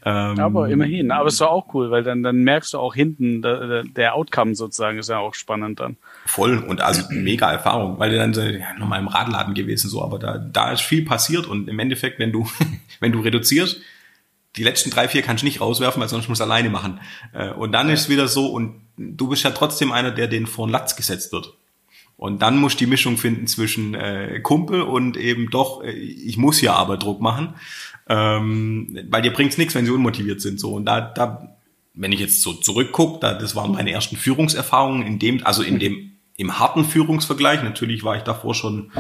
[0.05, 3.42] Ähm, aber immerhin, aber es war auch cool, weil dann, dann merkst du auch hinten,
[3.42, 5.96] der, der Outcome sozusagen ist ja auch spannend dann.
[6.26, 10.38] Voll und also mega Erfahrung, weil dann ja, nochmal im Radladen gewesen so, aber da,
[10.38, 12.46] da ist viel passiert und im Endeffekt, wenn du,
[13.00, 13.80] wenn du reduzierst,
[14.57, 17.00] die letzten drei, vier kannst du nicht rauswerfen, weil sonst musst du alleine machen.
[17.32, 17.94] Äh, und dann ja.
[17.94, 20.96] ist es wieder so, und du bist ja trotzdem einer, der den vor den Latz
[20.96, 21.55] gesetzt wird.
[22.16, 26.36] Und dann musst du die Mischung finden zwischen äh, Kumpel und eben doch, äh, ich
[26.36, 27.55] muss hier aber Druck machen.
[28.09, 30.61] Ähm, weil dir bringt's nichts, wenn sie unmotiviert sind.
[30.61, 30.74] So.
[30.74, 31.57] Und da, da,
[31.94, 35.78] wenn ich jetzt so zurückgucke, da, das waren meine ersten Führungserfahrungen in dem, also in
[35.78, 37.62] dem, im harten Führungsvergleich.
[37.62, 38.92] Natürlich war ich davor schon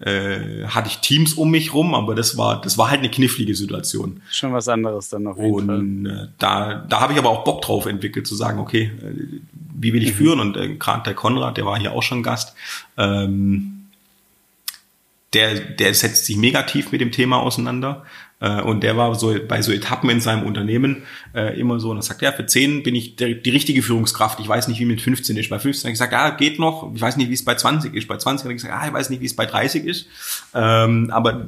[0.00, 3.54] äh, hatte ich Teams um mich rum, aber das war, das war halt eine knifflige
[3.54, 4.22] Situation.
[4.30, 5.36] Schon was anderes dann noch.
[5.36, 9.40] Und äh, da, da habe ich aber auch Bock drauf entwickelt, zu sagen, okay, äh,
[9.74, 10.16] wie will ich mhm.
[10.16, 10.40] führen?
[10.40, 12.54] Und äh, gerade der Konrad, der war hier auch schon Gast,
[12.96, 13.86] ähm,
[15.34, 18.06] der, der setzt sich negativ mit dem Thema auseinander.
[18.40, 21.02] Äh, und der war so bei so Etappen in seinem Unternehmen
[21.34, 24.40] äh, immer so, und er sagt, ja, für 10 bin ich der, die richtige Führungskraft.
[24.40, 25.50] Ich weiß nicht, wie mit 15 ist.
[25.50, 26.92] Bei 15 habe ich gesagt, ja, geht noch.
[26.94, 28.08] Ich weiß nicht, wie es bei 20 ist.
[28.08, 30.06] Bei 20 habe ich gesagt, ah, ich weiß nicht, wie es bei 30 ist.
[30.54, 31.46] Ähm, aber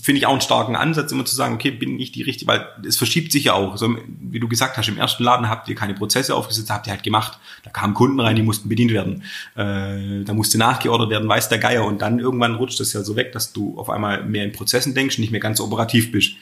[0.00, 2.66] finde ich auch einen starken Ansatz, immer zu sagen, okay, bin ich die richtige, weil
[2.86, 3.76] es verschiebt sich ja auch.
[3.76, 6.92] So, wie du gesagt hast, im ersten Laden habt ihr keine Prozesse aufgesetzt, habt ihr
[6.92, 7.38] halt gemacht.
[7.64, 9.22] Da kamen Kunden rein, die mussten bedient werden.
[9.54, 11.84] Äh, da musste nachgeordert werden, weiß der Geier.
[11.84, 14.94] Und dann irgendwann rutscht das ja so weg, dass du auf einmal mehr in Prozessen
[14.94, 16.34] denkst, nicht mehr ganz operativ bist.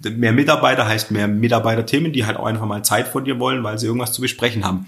[0.00, 3.78] Mehr Mitarbeiter heißt mehr Mitarbeiterthemen, die halt auch einfach mal Zeit von dir wollen, weil
[3.78, 4.86] sie irgendwas zu besprechen haben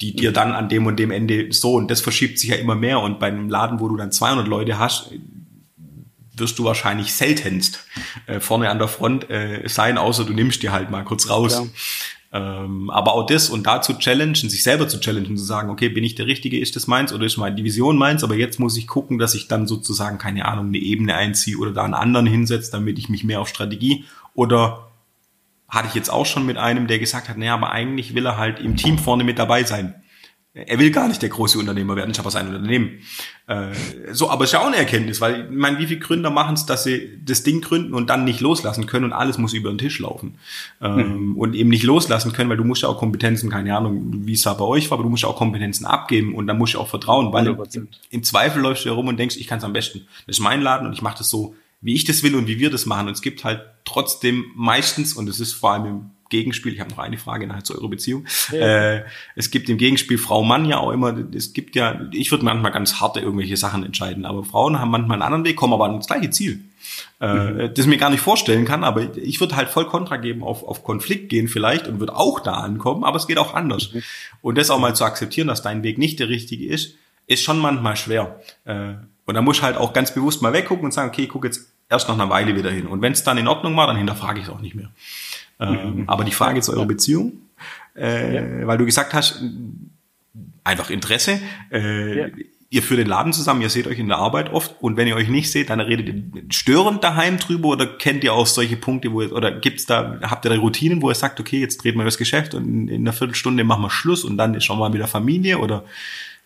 [0.00, 2.74] die dir dann an dem und dem Ende so und das verschiebt sich ja immer
[2.74, 5.10] mehr und bei einem Laden, wo du dann 200 Leute hast,
[6.36, 7.84] wirst du wahrscheinlich seltenst
[8.26, 11.54] äh, vorne an der Front äh, sein, außer du nimmst dir halt mal kurz raus.
[11.54, 11.66] Ja.
[12.32, 15.88] Ähm, aber auch das und da zu challengen, sich selber zu challengen, zu sagen, okay,
[15.88, 18.76] bin ich der Richtige, ist das meins oder ist meine Division meins, aber jetzt muss
[18.76, 22.26] ich gucken, dass ich dann sozusagen, keine Ahnung, eine Ebene einziehe oder da einen anderen
[22.26, 24.88] hinsetze, damit ich mich mehr auf Strategie oder
[25.68, 28.36] hatte ich jetzt auch schon mit einem, der gesagt hat, naja, aber eigentlich will er
[28.36, 29.94] halt im Team vorne mit dabei sein
[30.56, 33.00] er will gar nicht der große Unternehmer werden, ich habe sein Unternehmen.
[33.46, 33.74] Äh,
[34.12, 36.54] so, aber es ist ja auch eine Erkenntnis, weil ich meine, wie viele Gründer machen
[36.54, 39.68] es, dass sie das Ding gründen und dann nicht loslassen können und alles muss über
[39.68, 40.38] den Tisch laufen.
[40.80, 41.36] Ähm, mhm.
[41.36, 44.42] Und eben nicht loslassen können, weil du musst ja auch Kompetenzen, keine Ahnung, wie es
[44.42, 46.78] da bei euch war, aber du musst ja auch Kompetenzen abgeben und dann musst du
[46.78, 49.74] auch vertrauen, weil im, im, Zweifel läufst du herum und denkst, ich kann es am
[49.74, 50.06] besten.
[50.26, 52.58] Das ist mein Laden und ich mache das so, wie ich das will und wie
[52.58, 53.08] wir das machen.
[53.08, 56.90] Und es gibt halt trotzdem meistens, und es ist vor allem im Gegenspiel, ich habe
[56.90, 58.26] noch eine Frage nachher zu eurer Beziehung.
[58.52, 58.94] Ja.
[58.94, 59.04] Äh,
[59.34, 62.72] es gibt im Gegenspiel Frau Mann ja auch immer, es gibt ja, ich würde manchmal
[62.72, 66.06] ganz harte irgendwelche Sachen entscheiden, aber Frauen haben manchmal einen anderen Weg, kommen aber ans
[66.06, 66.60] gleiche Ziel.
[67.20, 67.74] Äh, mhm.
[67.74, 70.84] Das mir gar nicht vorstellen kann, aber ich würde halt voll Kontra geben auf, auf
[70.84, 73.92] Konflikt gehen vielleicht und würde auch da ankommen, aber es geht auch anders.
[73.92, 74.02] Mhm.
[74.42, 76.94] Und das auch mal zu akzeptieren, dass dein Weg nicht der richtige ist,
[77.26, 78.40] ist schon manchmal schwer.
[78.64, 81.28] Äh, und da muss ich halt auch ganz bewusst mal weggucken und sagen, okay, ich
[81.28, 82.86] gucke jetzt erst nach einer Weile wieder hin.
[82.86, 84.90] Und wenn es dann in Ordnung war, dann hinterfrage ich es auch nicht mehr.
[85.58, 86.08] Ähm, mhm.
[86.08, 87.32] Aber die Frage zu eurer Beziehung,
[87.96, 88.66] äh, ja.
[88.66, 89.42] weil du gesagt hast,
[90.64, 91.40] einfach Interesse.
[91.70, 92.26] Äh, ja.
[92.68, 95.14] Ihr führt den Laden zusammen, ihr seht euch in der Arbeit oft und wenn ihr
[95.14, 99.12] euch nicht seht, dann redet ihr störend daheim drüber oder kennt ihr auch solche Punkte,
[99.12, 101.94] wo ihr, oder gibt's da, habt ihr da Routinen, wo ihr sagt, okay, jetzt dreht
[101.94, 104.92] man das Geschäft und in einer Viertelstunde machen wir Schluss und dann ist schon mal
[104.92, 105.84] wieder Familie oder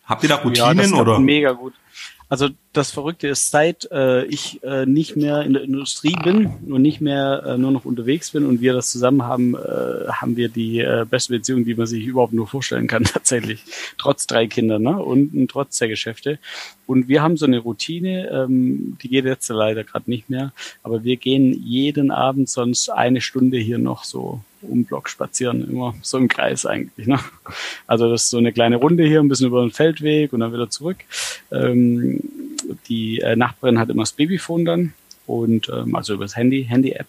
[0.05, 1.19] habt ihr da Routinen ja, das oder?
[1.19, 1.73] Mega gut.
[2.31, 6.81] Also das Verrückte ist, seit äh, ich äh, nicht mehr in der Industrie bin und
[6.81, 10.47] nicht mehr äh, nur noch unterwegs bin und wir das zusammen haben, äh, haben wir
[10.47, 13.65] die äh, beste Beziehung, die man sich überhaupt nur vorstellen kann, tatsächlich.
[13.97, 14.97] Trotz drei Kinder ne?
[14.97, 16.39] und, und trotz der Geschäfte.
[16.87, 20.53] Und wir haben so eine Routine, ähm, die geht jetzt leider gerade nicht mehr,
[20.83, 25.95] aber wir gehen jeden Abend sonst eine Stunde hier noch so um Block spazieren, immer
[26.01, 27.07] so im Kreis eigentlich.
[27.07, 27.19] Ne?
[27.87, 30.53] Also das ist so eine kleine Runde hier, ein bisschen über den Feldweg und dann
[30.53, 30.97] wieder zurück.
[31.51, 32.19] Ähm,
[32.87, 34.93] die äh, Nachbarin hat immer das Babyphone dann
[35.27, 37.07] und ähm, also über das Handy, Handy-App.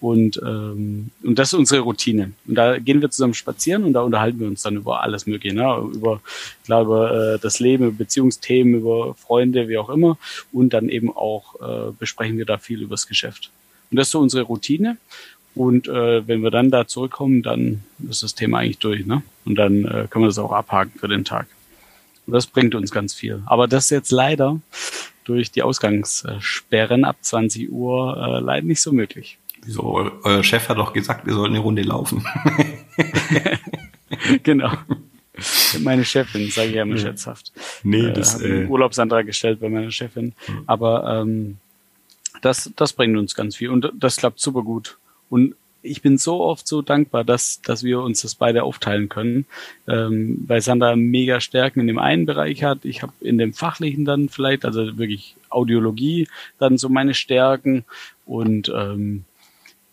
[0.00, 2.32] Und, ähm, und das ist unsere Routine.
[2.46, 5.56] Und da gehen wir zusammen spazieren und da unterhalten wir uns dann über alles Mögliche,
[5.56, 5.90] ne?
[5.92, 6.20] über,
[6.64, 10.16] klar, über äh, das Leben, über Beziehungsthemen, über Freunde, wie auch immer.
[10.52, 13.50] Und dann eben auch äh, besprechen wir da viel über das Geschäft.
[13.90, 14.98] Und das ist so unsere Routine.
[15.58, 19.04] Und äh, wenn wir dann da zurückkommen, dann ist das Thema eigentlich durch.
[19.04, 19.22] Ne?
[19.44, 21.48] Und dann äh, können wir das auch abhaken für den Tag.
[22.26, 23.42] Und das bringt uns ganz viel.
[23.46, 24.60] Aber das ist jetzt leider
[25.24, 29.38] durch die Ausgangssperren ab 20 Uhr äh, leider nicht so möglich.
[29.64, 30.12] Wieso?
[30.22, 32.24] Euer, Chef hat doch gesagt, wir sollten eine Runde laufen.
[34.44, 34.70] genau.
[35.80, 37.02] Meine Chefin, sage ich ja immer ja.
[37.02, 37.52] scherzhaft.
[37.82, 40.34] Nee, äh, das, äh, einen Urlaubsantrag gestellt bei meiner Chefin.
[40.66, 41.58] Aber ähm,
[42.42, 44.98] das, das bringt uns ganz viel und das klappt super gut.
[45.30, 49.46] Und ich bin so oft so dankbar, dass, dass wir uns das beide aufteilen können,
[49.86, 52.84] ähm, weil Sander mega Stärken in dem einen Bereich hat.
[52.84, 57.84] Ich habe in dem fachlichen dann vielleicht, also wirklich Audiologie, dann so meine Stärken
[58.26, 59.24] und ähm,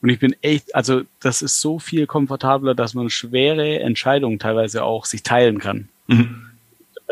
[0.01, 4.83] und ich bin echt, also das ist so viel komfortabler, dass man schwere Entscheidungen teilweise
[4.83, 5.89] auch sich teilen kann.
[6.05, 6.45] Mhm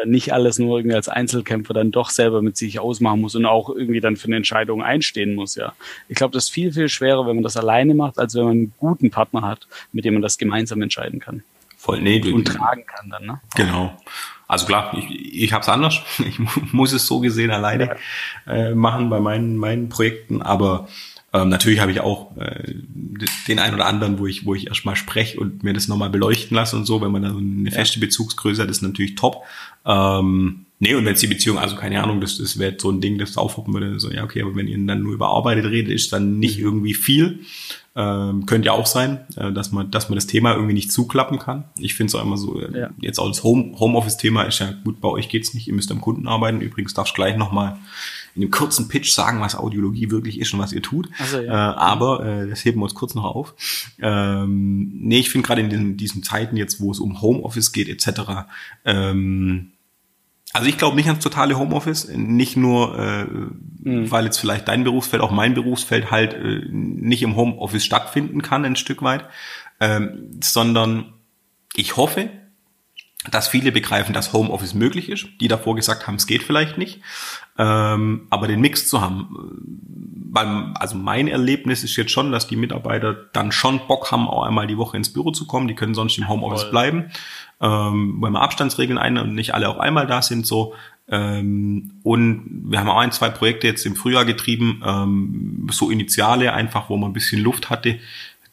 [0.05, 3.69] nicht alles nur irgendwie als Einzelkämpfer dann doch selber mit sich ausmachen muss und auch
[3.69, 5.73] irgendwie dann für eine Entscheidung einstehen muss, ja.
[6.09, 8.51] Ich glaube, das ist viel, viel schwerer, wenn man das alleine macht, als wenn man
[8.51, 11.43] einen guten Partner hat, mit dem man das gemeinsam entscheiden kann.
[11.77, 13.41] Voll, nee, und tragen kann dann, ne?
[13.55, 13.97] Genau.
[14.47, 16.01] Also klar, ich, ich habe es anders.
[16.19, 16.39] Ich
[16.71, 17.97] muss es so gesehen alleine
[18.45, 18.53] ja.
[18.53, 20.87] äh, machen bei meinen, meinen Projekten, aber
[21.33, 22.75] ähm, natürlich habe ich auch äh,
[23.47, 26.55] den einen oder anderen, wo ich, wo ich erstmal spreche und mir das nochmal beleuchten
[26.55, 29.43] lasse und so, wenn man da so eine feste Bezugsgröße hat, ist natürlich top.
[29.83, 33.01] Ähm, nee, und wenn es die Beziehung, also keine Ahnung, das, das wäre so ein
[33.01, 35.91] Ding, das aufhoppen würde, so, ja, okay, aber wenn ihr dann nur über Arbeit redet,
[35.91, 36.65] ist dann nicht mhm.
[36.65, 37.39] irgendwie viel.
[37.95, 41.39] Ähm, könnte ja auch sein, äh, dass man, dass man das Thema irgendwie nicht zuklappen
[41.39, 41.65] kann.
[41.79, 42.89] Ich finde es auch immer so, äh, ja.
[42.99, 46.01] jetzt auch das Home, Homeoffice-Thema ist ja gut, bei euch geht's nicht, ihr müsst am
[46.01, 46.61] Kunden arbeiten.
[46.61, 47.77] Übrigens darfst du gleich nochmal
[48.35, 51.09] in einem kurzen Pitch sagen, was Audiologie wirklich ist und was ihr tut.
[51.19, 51.71] Also, ja.
[51.71, 53.53] äh, aber äh, das heben wir uns kurz noch auf.
[54.01, 57.89] Ähm, nee, ich finde gerade in diesen, diesen Zeiten jetzt, wo es um Homeoffice geht
[57.89, 58.45] etc.,
[58.85, 59.71] ähm,
[60.53, 64.11] also ich glaube nicht ans totale Homeoffice, nicht nur, äh, mhm.
[64.11, 68.63] weil jetzt vielleicht dein Berufsfeld, auch mein Berufsfeld halt äh, nicht im Homeoffice stattfinden kann,
[68.63, 69.25] ein Stück weit,
[69.79, 71.13] ähm, sondern
[71.75, 72.29] ich hoffe,
[73.31, 77.01] dass viele begreifen, dass Homeoffice möglich ist, die davor gesagt haben, es geht vielleicht nicht,
[77.57, 79.29] ähm, aber den Mix zu haben,
[80.31, 84.43] weil, also mein Erlebnis ist jetzt schon, dass die Mitarbeiter dann schon Bock haben, auch
[84.43, 86.71] einmal die Woche ins Büro zu kommen, die können sonst im Homeoffice Voll.
[86.71, 87.11] bleiben,
[87.61, 90.73] ähm, weil wir Abstandsregeln ein und nicht alle auf einmal da sind, so,
[91.09, 96.53] ähm, und wir haben auch ein, zwei Projekte jetzt im Frühjahr getrieben, ähm, so Initiale
[96.53, 97.99] einfach, wo man ein bisschen Luft hatte,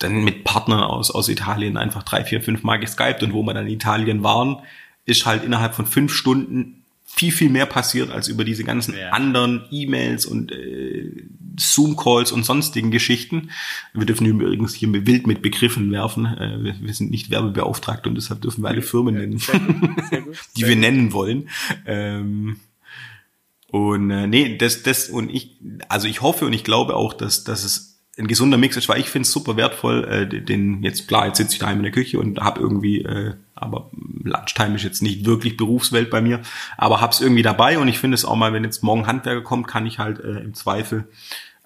[0.01, 3.55] dann mit Partnern aus, aus Italien einfach drei, vier, fünf Mal geskypt und wo wir
[3.55, 4.59] dann in Italien waren,
[5.05, 9.11] ist halt innerhalb von fünf Stunden viel, viel mehr passiert als über diese ganzen ja.
[9.11, 11.11] anderen E-Mails und äh,
[11.59, 13.51] Zoom-Calls und sonstigen Geschichten.
[13.93, 16.25] Wir dürfen übrigens hier wild mit Begriffen werfen.
[16.25, 20.05] Äh, wir, wir, sind nicht Werbebeauftragte und deshalb dürfen wir alle Firmen nennen, sehr gut,
[20.09, 21.49] sehr gut, die wir nennen wollen.
[21.85, 22.61] Ähm,
[23.67, 27.45] und äh, nee, das, das und ich, also ich hoffe und ich glaube auch, dass,
[27.45, 27.90] dass es
[28.21, 31.39] ein gesunder Mix ist, weil ich finde es super wertvoll, äh, den jetzt klar, jetzt
[31.39, 33.91] sitze ich daheim in der Küche und habe irgendwie, äh, aber
[34.23, 36.41] Lunchtime ist jetzt nicht wirklich Berufswelt bei mir,
[36.77, 39.67] aber hab's irgendwie dabei und ich finde es auch mal, wenn jetzt morgen Handwerker kommt,
[39.67, 41.09] kann ich halt äh, im Zweifel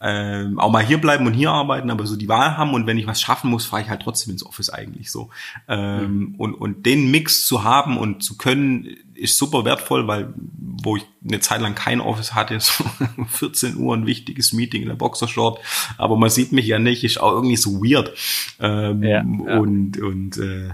[0.05, 2.99] äh, auch mal hier bleiben und hier arbeiten, aber so die Wahl haben und wenn
[2.99, 5.31] ich was schaffen muss, fahre ich halt trotzdem ins Office eigentlich so.
[5.67, 6.35] Ähm, mhm.
[6.37, 10.35] und, und den Mix zu haben und zu können, ist super wertvoll, weil
[10.85, 12.85] wo ich eine Zeit lang kein Office hatte, so
[13.29, 15.61] 14 Uhr ein wichtiges Meeting in der Boxershort,
[15.99, 18.13] aber man sieht mich ja nicht, ist auch irgendwie so weird.
[18.61, 19.59] Ähm, ja, ja.
[19.59, 20.69] Und, und äh,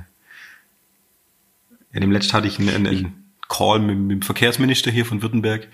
[1.92, 5.68] ja, dem letzten hatte ich einen, einen Call mit, mit, dem Verkehrsminister hier von Württemberg.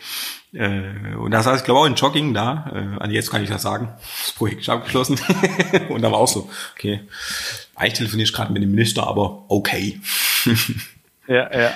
[0.53, 2.99] Äh, und da saß ich, glaube ich, auch in Jogging da.
[3.03, 3.91] Äh, jetzt kann ich das sagen.
[4.01, 5.21] Das Projekt ist abgeschlossen.
[5.91, 7.03] und da war auch so, okay,
[7.75, 10.01] eigentlich telefoniere ich gerade mit dem Minister, aber okay.
[11.29, 11.75] ja, ja.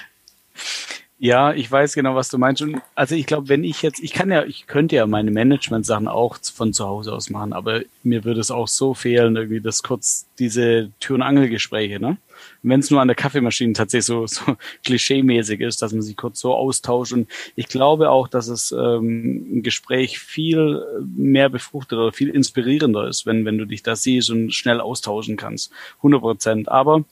[1.23, 2.63] Ja, ich weiß genau, was du meinst.
[2.63, 6.09] Und also ich glaube, wenn ich jetzt, ich kann ja, ich könnte ja meine Management-Sachen
[6.09, 9.83] auch von zu Hause aus machen, aber mir würde es auch so fehlen, irgendwie das
[9.83, 12.17] kurz diese Tür- und Angelgespräche, ne?
[12.62, 16.41] Wenn es nur an der Kaffeemaschine tatsächlich so, so klischee-mäßig ist, dass man sich kurz
[16.41, 17.12] so austauscht.
[17.12, 20.82] Und ich glaube auch, dass es ähm, ein Gespräch viel
[21.16, 25.37] mehr befruchtet oder viel inspirierender ist, wenn, wenn du dich da siehst und schnell austauschen
[25.37, 25.73] kannst.
[25.99, 26.69] 100 Prozent.
[26.69, 27.05] Aber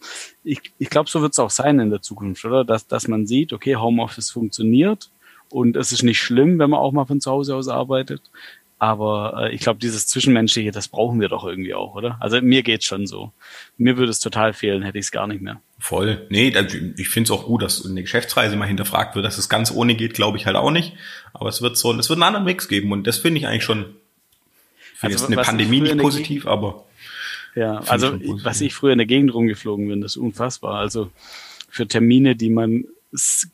[0.45, 2.65] ich, ich glaube, so wird es auch sein in der Zukunft, oder?
[2.65, 5.11] Dass, dass man sieht, okay, Homeoffice funktioniert
[5.51, 8.20] und es ist nicht schlimm, wenn man auch mal von zu Hause aus arbeitet.
[8.79, 12.17] Aber äh, ich glaube, dieses Zwischenmenschliche, das brauchen wir doch irgendwie auch, oder?
[12.21, 13.33] Also mir geht's schon so.
[13.77, 15.61] Mir würde es total fehlen, hätte ich es gar nicht mehr.
[15.81, 16.27] Voll.
[16.31, 16.55] Nee,
[16.97, 19.25] ich finde es auch gut, dass eine Geschäftsreise mal hinterfragt wird.
[19.25, 20.95] Dass es ganz ohne geht, glaube ich halt auch nicht.
[21.33, 23.65] Aber es wird so, es wird einen anderen Mix geben und das finde ich eigentlich
[23.65, 23.97] schon.
[24.95, 26.85] Ich finde also, jetzt eine Pandemie nicht positiv, aber.
[27.55, 30.79] Ja, also was ich früher in der Gegend rumgeflogen bin, das ist unfassbar.
[30.79, 31.11] Also
[31.69, 32.85] für Termine, die man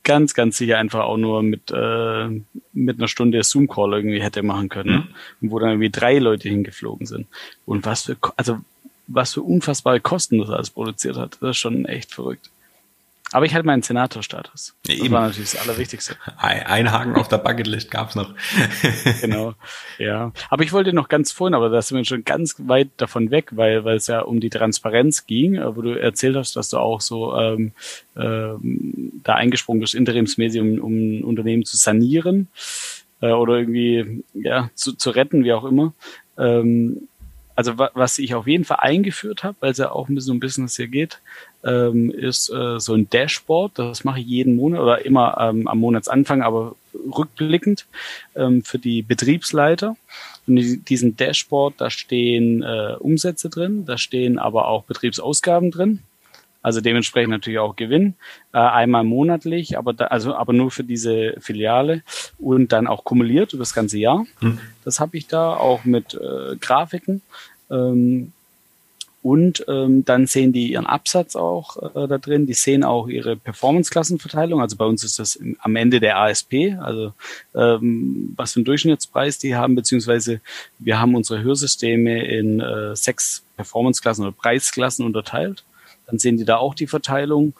[0.03, 2.29] ganz, ganz sicher einfach auch nur mit, äh,
[2.73, 5.51] mit einer Stunde Zoom-Call irgendwie hätte machen können, mhm.
[5.51, 7.27] wo dann irgendwie drei Leute hingeflogen sind.
[7.65, 8.59] Und was für, also
[9.07, 12.51] was für unfassbare Kosten das alles produziert hat, das ist schon echt verrückt.
[13.35, 14.77] Aber ich hatte meinen Senatorstatus.
[14.87, 16.17] Das war natürlich das Allerwichtigste.
[16.37, 18.33] Ein Haken auf der Bucketlist gab's noch.
[19.21, 19.55] genau,
[19.99, 20.31] ja.
[20.51, 23.49] Aber ich wollte noch ganz vorhin, aber da sind wir schon ganz weit davon weg,
[23.51, 26.79] weil, weil es ja um die Transparenz ging, äh, wo du erzählt hast, dass du
[26.79, 27.73] auch so ähm,
[28.17, 32.47] ähm, da eingesprungen bist, interimsmäßig, um, um ein Unternehmen zu sanieren
[33.21, 35.93] äh, oder irgendwie ja zu, zu retten, wie auch immer.
[36.39, 37.09] Ähm,
[37.57, 40.41] also was ich auf jeden Fall eingeführt habe, weil es ja auch ein bisschen um
[40.41, 41.21] Business hier geht,
[41.65, 43.79] ähm, ist äh, so ein Dashboard.
[43.79, 47.87] Das mache ich jeden Monat oder immer ähm, am Monatsanfang, aber rückblickend
[48.35, 49.97] ähm, für die Betriebsleiter.
[50.47, 56.01] Und in diesem Dashboard, da stehen äh, Umsätze drin, da stehen aber auch Betriebsausgaben drin.
[56.65, 58.15] Also dementsprechend natürlich auch Gewinn,
[58.55, 62.03] äh, einmal monatlich, aber da, also aber nur für diese Filiale
[62.39, 64.25] und dann auch kumuliert über das ganze Jahr.
[64.41, 64.59] Hm.
[64.83, 67.21] Das habe ich da auch mit äh, Grafiken.
[67.71, 68.33] Ähm,
[69.25, 72.45] und ähm, dann sehen die ihren Absatz auch äh, da drin.
[72.45, 74.61] Die sehen auch ihre Performance-Klassenverteilung.
[74.61, 77.15] Also bei uns ist das im, am Ende der ASP, also
[77.55, 80.43] ähm, was für einen Durchschnittspreis die haben, beziehungsweise
[80.79, 85.65] wir haben unsere Hörsysteme in äh, sechs Performance-Klassen oder Preisklassen unterteilt.
[86.07, 87.55] Dann sehen die da auch die Verteilung.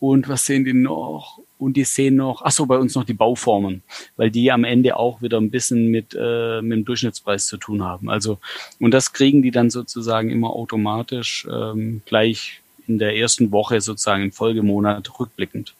[0.00, 1.38] Und was sehen die noch?
[1.60, 3.82] Und die sehen noch, ach so, bei uns noch die Bauformen,
[4.16, 7.84] weil die am Ende auch wieder ein bisschen mit, äh, mit dem Durchschnittspreis zu tun
[7.84, 8.08] haben.
[8.08, 8.38] Also,
[8.78, 14.24] und das kriegen die dann sozusagen immer automatisch ähm, gleich in der ersten Woche sozusagen
[14.24, 15.74] im Folgemonat rückblickend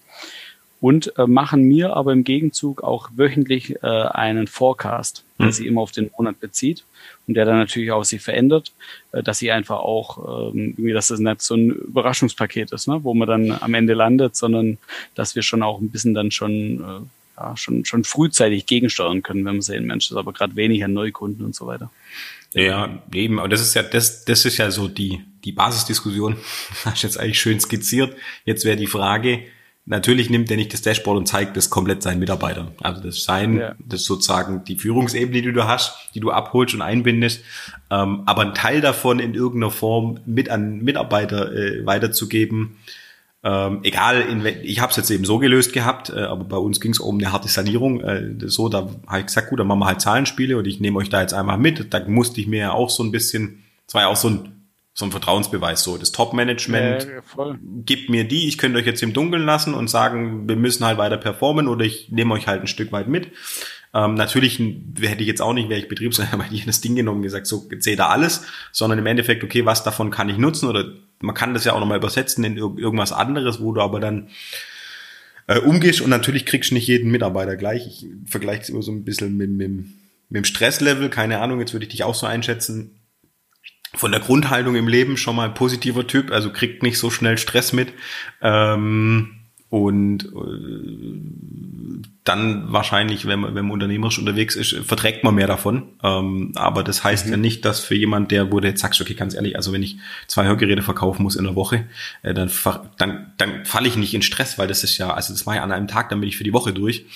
[0.81, 5.53] und äh, machen mir aber im Gegenzug auch wöchentlich äh, einen Forecast, der mhm.
[5.53, 6.85] sich immer auf den Monat bezieht
[7.27, 8.73] und der dann natürlich auch sich verändert,
[9.13, 13.01] äh, dass sie einfach auch ähm, irgendwie, dass das nicht so ein Überraschungspaket ist, ne,
[13.03, 14.79] wo man dann am Ende landet, sondern
[15.15, 19.45] dass wir schon auch ein bisschen dann schon äh, ja, schon schon frühzeitig gegensteuern können,
[19.45, 21.91] wenn man sehen, Mensch, das ist aber gerade wenig an Neukunden und so weiter.
[22.53, 26.37] Ja, eben, aber das ist ja, das, das ist ja so die, die Basisdiskussion.
[26.85, 28.17] Hast jetzt eigentlich schön skizziert.
[28.45, 29.45] Jetzt wäre die Frage,
[29.91, 32.69] Natürlich nimmt er nicht das Dashboard und zeigt das komplett seinen Mitarbeitern.
[32.81, 33.75] Also das sein, ja.
[33.85, 37.43] das sozusagen die Führungsebene, die du hast, die du abholst und einbindest.
[37.91, 42.77] Ähm, aber ein Teil davon in irgendeiner Form mit an Mitarbeiter äh, weiterzugeben.
[43.43, 46.81] Ähm, egal, in, ich habe es jetzt eben so gelöst gehabt, äh, aber bei uns
[46.81, 48.01] ging es um eine harte Sanierung.
[48.01, 51.01] Äh, so, da habe ich gesagt, gut, dann machen wir halt Zahlenspiele und ich nehme
[51.01, 51.93] euch da jetzt einmal mit.
[51.93, 54.60] Da musste ich mir ja auch so ein bisschen, es war ja auch so ein
[55.01, 55.83] so ein Vertrauensbeweis.
[55.83, 59.91] So, das Top-Management ja, gibt mir die, ich könnte euch jetzt im Dunkeln lassen und
[59.91, 63.33] sagen, wir müssen halt weiter performen oder ich nehme euch halt ein Stück weit mit.
[63.93, 67.19] Ähm, natürlich hätte ich jetzt auch nicht, wäre ich Betriebsleiter, bei dir das Ding genommen
[67.19, 70.69] und gesagt, so sehe da alles, sondern im Endeffekt, okay, was davon kann ich nutzen
[70.69, 70.85] oder
[71.19, 74.29] man kann das ja auch nochmal übersetzen in irgendwas anderes, wo du aber dann
[75.49, 77.87] äh, umgehst und natürlich kriegst du nicht jeden Mitarbeiter gleich.
[77.87, 79.87] Ich vergleiche es immer so ein bisschen mit, mit, mit
[80.31, 83.00] dem Stresslevel, keine Ahnung, jetzt würde ich dich auch so einschätzen
[83.95, 87.73] von der Grundhaltung im Leben schon mal positiver Typ, also kriegt nicht so schnell Stress
[87.73, 87.93] mit.
[88.41, 89.41] Ähm,
[89.71, 95.85] und äh, dann wahrscheinlich, wenn man, wenn man unternehmerisch unterwegs ist, verträgt man mehr davon.
[96.03, 97.33] Ähm, aber das heißt mhm.
[97.33, 99.99] ja nicht, dass für jemand, der, du jetzt sagst, okay, ganz ehrlich, also wenn ich
[100.27, 101.87] zwei Hörgeräte verkaufen muss in der Woche,
[102.23, 102.51] äh, dann,
[102.99, 105.63] dann, dann falle ich nicht in Stress, weil das ist ja, also das mache ich
[105.63, 107.07] an einem Tag, dann bin ich für die Woche durch.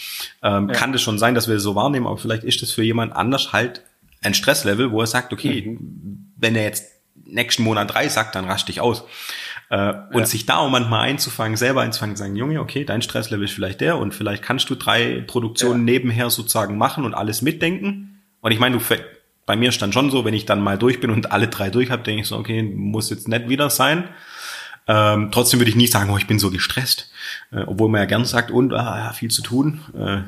[0.40, 0.74] Ähm, ja.
[0.74, 3.16] Kann das schon sein, dass wir das so wahrnehmen, aber vielleicht ist das für jemand
[3.16, 3.82] anders halt
[4.24, 6.32] ein Stresslevel, wo er sagt, okay, mhm.
[6.36, 6.86] wenn er jetzt
[7.24, 9.04] nächsten Monat drei sagt, dann rasch dich aus.
[9.70, 10.26] Äh, und ja.
[10.26, 13.98] sich da auch manchmal einzufangen, selber einzufangen, sagen, Junge, okay, dein Stresslevel ist vielleicht der
[13.98, 15.94] und vielleicht kannst du drei Produktionen ja.
[15.94, 18.20] nebenher sozusagen machen und alles mitdenken.
[18.40, 18.84] Und ich meine, du
[19.46, 21.90] bei mir stand schon so, wenn ich dann mal durch bin und alle drei durch
[21.90, 24.08] habe, denke ich so, okay, muss jetzt nicht wieder sein.
[24.86, 27.10] Ähm, trotzdem würde ich nie sagen, oh, ich bin so gestresst.
[27.52, 29.80] Äh, obwohl man ja gern sagt, und ah, viel zu tun.
[29.98, 30.22] Äh,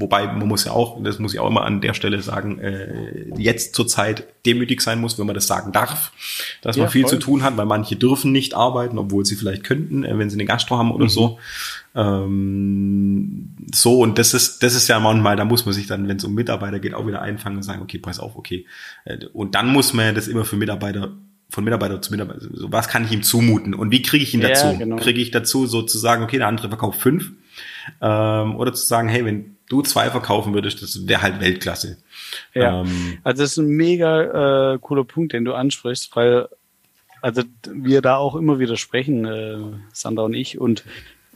[0.00, 3.32] Wobei man muss ja auch, das muss ich auch immer an der Stelle sagen, äh,
[3.36, 6.12] jetzt zur Zeit demütig sein muss, wenn man das sagen darf,
[6.62, 7.10] dass ja, man viel voll.
[7.10, 10.36] zu tun hat, weil manche dürfen nicht arbeiten, obwohl sie vielleicht könnten, äh, wenn sie
[10.36, 11.08] eine Gastro haben oder mhm.
[11.08, 11.38] so.
[11.96, 16.18] Ähm, so, und das ist, das ist ja manchmal, da muss man sich dann, wenn
[16.18, 18.66] es um Mitarbeiter geht, auch wieder einfangen und sagen, okay, pass auf, okay.
[19.04, 21.12] Äh, und dann muss man das immer für Mitarbeiter
[21.50, 24.42] von Mitarbeiter zu Mitarbeiter, so, was kann ich ihm zumuten und wie kriege ich ihn
[24.42, 24.66] dazu?
[24.66, 24.96] Ja, genau.
[24.96, 27.32] Kriege ich dazu sozusagen, okay, der andere verkauft fünf
[28.02, 31.98] ähm, oder zu sagen, hey, wenn du zwei verkaufen würdest, das wäre halt Weltklasse.
[32.54, 36.48] Ja, ähm, also das ist ein mega äh, cooler Punkt, den du ansprichst, weil
[37.20, 39.58] also wir da auch immer wieder sprechen, äh,
[39.92, 40.84] Sandra und ich, und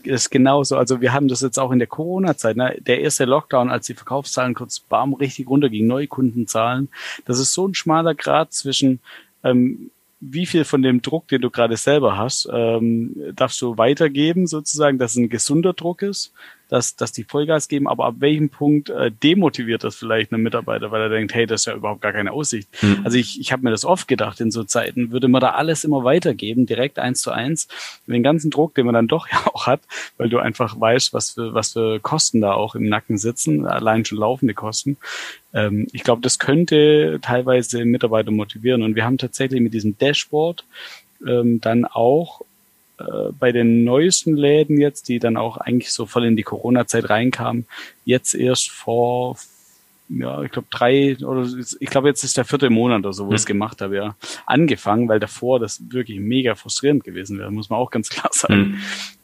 [0.03, 0.77] ist genauso.
[0.77, 2.77] Also wir haben das jetzt auch in der Corona-Zeit, ne?
[2.79, 6.89] der erste Lockdown, als die Verkaufszahlen kurz bam richtig runtergingen, Neukundenzahlen,
[7.25, 8.99] das ist so ein schmaler Grad zwischen
[9.43, 14.47] ähm, wie viel von dem Druck, den du gerade selber hast, ähm, darfst du weitergeben,
[14.47, 16.31] sozusagen, dass es ein gesunder Druck ist
[16.73, 20.89] dass, dass die Vollgas geben, aber ab welchem Punkt äh, demotiviert das vielleicht einen Mitarbeiter,
[20.89, 22.67] weil er denkt, hey, das ist ja überhaupt gar keine Aussicht.
[22.81, 23.01] Mhm.
[23.03, 25.83] Also ich, ich habe mir das oft gedacht, in so Zeiten würde man da alles
[25.83, 27.67] immer weitergeben, direkt eins zu eins,
[28.07, 29.81] den ganzen Druck, den man dann doch ja auch hat,
[30.17, 34.03] weil du einfach weißt, was für, was für Kosten da auch im Nacken sitzen, allein
[34.03, 34.97] schon laufende Kosten.
[35.53, 40.65] Ähm, ich glaube, das könnte teilweise Mitarbeiter motivieren und wir haben tatsächlich mit diesem Dashboard
[41.23, 42.41] ähm, dann auch
[42.99, 47.09] äh, bei den neuesten Läden jetzt, die dann auch eigentlich so voll in die Corona-Zeit
[47.09, 47.65] reinkamen,
[48.05, 49.37] jetzt erst vor,
[50.09, 51.47] ja, ich glaube drei oder
[51.79, 53.35] ich glaube jetzt ist der vierte Monat oder so, wo mhm.
[53.35, 54.15] ich es gemacht habe, ja,
[54.45, 58.59] angefangen, weil davor das wirklich mega frustrierend gewesen wäre, muss man auch ganz klar sagen.
[58.59, 58.77] Mhm.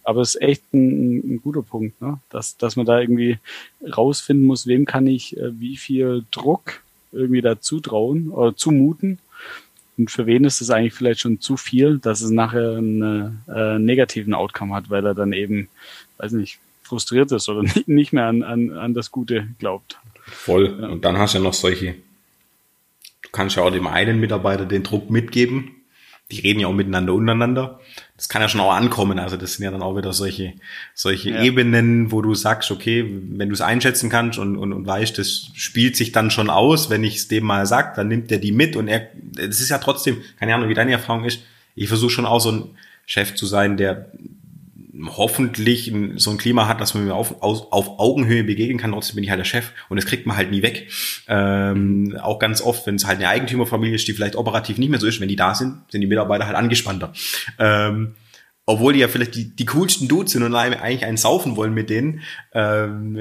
[0.04, 2.20] Aber es ist echt ein, ein, guter Punkt, ne?
[2.32, 3.38] dass, dass man da irgendwie
[3.96, 6.82] rausfinden muss, wem kann ich äh, wie viel Druck
[7.12, 9.20] irgendwie da zutrauen oder zumuten
[10.00, 13.78] und für wen ist es eigentlich vielleicht schon zu viel, dass es nachher einen äh,
[13.78, 15.68] negativen Outcome hat, weil er dann eben,
[16.18, 20.00] weiß nicht, frustriert ist oder nicht mehr an, an, an das Gute glaubt.
[20.24, 20.78] Voll.
[20.80, 20.88] Ja.
[20.88, 21.96] Und dann hast du ja noch solche,
[23.24, 25.72] du kannst ja auch dem einen Mitarbeiter den Druck mitgeben,
[26.32, 27.80] die reden ja auch miteinander untereinander.
[28.16, 29.18] Das kann ja schon auch ankommen.
[29.18, 30.54] Also das sind ja dann auch wieder solche,
[30.94, 31.42] solche ja.
[31.42, 35.50] Ebenen, wo du sagst, okay, wenn du es einschätzen kannst und, und, und weißt, das
[35.56, 38.52] spielt sich dann schon aus, wenn ich es dem mal sag, dann nimmt er die
[38.52, 41.42] mit und er, das ist ja trotzdem, keine Ahnung, wie deine Erfahrung ist.
[41.76, 42.64] Ich versuche schon auch so ein
[43.06, 44.12] Chef zu sein, der
[45.06, 49.16] hoffentlich so ein Klima hat, dass man mir auf, auf, auf Augenhöhe begegnen kann, trotzdem
[49.16, 50.90] bin ich halt der Chef und das kriegt man halt nie weg.
[51.28, 55.00] Ähm, auch ganz oft, wenn es halt eine Eigentümerfamilie ist, die vielleicht operativ nicht mehr
[55.00, 57.14] so ist, wenn die da sind, sind die Mitarbeiter halt angespannter.
[57.58, 58.16] Ähm,
[58.66, 61.90] obwohl die ja vielleicht die, die coolsten Dudes sind und eigentlich einen saufen wollen mit
[61.90, 62.22] denen,
[62.54, 63.18] ähm,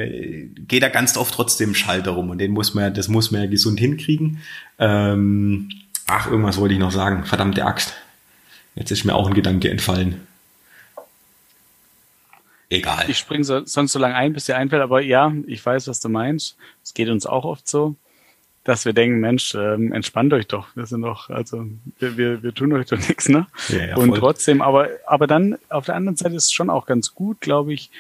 [0.69, 3.47] geht da ganz oft trotzdem Schalter rum und den muss man, das muss man ja
[3.49, 4.43] gesund hinkriegen.
[4.79, 5.71] Ähm,
[6.07, 7.25] ach, irgendwas wollte ich noch sagen.
[7.25, 7.95] Verdammte Axt.
[8.75, 10.28] Jetzt ist mir auch ein Gedanke entfallen.
[12.71, 13.07] Egal.
[13.09, 16.01] Ich springe so, sonst so lange ein, bis dir einfällt, aber ja, ich weiß, was
[16.01, 16.57] du meinst.
[16.85, 17.97] Es geht uns auch oft so,
[18.65, 20.69] dass wir denken, Mensch, ähm, entspannt euch doch.
[20.75, 21.67] Wir sind doch, also
[21.99, 23.47] wir, wir, wir tun euch doch nichts, ne?
[23.69, 24.19] Ja, ja, Und voll.
[24.19, 27.73] trotzdem, aber, aber dann auf der anderen Seite ist es schon auch ganz gut, glaube
[27.73, 27.91] ich,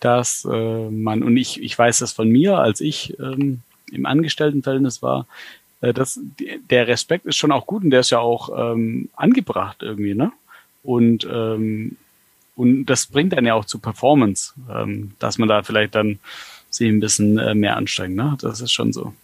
[0.00, 3.60] dass äh, man, und ich, ich weiß das von mir, als ich ähm,
[3.90, 5.26] im Angestelltenverhältnis war,
[5.80, 6.20] äh, dass
[6.70, 10.32] der Respekt ist schon auch gut und der ist ja auch ähm, angebracht irgendwie, ne?
[10.82, 11.96] Und ähm,
[12.58, 16.18] und das bringt dann ja auch zu Performance, ähm, dass man da vielleicht dann
[16.70, 18.16] sich ein bisschen äh, mehr anstrengt.
[18.16, 18.36] Ne?
[18.40, 19.14] Das ist schon so.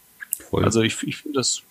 [0.51, 0.65] Voll.
[0.65, 1.63] Also ich, ich finde das.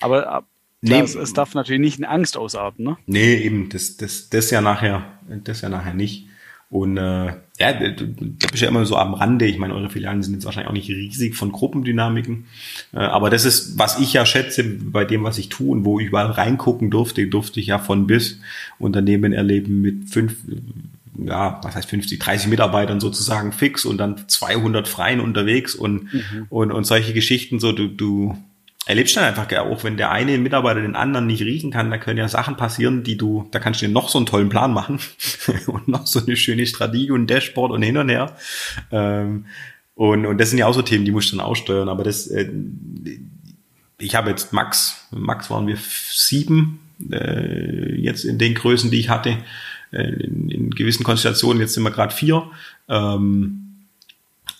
[0.00, 0.44] Aber ab,
[0.80, 2.96] nee, das, es darf natürlich nicht in Angst ausarten, ne?
[3.06, 6.28] Nee, eben, das, das, das ja nachher, das ja nachher nicht.
[6.72, 9.44] Und äh, ja, du, du bist ja immer so am Rande.
[9.44, 12.46] Ich meine, eure Filialen sind jetzt wahrscheinlich auch nicht riesig von Gruppendynamiken.
[12.94, 16.00] Äh, aber das ist, was ich ja schätze bei dem, was ich tue und wo
[16.00, 18.40] ich überall reingucken durfte, durfte ich ja von bis
[18.78, 20.36] Unternehmen erleben mit fünf,
[21.22, 26.46] ja, was heißt 50, 30 Mitarbeitern sozusagen fix und dann 200 Freien unterwegs und, mhm.
[26.48, 28.34] und, und solche Geschichten so, du, du,
[28.86, 32.18] erlebst dann einfach, auch wenn der eine Mitarbeiter den anderen nicht riechen kann, da können
[32.18, 34.98] ja Sachen passieren, die du, da kannst du dir noch so einen tollen Plan machen
[35.66, 38.36] und noch so eine schöne Strategie und Dashboard und hin und her.
[38.90, 39.46] Ähm,
[39.94, 41.88] und, und das sind ja auch so Themen, die musst du dann aussteuern.
[41.88, 42.50] Aber das, äh,
[43.98, 46.80] ich habe jetzt Max, Max waren wir sieben,
[47.10, 49.38] äh, jetzt in den Größen, die ich hatte,
[49.92, 52.50] äh, in, in gewissen Konstellationen, jetzt sind wir gerade vier.
[52.88, 53.71] Ähm,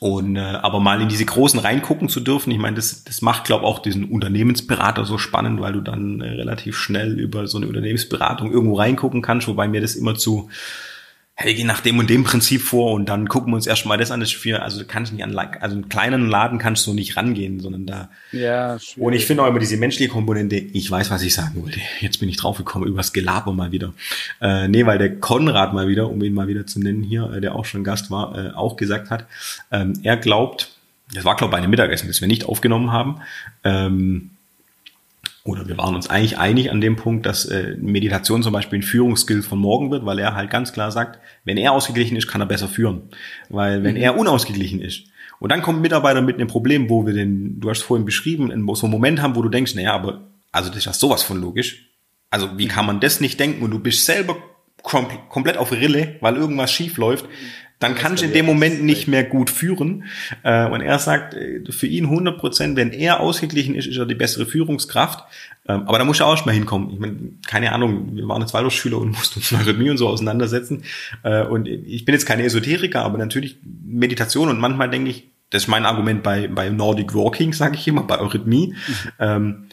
[0.03, 3.45] und äh, aber mal in diese großen reingucken zu dürfen, ich meine, das, das macht,
[3.45, 7.69] glaube auch diesen Unternehmensberater so spannend, weil du dann äh, relativ schnell über so eine
[7.69, 10.49] Unternehmensberatung irgendwo reingucken kannst, wobei mir das immer zu
[11.34, 14.10] hey, geh nach dem und dem Prinzip vor und dann gucken wir uns erstmal das
[14.10, 14.20] an.
[14.20, 17.60] Das für, also du kannst nicht an, also einen kleinen Laden kannst du nicht rangehen,
[17.60, 18.10] sondern da.
[18.32, 19.06] Ja, schwierig.
[19.06, 21.80] Und ich finde auch immer diese menschliche Komponente, ich weiß, was ich sagen wollte.
[22.00, 23.94] Jetzt bin ich draufgekommen, übers Gelaber mal wieder.
[24.40, 27.40] Äh, nee, weil der Konrad mal wieder, um ihn mal wieder zu nennen hier, äh,
[27.40, 29.26] der auch schon Gast war, äh, auch gesagt hat,
[29.70, 30.70] ähm, er glaubt,
[31.14, 33.20] das war, glaube ich, bei einem Mittagessen, das wir nicht aufgenommen haben,
[33.64, 34.31] ähm,
[35.44, 38.85] oder wir waren uns eigentlich einig an dem Punkt, dass äh, Meditation zum Beispiel ein
[38.85, 42.40] Führungsskill von morgen wird, weil er halt ganz klar sagt, wenn er ausgeglichen ist, kann
[42.40, 43.10] er besser führen.
[43.48, 44.02] Weil wenn mhm.
[44.02, 45.05] er unausgeglichen ist
[45.40, 48.48] und dann kommt ein Mitarbeiter mit einem Problem, wo wir den, du hast vorhin beschrieben,
[48.74, 51.40] so einen Moment haben, wo du denkst, naja, aber also das ist ja sowas von
[51.40, 51.89] logisch.
[52.31, 54.36] Also wie kann man das nicht denken und du bist selber
[54.82, 57.27] kom komplett auf Rille, weil irgendwas schief läuft,
[57.82, 60.04] dann kannst du in dem Moment nicht mehr gut führen.
[60.42, 64.06] Äh, und er sagt, äh, für ihn 100 Prozent, wenn er ausgeglichen ist, ist er
[64.06, 65.24] die bessere Führungskraft.
[65.68, 66.90] Ähm, aber da muss er auch erstmal hinkommen.
[66.90, 70.09] Ich meine, keine Ahnung, wir waren jetzt Waldorfschüler und mussten uns mit Rhythmie und so
[70.09, 70.84] auseinandersetzen.
[71.22, 75.64] Äh, und ich bin jetzt keine Esoteriker, aber natürlich Meditation und manchmal denke ich, das
[75.64, 78.68] ist mein Argument bei, bei Nordic Walking, sage ich immer, bei Eurythmie.
[78.68, 79.10] Mhm.
[79.18, 79.64] Ähm,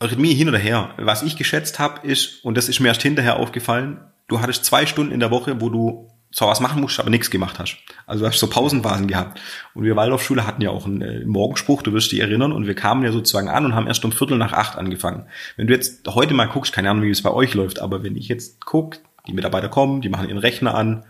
[0.00, 0.90] Eurythmie hin oder her.
[0.96, 4.86] Was ich geschätzt habe, ist, und das ist mir erst hinterher aufgefallen, du hattest zwei
[4.86, 7.76] Stunden in der Woche, wo du zwar was machen musst, aber nichts gemacht hast.
[8.06, 9.40] Also du hast so Pausenphasen gehabt.
[9.74, 12.74] Und wir Waldorfschule hatten ja auch einen äh, Morgenspruch, du wirst dich erinnern, und wir
[12.74, 15.26] kamen ja sozusagen an und haben erst um Viertel nach acht angefangen.
[15.56, 18.16] Wenn du jetzt heute mal guckst, keine Ahnung, wie es bei euch läuft, aber wenn
[18.16, 18.96] ich jetzt guck,
[19.26, 21.04] die Mitarbeiter kommen, die machen ihren Rechner an,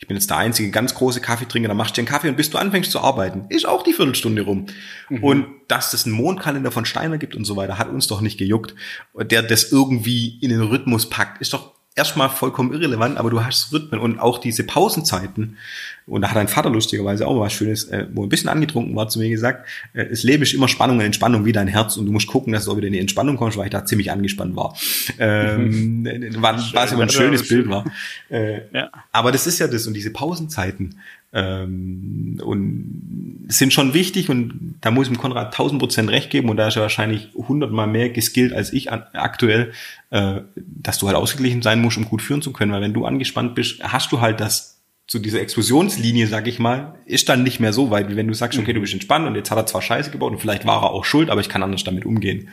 [0.00, 2.50] ich bin jetzt der einzige ganz große Kaffeetrinker, dann machst du den Kaffee und bis
[2.50, 4.66] du anfängst zu arbeiten, ist auch die Viertelstunde rum.
[5.08, 5.24] Mhm.
[5.24, 8.38] Und dass es einen Mondkalender von Steiner gibt und so weiter, hat uns doch nicht
[8.38, 8.76] gejuckt.
[9.14, 13.72] Der das irgendwie in den Rhythmus packt, ist doch erstmal vollkommen irrelevant, aber du hast
[13.72, 15.58] Rhythmen und auch diese Pausenzeiten.
[16.06, 19.08] Und da hat dein Vater lustigerweise auch was Schönes, äh, wo ein bisschen angetrunken war,
[19.08, 22.06] zu mir gesagt, äh, das Leben ist immer Spannung und Entspannung wie dein Herz und
[22.06, 24.10] du musst gucken, dass du auch wieder in die Entspannung kommst, weil ich da ziemlich
[24.10, 24.74] angespannt war.
[25.18, 26.06] Ähm,
[26.38, 27.84] war was immer ein schönes Bild war.
[28.30, 28.90] Äh, ja.
[29.12, 30.98] Aber das ist ja das und diese Pausenzeiten
[31.32, 36.48] ähm, und sind schon wichtig und da muss ich dem Konrad 1000 Prozent recht geben
[36.48, 39.72] und da ist er wahrscheinlich hundertmal mehr geskillt als ich an, aktuell,
[40.10, 43.04] äh, dass du halt ausgeglichen sein musst, um gut führen zu können, weil wenn du
[43.04, 47.60] angespannt bist, hast du halt das zu dieser Explosionslinie, sag ich mal, ist dann nicht
[47.60, 49.64] mehr so weit, wie wenn du sagst, okay, du bist entspannt und jetzt hat er
[49.64, 52.50] zwar Scheiße gebaut und vielleicht war er auch schuld, aber ich kann anders damit umgehen.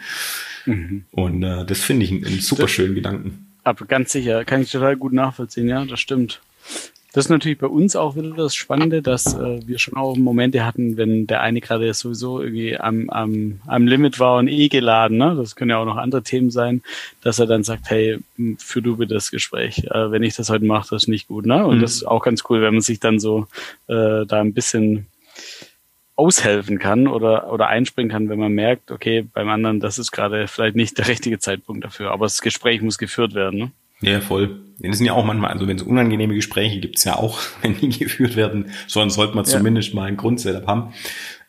[0.65, 1.03] Mhm.
[1.11, 3.47] Und äh, das finde ich einen, einen super schönen Gedanken.
[3.65, 6.41] Aber ganz sicher, kann ich total gut nachvollziehen, ja, das stimmt.
[7.15, 10.65] Das ist natürlich bei uns auch wieder das Spannende, dass äh, wir schon auch Momente
[10.65, 15.17] hatten, wenn der eine gerade sowieso irgendwie am, am, am Limit war und eh geladen,
[15.17, 15.33] ne?
[15.37, 16.81] das können ja auch noch andere Themen sein,
[17.21, 18.19] dass er dann sagt, hey,
[18.57, 21.45] führ du bitte das Gespräch, äh, wenn ich das heute mache, das ist nicht gut.
[21.45, 21.65] Ne?
[21.65, 21.81] Und mhm.
[21.83, 23.47] das ist auch ganz cool, wenn man sich dann so
[23.87, 25.05] äh, da ein bisschen
[26.17, 30.49] aushelfen kann oder, oder einspringen kann, wenn man merkt, okay, beim anderen, das ist gerade
[30.49, 33.59] vielleicht nicht der richtige Zeitpunkt dafür, aber das Gespräch muss geführt werden.
[33.59, 33.71] Ne?
[34.01, 34.61] Ja, voll.
[34.79, 37.77] Das sind ja auch manchmal, also wenn es unangenehme Gespräche gibt, es ja auch, wenn
[37.79, 39.51] die geführt werden sollen, sollte man ja.
[39.51, 40.93] zumindest mal ein Grundsetup haben.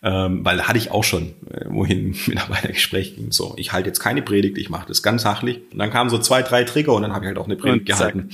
[0.03, 3.33] Ähm, weil hatte ich auch schon, äh, wohin Mitarbeitergespräch ging.
[3.33, 5.63] So, ich halte jetzt keine Predigt, ich mache das ganz sachlich.
[5.73, 7.87] Und dann kamen so zwei, drei Trigger und dann habe ich halt auch eine Predigt
[7.87, 8.31] gehalten.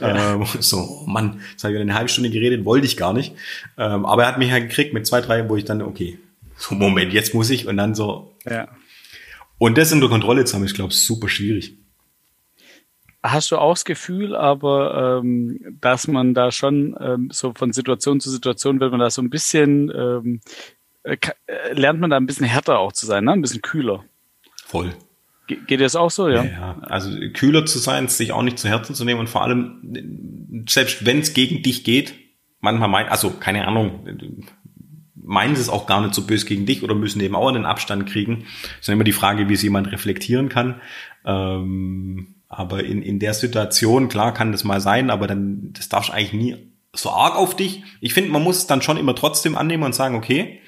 [0.00, 3.32] Ähm, so, oh Mann, jetzt habe ich eine halbe Stunde geredet, wollte ich gar nicht.
[3.76, 6.18] Ähm, aber er hat mich halt gekriegt mit zwei, drei, wo ich dann, okay,
[6.56, 8.36] so Moment, jetzt muss ich und dann so.
[8.48, 8.68] Ja.
[9.58, 11.76] Und das unter Kontrolle zu haben, ist, glaube ich, super schwierig
[13.32, 18.20] hast du auch das Gefühl, aber ähm, dass man da schon ähm, so von Situation
[18.20, 20.40] zu Situation, wenn man da so ein bisschen ähm,
[21.02, 21.16] äh,
[21.46, 23.32] äh, lernt man da ein bisschen härter auch zu sein, ne?
[23.32, 24.04] ein bisschen kühler.
[24.66, 24.92] Voll.
[25.46, 26.42] Ge geht das auch so, ja?
[26.42, 26.50] ja?
[26.50, 30.64] Ja, also kühler zu sein, sich auch nicht zu Herzen zu nehmen und vor allem,
[30.68, 32.14] selbst wenn es gegen dich geht,
[32.60, 34.04] manchmal meint, also keine Ahnung,
[35.14, 37.66] meinen sie es auch gar nicht so böse gegen dich oder müssen eben auch einen
[37.66, 38.44] Abstand kriegen.
[38.80, 40.80] Es ist immer die Frage, wie es jemand reflektieren kann.
[41.24, 46.10] Ähm, aber in, in der Situation, klar kann das mal sein, aber dann, das darfst
[46.10, 46.56] du eigentlich nie
[46.94, 47.82] so arg auf dich.
[48.00, 50.60] Ich finde, man muss es dann schon immer trotzdem annehmen und sagen, okay,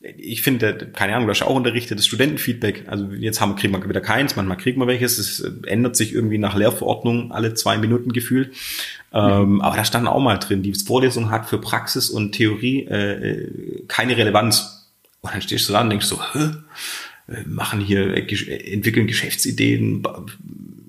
[0.00, 3.88] ich finde, keine Ahnung, du hast auch unterrichtet, das Studentenfeedback, also jetzt haben, kriegen wir
[3.88, 8.12] wieder keins, manchmal kriegen wir welches, es ändert sich irgendwie nach Lehrverordnung alle zwei Minuten
[8.12, 8.54] gefühlt.
[9.12, 13.84] Ähm, aber da stand auch mal drin, die Vorlesung hat für Praxis und Theorie äh,
[13.88, 14.92] keine Relevanz.
[15.22, 16.50] Und dann stehst du da und denkst so, hä?
[17.28, 20.02] äh, machen hier, äh, entwickeln Geschäftsideen,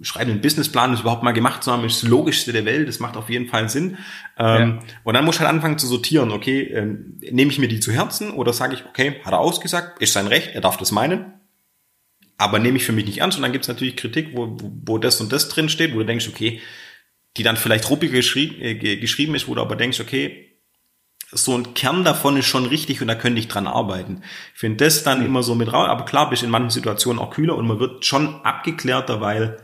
[0.08, 3.00] schreiben einen Businessplan, das überhaupt mal gemacht zu haben, ist das Logischste der Welt, das
[3.00, 3.98] macht auf jeden Fall Sinn.
[4.38, 4.96] Ähm, ja.
[5.04, 7.92] Und dann muss ich halt anfangen zu sortieren, okay, ähm, nehme ich mir die zu
[7.92, 11.34] Herzen oder sage ich, okay, hat er ausgesagt, ist sein Recht, er darf das meinen,
[12.38, 14.98] aber nehme ich für mich nicht ernst und dann gibt es natürlich Kritik, wo, wo
[14.98, 16.62] das und das drin steht, wo du denkst, okay,
[17.36, 20.48] die dann vielleicht ruppig geschrieben, äh, geschrieben ist, wo du aber denkst, okay,
[21.30, 24.22] so ein Kern davon ist schon richtig und da könnte ich dran arbeiten.
[24.54, 27.32] Ich finde das dann immer so mit raus, aber klar bist in manchen Situationen auch
[27.32, 29.58] kühler und man wird schon abgeklärter, weil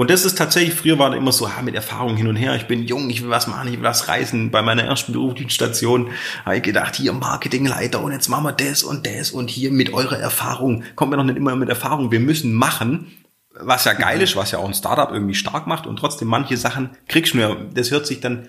[0.00, 2.56] und das ist tatsächlich, früher war da immer so, ha, mit Erfahrung hin und her,
[2.56, 4.50] ich bin jung, ich will was machen, ich will was reisen.
[4.50, 6.08] Bei meiner ersten beruflichen Station
[6.46, 9.92] habe ich gedacht, hier Marketingleiter und jetzt machen wir das und das und hier mit
[9.92, 10.84] eurer Erfahrung.
[10.96, 13.12] Kommt mir noch nicht immer mit Erfahrung, wir müssen machen.
[13.52, 16.56] Was ja geil ist, was ja auch ein Startup irgendwie stark macht und trotzdem manche
[16.56, 18.48] Sachen kriegst du nur, das hört sich dann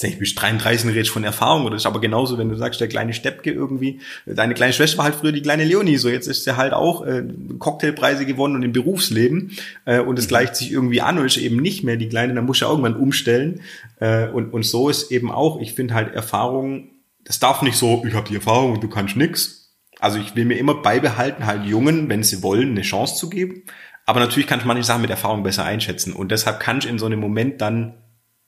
[0.00, 3.12] ich bis 33 redest von Erfahrung oder ist aber genauso, wenn du sagst, der kleine
[3.12, 6.56] Steppke irgendwie, deine kleine Schwester war halt früher die kleine Leonie, so jetzt ist sie
[6.56, 7.22] halt auch äh,
[7.58, 9.52] Cocktailpreise gewonnen und im Berufsleben
[9.84, 10.28] äh, und es mhm.
[10.28, 12.96] gleicht sich irgendwie an und ist eben nicht mehr die kleine, dann muss ja irgendwann
[12.96, 13.60] umstellen
[14.00, 16.88] äh, und, und so ist eben auch, ich finde halt Erfahrung,
[17.24, 19.62] das darf nicht so, ich habe die Erfahrung und du kannst nix.
[20.00, 23.62] Also ich will mir immer beibehalten, halt Jungen, wenn sie wollen, eine Chance zu geben.
[24.04, 26.12] Aber natürlich kann ich manche Sachen mit Erfahrung besser einschätzen.
[26.12, 28.01] Und deshalb kann ich in so einem Moment dann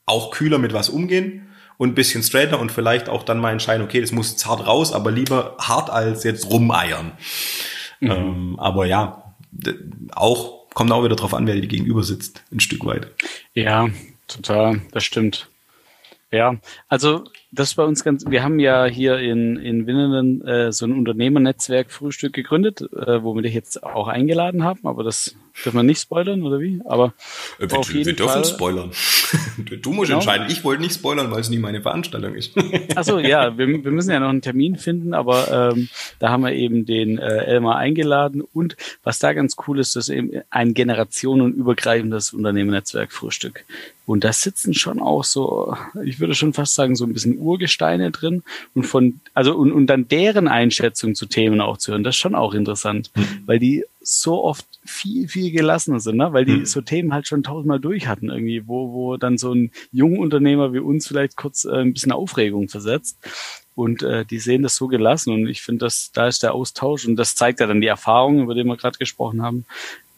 [0.07, 3.85] auch kühler mit was umgehen und ein bisschen straighter und vielleicht auch dann mal entscheiden,
[3.85, 7.13] okay, das muss hart raus, aber lieber hart als jetzt rumeiern.
[8.01, 8.11] Mhm.
[8.11, 9.35] Ähm, aber ja,
[10.15, 13.09] auch kommt auch wieder drauf an, wer dir gegenüber sitzt, ein Stück weit.
[13.55, 13.89] Ja,
[14.29, 15.49] total, das stimmt.
[16.31, 16.57] Ja,
[16.89, 20.85] also das ist bei uns ganz, wir haben ja hier in, in Winnenden äh, so
[20.85, 25.77] ein Unternehmernetzwerk Frühstück gegründet, äh, wo wir dich jetzt auch eingeladen haben, aber das dürfen
[25.77, 26.81] wir nicht spoilern, oder wie?
[26.85, 27.15] Aber
[27.59, 28.91] äh, wir, auf jeden wir dürfen Fall, spoilern.
[29.83, 30.21] du musst genau.
[30.21, 30.47] entscheiden.
[30.51, 32.53] Ich wollte nicht spoilern, weil es nie meine Veranstaltung ist.
[32.97, 36.53] Achso, ja, wir, wir müssen ja noch einen Termin finden, aber ähm, da haben wir
[36.53, 40.75] eben den äh, Elmar eingeladen und was da ganz cool ist, das ist eben ein
[40.75, 43.65] generationenübergreifendes Unternehmernetzwerk Frühstück.
[44.07, 48.11] Und da sitzen schon auch so, ich würde schon fast sagen, so ein bisschen Urgesteine
[48.11, 48.43] drin
[48.75, 52.21] und von, also und, und dann deren Einschätzung zu Themen auch zu hören, das ist
[52.21, 53.43] schon auch interessant, mhm.
[53.47, 56.33] weil die so oft viel, viel gelassener sind, ne?
[56.33, 56.67] weil die mhm.
[56.67, 60.73] so Themen halt schon tausendmal durch hatten irgendwie, wo, wo dann so ein junger Unternehmer
[60.73, 63.19] wie uns vielleicht kurz äh, ein bisschen Aufregung versetzt.
[63.75, 67.09] Und äh, die sehen das so gelassen und ich finde, dass da ist der Austausch
[67.09, 69.65] und das zeigt ja dann die Erfahrung, über die wir gerade gesprochen haben,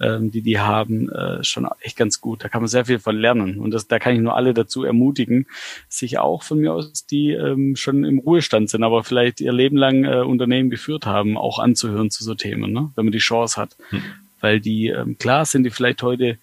[0.01, 2.44] ähm, die die haben, äh, schon echt ganz gut.
[2.44, 3.59] Da kann man sehr viel von lernen.
[3.59, 5.47] Und das, da kann ich nur alle dazu ermutigen,
[5.89, 9.77] sich auch von mir aus, die ähm, schon im Ruhestand sind, aber vielleicht ihr Leben
[9.77, 12.90] lang äh, Unternehmen geführt haben, auch anzuhören zu so Themen, ne?
[12.94, 13.77] wenn man die Chance hat.
[13.90, 14.02] Hm.
[14.40, 16.39] Weil die, ähm, klar sind die vielleicht heute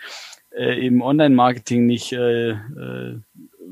[0.55, 3.19] äh, im Online-Marketing nicht äh, äh,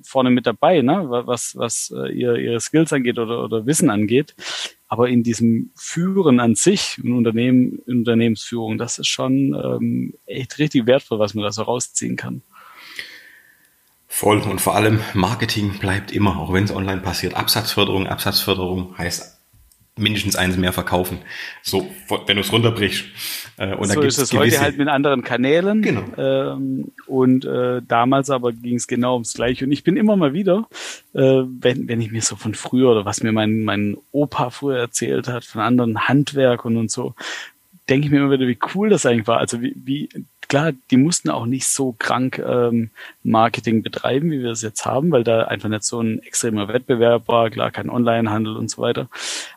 [0.04, 1.06] vorne mit dabei, ne?
[1.10, 4.36] was, was äh, ihr, ihre Skills angeht oder, oder Wissen angeht.
[4.92, 10.60] Aber in diesem Führen an sich, in Unternehmen, in Unternehmensführung, das ist schon ähm, echt
[10.60, 12.42] richtig wertvoll, was man da so rausziehen kann.
[14.06, 17.36] Voll und vor allem Marketing bleibt immer, auch wenn es online passiert.
[17.36, 19.41] Absatzförderung, Absatzförderung heißt
[20.02, 21.20] mindestens eins mehr verkaufen.
[21.62, 21.90] So,
[22.28, 23.06] wenn du es runterbrichst.
[23.58, 25.82] Äh, und so ist es heute halt mit anderen Kanälen.
[25.82, 26.04] Genau.
[26.18, 29.66] Ähm, und äh, damals aber ging es genau ums Gleiche.
[29.66, 30.68] Und ich bin immer mal wieder,
[31.14, 34.80] äh, wenn, wenn ich mir so von früher oder was mir mein, mein Opa früher
[34.80, 37.16] erzählt hat, von anderen Handwerkern und so,
[37.90, 39.38] denke ich mir immer wieder, wie cool das eigentlich war.
[39.38, 40.10] Also wie, wie
[40.52, 42.90] klar, die mussten auch nicht so krank ähm,
[43.24, 47.30] Marketing betreiben, wie wir es jetzt haben, weil da einfach nicht so ein extremer Wettbewerb
[47.30, 49.08] war, klar kein Onlinehandel und so weiter.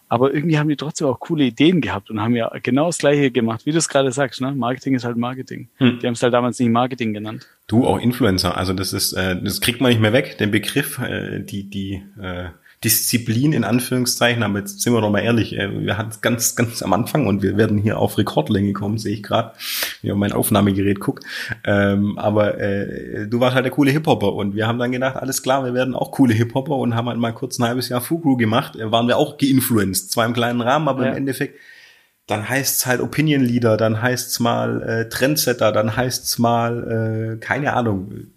[0.08, 3.32] Aber irgendwie haben die trotzdem auch coole Ideen gehabt und haben ja genau das Gleiche
[3.32, 4.40] gemacht, wie du es gerade sagst.
[4.40, 4.52] Ne?
[4.52, 5.68] Marketing ist halt Marketing.
[5.78, 5.98] Hm.
[5.98, 7.48] Die haben es halt damals nicht Marketing genannt.
[7.66, 8.56] Du auch Influencer.
[8.56, 10.38] Also das ist, äh, das kriegt man nicht mehr weg.
[10.38, 12.50] Den Begriff, äh, die die äh,
[12.84, 16.54] Disziplin in Anführungszeichen, aber jetzt sind wir doch mal ehrlich, äh, wir hatten es ganz,
[16.54, 19.52] ganz am Anfang und wir werden hier auf Rekordlänge kommen, sehe ich gerade,
[20.02, 21.20] wenn ich auf mein Aufnahmegerät guck.
[21.64, 25.42] Ähm, aber äh, du warst halt der coole Hip-Hopper und wir haben dann gedacht, alles
[25.42, 28.36] klar, wir werden auch coole Hip-Hopper und haben halt mal kurz ein halbes Jahr Fugru
[28.36, 31.10] gemacht, äh, waren wir auch geinfluenced, zwar im kleinen Rahmen, aber ja.
[31.10, 31.58] im Endeffekt
[32.26, 37.74] dann heißt's halt Opinion Leader, dann heißt's mal äh, Trendsetter, dann heißt's mal, äh, keine
[37.74, 38.28] Ahnung,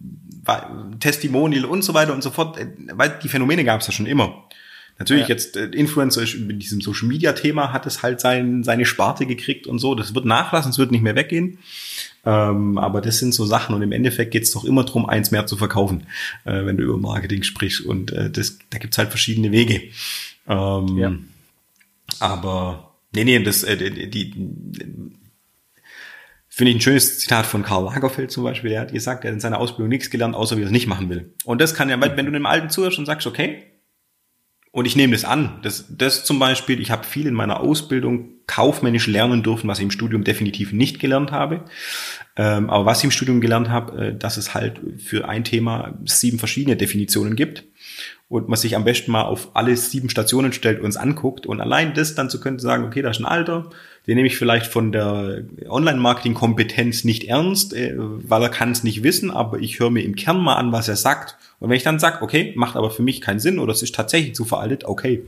[1.00, 2.58] Testimonial und so weiter und so fort,
[2.94, 4.44] weil die Phänomene gab es ja schon immer.
[5.00, 5.36] Natürlich ja.
[5.36, 9.68] jetzt äh, Influencer mit diesem Social Media Thema hat es halt sein, seine Sparte gekriegt
[9.68, 9.94] und so.
[9.94, 11.60] Das wird nachlassen, es wird nicht mehr weggehen.
[12.26, 15.32] Ähm, aber das sind so Sachen und im Endeffekt geht es doch immer drum, eins
[15.32, 16.08] mehr zu verkaufen,
[16.46, 17.82] äh, wenn du über Marketing sprichst.
[17.82, 19.84] Und äh, das, da gibt's halt verschiedene Wege.
[20.48, 21.16] Ähm, ja.
[22.20, 24.34] Aber nee, nee, das, äh, die
[26.58, 28.72] Finde ich ein schönes Zitat von Karl Lagerfeld zum Beispiel.
[28.72, 30.88] Der hat gesagt, er hat in seiner Ausbildung nichts gelernt, außer wie er es nicht
[30.88, 31.36] machen will.
[31.46, 33.62] Und das kann ja, wenn du dem Alten zuhörst und sagst, okay,
[34.72, 35.60] Und ich nehme das an.
[35.64, 39.84] Das, das zum Beispiel, ich habe viel in meiner Ausbildung kaufmännisch lernen dürfen, was ich
[39.84, 41.66] im Studium definitiv nicht gelernt habe.
[42.36, 45.98] Ähm, aber was ich im Studium gelernt habe, äh, dass es halt für ein Thema
[46.06, 47.66] sieben verschiedene Definitionen gibt
[48.30, 51.62] und man sich am besten mal auf alle sieben Stationen stellt und es anguckt und
[51.62, 53.70] allein das dann zu können, sagen, okay, da ist ein Alter,
[54.08, 59.04] den nehme ich vielleicht von der Online-Marketing-Kompetenz nicht ernst, äh, weil er kann es nicht
[59.04, 61.38] wissen, aber ich höre mir im Kern mal an, was er sagt.
[61.60, 63.96] Und wenn ich dann sage, okay, macht aber für mich keinen Sinn oder es ist
[63.96, 65.24] tatsächlich zu veraltet, okay.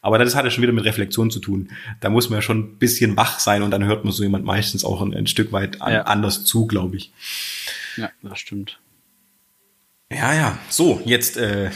[0.00, 1.70] Aber das hat ja schon wieder mit Reflexion zu tun.
[2.00, 4.44] Da muss man ja schon ein bisschen wach sein und dann hört man so jemand
[4.44, 6.02] meistens auch ein, ein Stück weit an, ja.
[6.02, 7.12] anders zu, glaube ich.
[7.96, 8.78] Ja, das stimmt.
[10.12, 10.58] Ja, ja.
[10.68, 11.70] So, jetzt äh,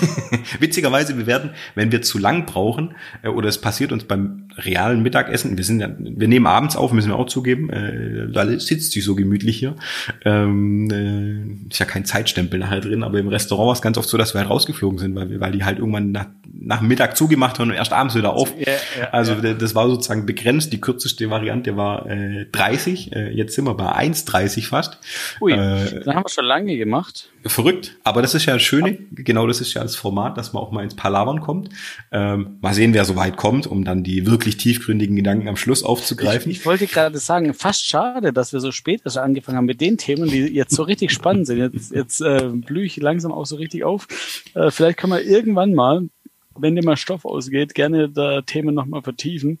[0.60, 5.02] witzigerweise, wir werden, wenn wir zu lang brauchen, äh, oder es passiert uns beim realen
[5.02, 8.92] Mittagessen, wir sind ja, wir nehmen abends auf, müssen wir auch zugeben, äh, da sitzt
[8.92, 9.76] sie so gemütlich hier.
[10.24, 14.08] Ähm, äh, ist ja kein Zeitstempel nachher drin, aber im Restaurant war es ganz oft
[14.08, 17.16] so, dass wir halt rausgeflogen sind, weil, wir, weil die halt irgendwann nach, nach Mittag
[17.16, 18.52] zugemacht haben und erst abends wieder auf.
[18.58, 19.54] Ja, ja, also ja.
[19.54, 20.72] das war sozusagen begrenzt.
[20.72, 24.98] Die kürzeste Variante war äh, 30, äh, jetzt sind wir bei 1,30 fast.
[25.40, 25.56] Ui, äh,
[26.04, 27.30] das haben wir schon lange gemacht.
[27.46, 30.62] Verrückt, aber das ist ja das Schöne, genau das ist ja das Format, dass man
[30.62, 31.68] auch mal ins Palavern kommt.
[32.10, 35.82] Ähm, mal sehen, wer so weit kommt, um dann die wirklich tiefgründigen Gedanken am Schluss
[35.82, 36.50] aufzugreifen.
[36.50, 39.80] Ich, ich wollte gerade sagen, fast schade, dass wir so spät erst angefangen haben mit
[39.80, 41.58] den Themen, die jetzt so richtig spannend sind.
[41.58, 44.06] Jetzt, jetzt äh, blühe ich langsam auch so richtig auf.
[44.54, 46.08] Äh, vielleicht kann man irgendwann mal,
[46.56, 49.58] wenn dir mal Stoff ausgeht, gerne da Themen nochmal vertiefen,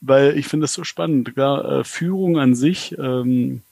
[0.00, 1.34] weil ich finde das so spannend.
[1.34, 3.62] Klar, äh, Führung an sich, ähm,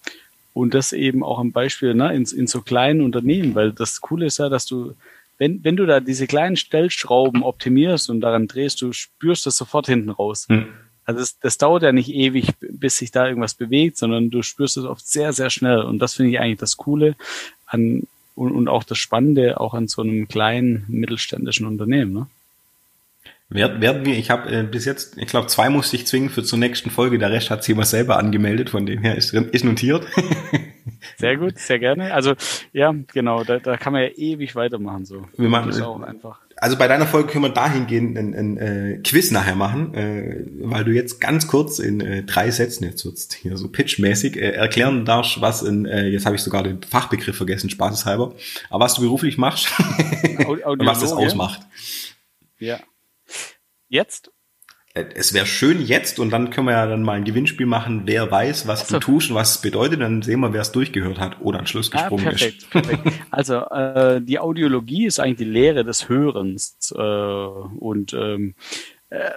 [0.56, 4.24] und das eben auch am Beispiel ne, in, in so kleinen Unternehmen, weil das Coole
[4.24, 4.94] ist ja, dass du,
[5.38, 9.86] wenn, wenn du da diese kleinen Stellschrauben optimierst und daran drehst, du spürst das sofort
[9.86, 10.46] hinten raus.
[10.48, 10.66] Hm.
[11.04, 14.76] Also das, das dauert ja nicht ewig, bis sich da irgendwas bewegt, sondern du spürst
[14.76, 15.80] es oft sehr, sehr schnell.
[15.82, 17.14] Und das finde ich eigentlich das Coole
[17.66, 18.02] an
[18.34, 22.12] und, und auch das Spannende auch an so einem kleinen mittelständischen Unternehmen.
[22.12, 22.26] Ne?
[23.48, 26.58] Werden wir, ich habe äh, bis jetzt, ich glaube, zwei musste ich zwingen für zur
[26.58, 27.18] nächsten Folge.
[27.18, 30.06] Der Rest hat sich immer selber angemeldet, von dem her ist, ist notiert.
[31.18, 32.12] Sehr gut, sehr gerne.
[32.12, 32.34] Also
[32.72, 35.04] ja, genau, da, da kann man ja ewig weitermachen.
[35.04, 35.26] So.
[35.36, 36.40] Wir machen das auch einfach.
[36.56, 40.44] Also bei deiner Folge können wir dahingehend ein, ein, ein äh, Quiz nachher machen, äh,
[40.60, 44.52] weil du jetzt ganz kurz in äh, drei Sätzen jetzt jetzt hier so pitchmäßig äh,
[44.52, 48.34] erklären darfst, was in, äh, jetzt habe ich sogar den Fachbegriff vergessen, spaßeshalber,
[48.70, 49.68] aber was du beruflich machst
[50.46, 51.60] und was das ausmacht.
[52.58, 52.78] Ja.
[53.88, 54.30] Jetzt?
[54.96, 58.02] Äh, es wäre schön jetzt und dann können wir ja dann mal ein Gewinnspiel machen,
[58.06, 58.94] wer weiß, was so.
[58.94, 61.66] du tust und was es bedeutet, dann sehen wir, wer es durchgehört hat oder an
[61.66, 62.70] Schluss ah, gesprungen ah, perfekt, ist.
[62.70, 63.02] Perfekt.
[63.30, 68.54] Also äh, die Audiologie ist eigentlich die Lehre des Hörens äh, und ähm,
[69.10, 69.30] äh,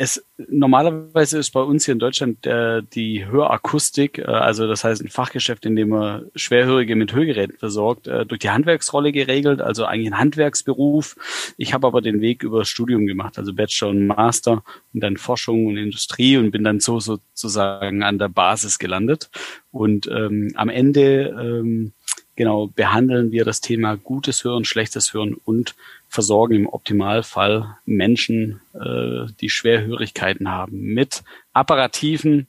[0.00, 5.02] es normalerweise ist bei uns hier in Deutschland äh, die Hörakustik, äh, also das heißt
[5.02, 9.84] ein Fachgeschäft, in dem man Schwerhörige mit Hörgeräten versorgt, äh, durch die Handwerksrolle geregelt, also
[9.84, 11.16] eigentlich ein Handwerksberuf.
[11.56, 14.62] Ich habe aber den Weg über Studium gemacht, also Bachelor und Master
[14.94, 19.30] und dann Forschung und Industrie und bin dann so sozusagen an der Basis gelandet.
[19.72, 21.92] Und ähm, am Ende ähm,
[22.36, 25.74] genau behandeln wir das Thema gutes Hören, schlechtes Hören und
[26.08, 31.22] versorgen im Optimalfall Menschen, äh, die Schwerhörigkeiten haben, mit
[31.52, 32.48] apparativen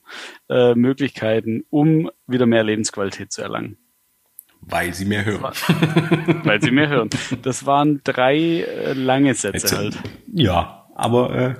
[0.50, 3.78] äh, Möglichkeiten, um wieder mehr Lebensqualität zu erlangen.
[4.62, 5.54] Weil sie mehr hören.
[6.44, 7.10] weil sie mehr hören.
[7.42, 9.98] Das waren drei äh, lange Sätze Jetzt, halt.
[10.34, 11.56] Ja, aber äh,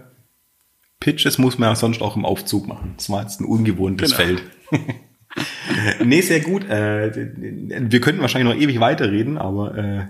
[1.00, 2.94] Pitches muss man ja sonst auch im Aufzug machen.
[2.98, 4.24] Das war jetzt ein ungewohntes genau.
[4.24, 4.44] Feld.
[6.04, 6.68] nee, sehr gut.
[6.70, 10.06] Äh, wir könnten wahrscheinlich noch ewig weiterreden, aber äh,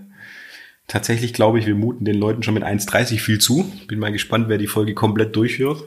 [0.89, 3.71] tatsächlich glaube ich, wir muten den Leuten schon mit 1,30 viel zu.
[3.87, 5.83] Bin mal gespannt, wer die Folge komplett durchhört.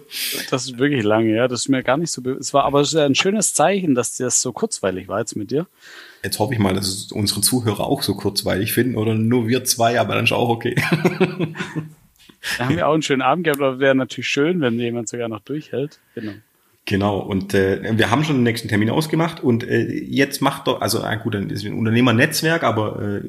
[0.50, 1.48] Das ist wirklich lange, ja.
[1.48, 2.22] Das ist mir gar nicht so.
[2.30, 5.66] Es war aber ein schönes Zeichen, dass das so kurzweilig war jetzt mit dir.
[6.22, 10.00] Jetzt hoffe ich mal, dass unsere Zuhörer auch so kurzweilig finden oder nur wir zwei,
[10.00, 10.76] aber dann ist auch okay.
[12.58, 15.28] Da haben wir auch einen schönen Abend gehabt, aber wäre natürlich schön, wenn jemand sogar
[15.28, 16.00] noch durchhält.
[16.16, 16.32] Genau.
[16.84, 20.80] Genau, und äh, wir haben schon den nächsten Termin ausgemacht und äh, jetzt macht doch,
[20.80, 23.20] also äh, gut, dann ist ein Unternehmernetzwerk, aber äh,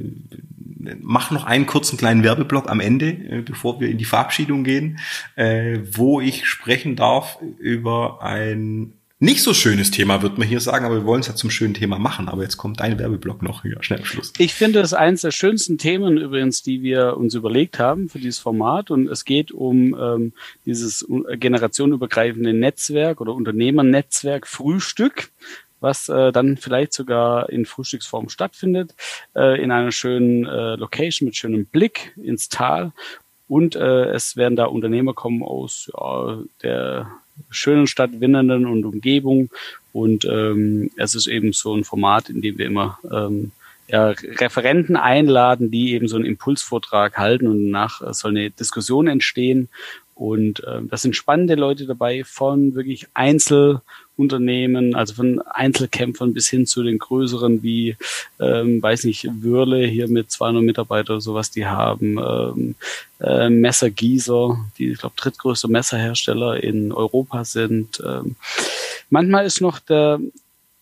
[1.01, 4.99] mach noch einen kurzen kleinen Werbeblock am Ende, äh, bevor wir in die Verabschiedung gehen,
[5.35, 8.93] äh, wo ich sprechen darf über ein
[9.23, 11.73] nicht so schönes Thema, wird man hier sagen, aber wir wollen es ja zum schönen
[11.73, 12.27] Thema machen.
[12.27, 13.64] Aber jetzt kommt dein Werbeblock noch.
[13.64, 14.34] Ja, schnell Schluss.
[14.38, 18.39] Ich finde es eines der schönsten Themen übrigens, die wir uns überlegt haben für dieses
[18.39, 18.91] Format.
[18.91, 20.34] Und es geht um ähm,
[20.65, 21.07] dieses
[21.39, 25.30] generationenübergreifende Netzwerk oder Unternehmernetzwerk Frühstück
[25.84, 28.95] was äh, dann vielleicht sogar in Frühstücksform stattfindet,
[29.35, 32.93] äh, in einer schönen äh, Location mit schönem Blick ins Tal.
[33.47, 37.11] Und äh, es werden da Unternehmer kommen aus ja, der
[37.49, 39.49] schönen Stadt Winnenden und Umgebung.
[39.91, 43.51] Und ähm, es ist eben so ein Format, in dem wir immer ähm,
[43.88, 49.69] ja, Referenten einladen, die eben so einen Impulsvortrag halten und danach soll eine Diskussion entstehen.
[50.15, 53.07] Und äh, das sind spannende Leute dabei von wirklich
[54.14, 57.95] Einzelunternehmen, also von Einzelkämpfern bis hin zu den größeren wie,
[58.40, 62.76] ähm, weiß nicht, Würle hier mit 200 Mitarbeitern oder sowas, die haben ähm,
[63.19, 68.02] äh, Messergießer, die, ich glaube, drittgrößte Messerhersteller in Europa sind.
[68.06, 68.35] Ähm,
[69.10, 70.19] manchmal ist noch der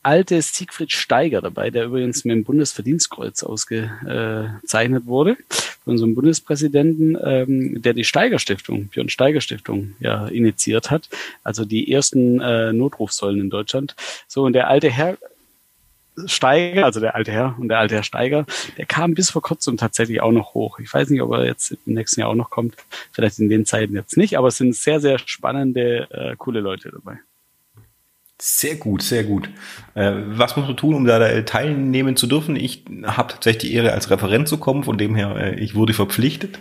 [0.03, 5.37] alte Siegfried Steiger dabei, der übrigens mit dem Bundesverdienstkreuz ausgezeichnet wurde
[5.83, 11.09] von unserem Bundespräsidenten, ähm, der die Steiger Stiftung, Björn Steiger Stiftung, ja initiiert hat.
[11.43, 13.95] Also die ersten äh, Notrufsäulen in Deutschland.
[14.27, 15.17] So und der alte Herr
[16.25, 18.45] Steiger, also der alte Herr und der alte Herr Steiger,
[18.77, 20.77] der kam bis vor kurzem tatsächlich auch noch hoch.
[20.79, 22.75] Ich weiß nicht, ob er jetzt im nächsten Jahr auch noch kommt.
[23.11, 26.91] Vielleicht in den Zeiten jetzt nicht, aber es sind sehr, sehr spannende, äh, coole Leute
[26.91, 27.19] dabei.
[28.43, 29.51] Sehr gut, sehr gut.
[29.93, 32.55] Äh, was muss man tun, um da teilnehmen zu dürfen?
[32.55, 35.93] Ich habe tatsächlich die Ehre, als Referent zu kommen, von dem her, äh, ich wurde
[35.93, 36.57] verpflichtet.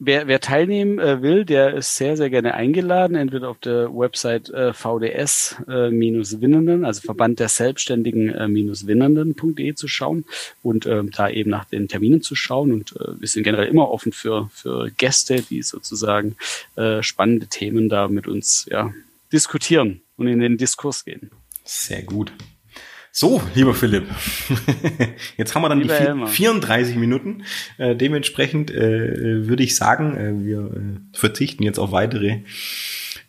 [0.00, 4.48] Wer, wer teilnehmen äh, will, der ist sehr, sehr gerne eingeladen, entweder auf der Website
[4.48, 10.24] VDS-Winnenden, also Verband der Selbstständigen-Winnenden.de zu schauen
[10.64, 12.72] und ähm, da eben nach den Terminen zu schauen.
[12.72, 16.34] Und wir sind generell immer offen für, für Gäste, die sozusagen
[17.00, 18.92] spannende Themen da mit uns ja,
[19.34, 21.30] diskutieren und in den Diskurs gehen.
[21.64, 22.32] Sehr gut.
[23.16, 24.08] So, lieber Philipp,
[25.36, 27.44] jetzt haben wir dann lieber die vier, 34 Minuten.
[27.78, 32.40] Äh, dementsprechend äh, würde ich sagen, äh, wir äh, verzichten jetzt auf weitere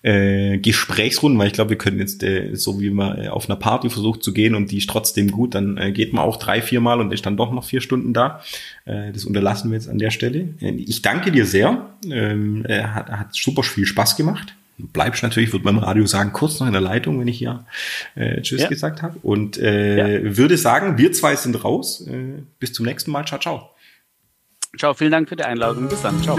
[0.02, 3.91] äh, Gesprächsrunden, weil ich glaube, wir können jetzt, äh, so wie man auf einer Party
[3.91, 6.99] versucht zu gehen und die ist trotzdem gut, dann geht man auch drei, vier Mal
[6.99, 8.41] und ist dann doch noch vier Stunden da.
[8.86, 10.56] Das unterlassen wir jetzt an der Stelle.
[10.61, 11.90] Ich danke dir sehr.
[12.10, 16.60] Ähm, äh, hat, hat super viel Spaß gemacht bleibst natürlich, wird beim Radio sagen, kurz
[16.60, 17.65] noch in der Leitung, wenn ich ja
[18.15, 18.69] äh, Tschüss ja.
[18.69, 19.18] gesagt habe.
[19.22, 20.38] Und äh, ja.
[20.38, 22.06] würde sagen, wir zwei sind raus.
[22.07, 23.26] Äh, bis zum nächsten Mal.
[23.26, 23.69] Ciao, ciao.
[24.77, 25.88] Ciao, vielen Dank für die Einladung.
[25.88, 26.22] Bis dann.
[26.22, 26.38] Ciao.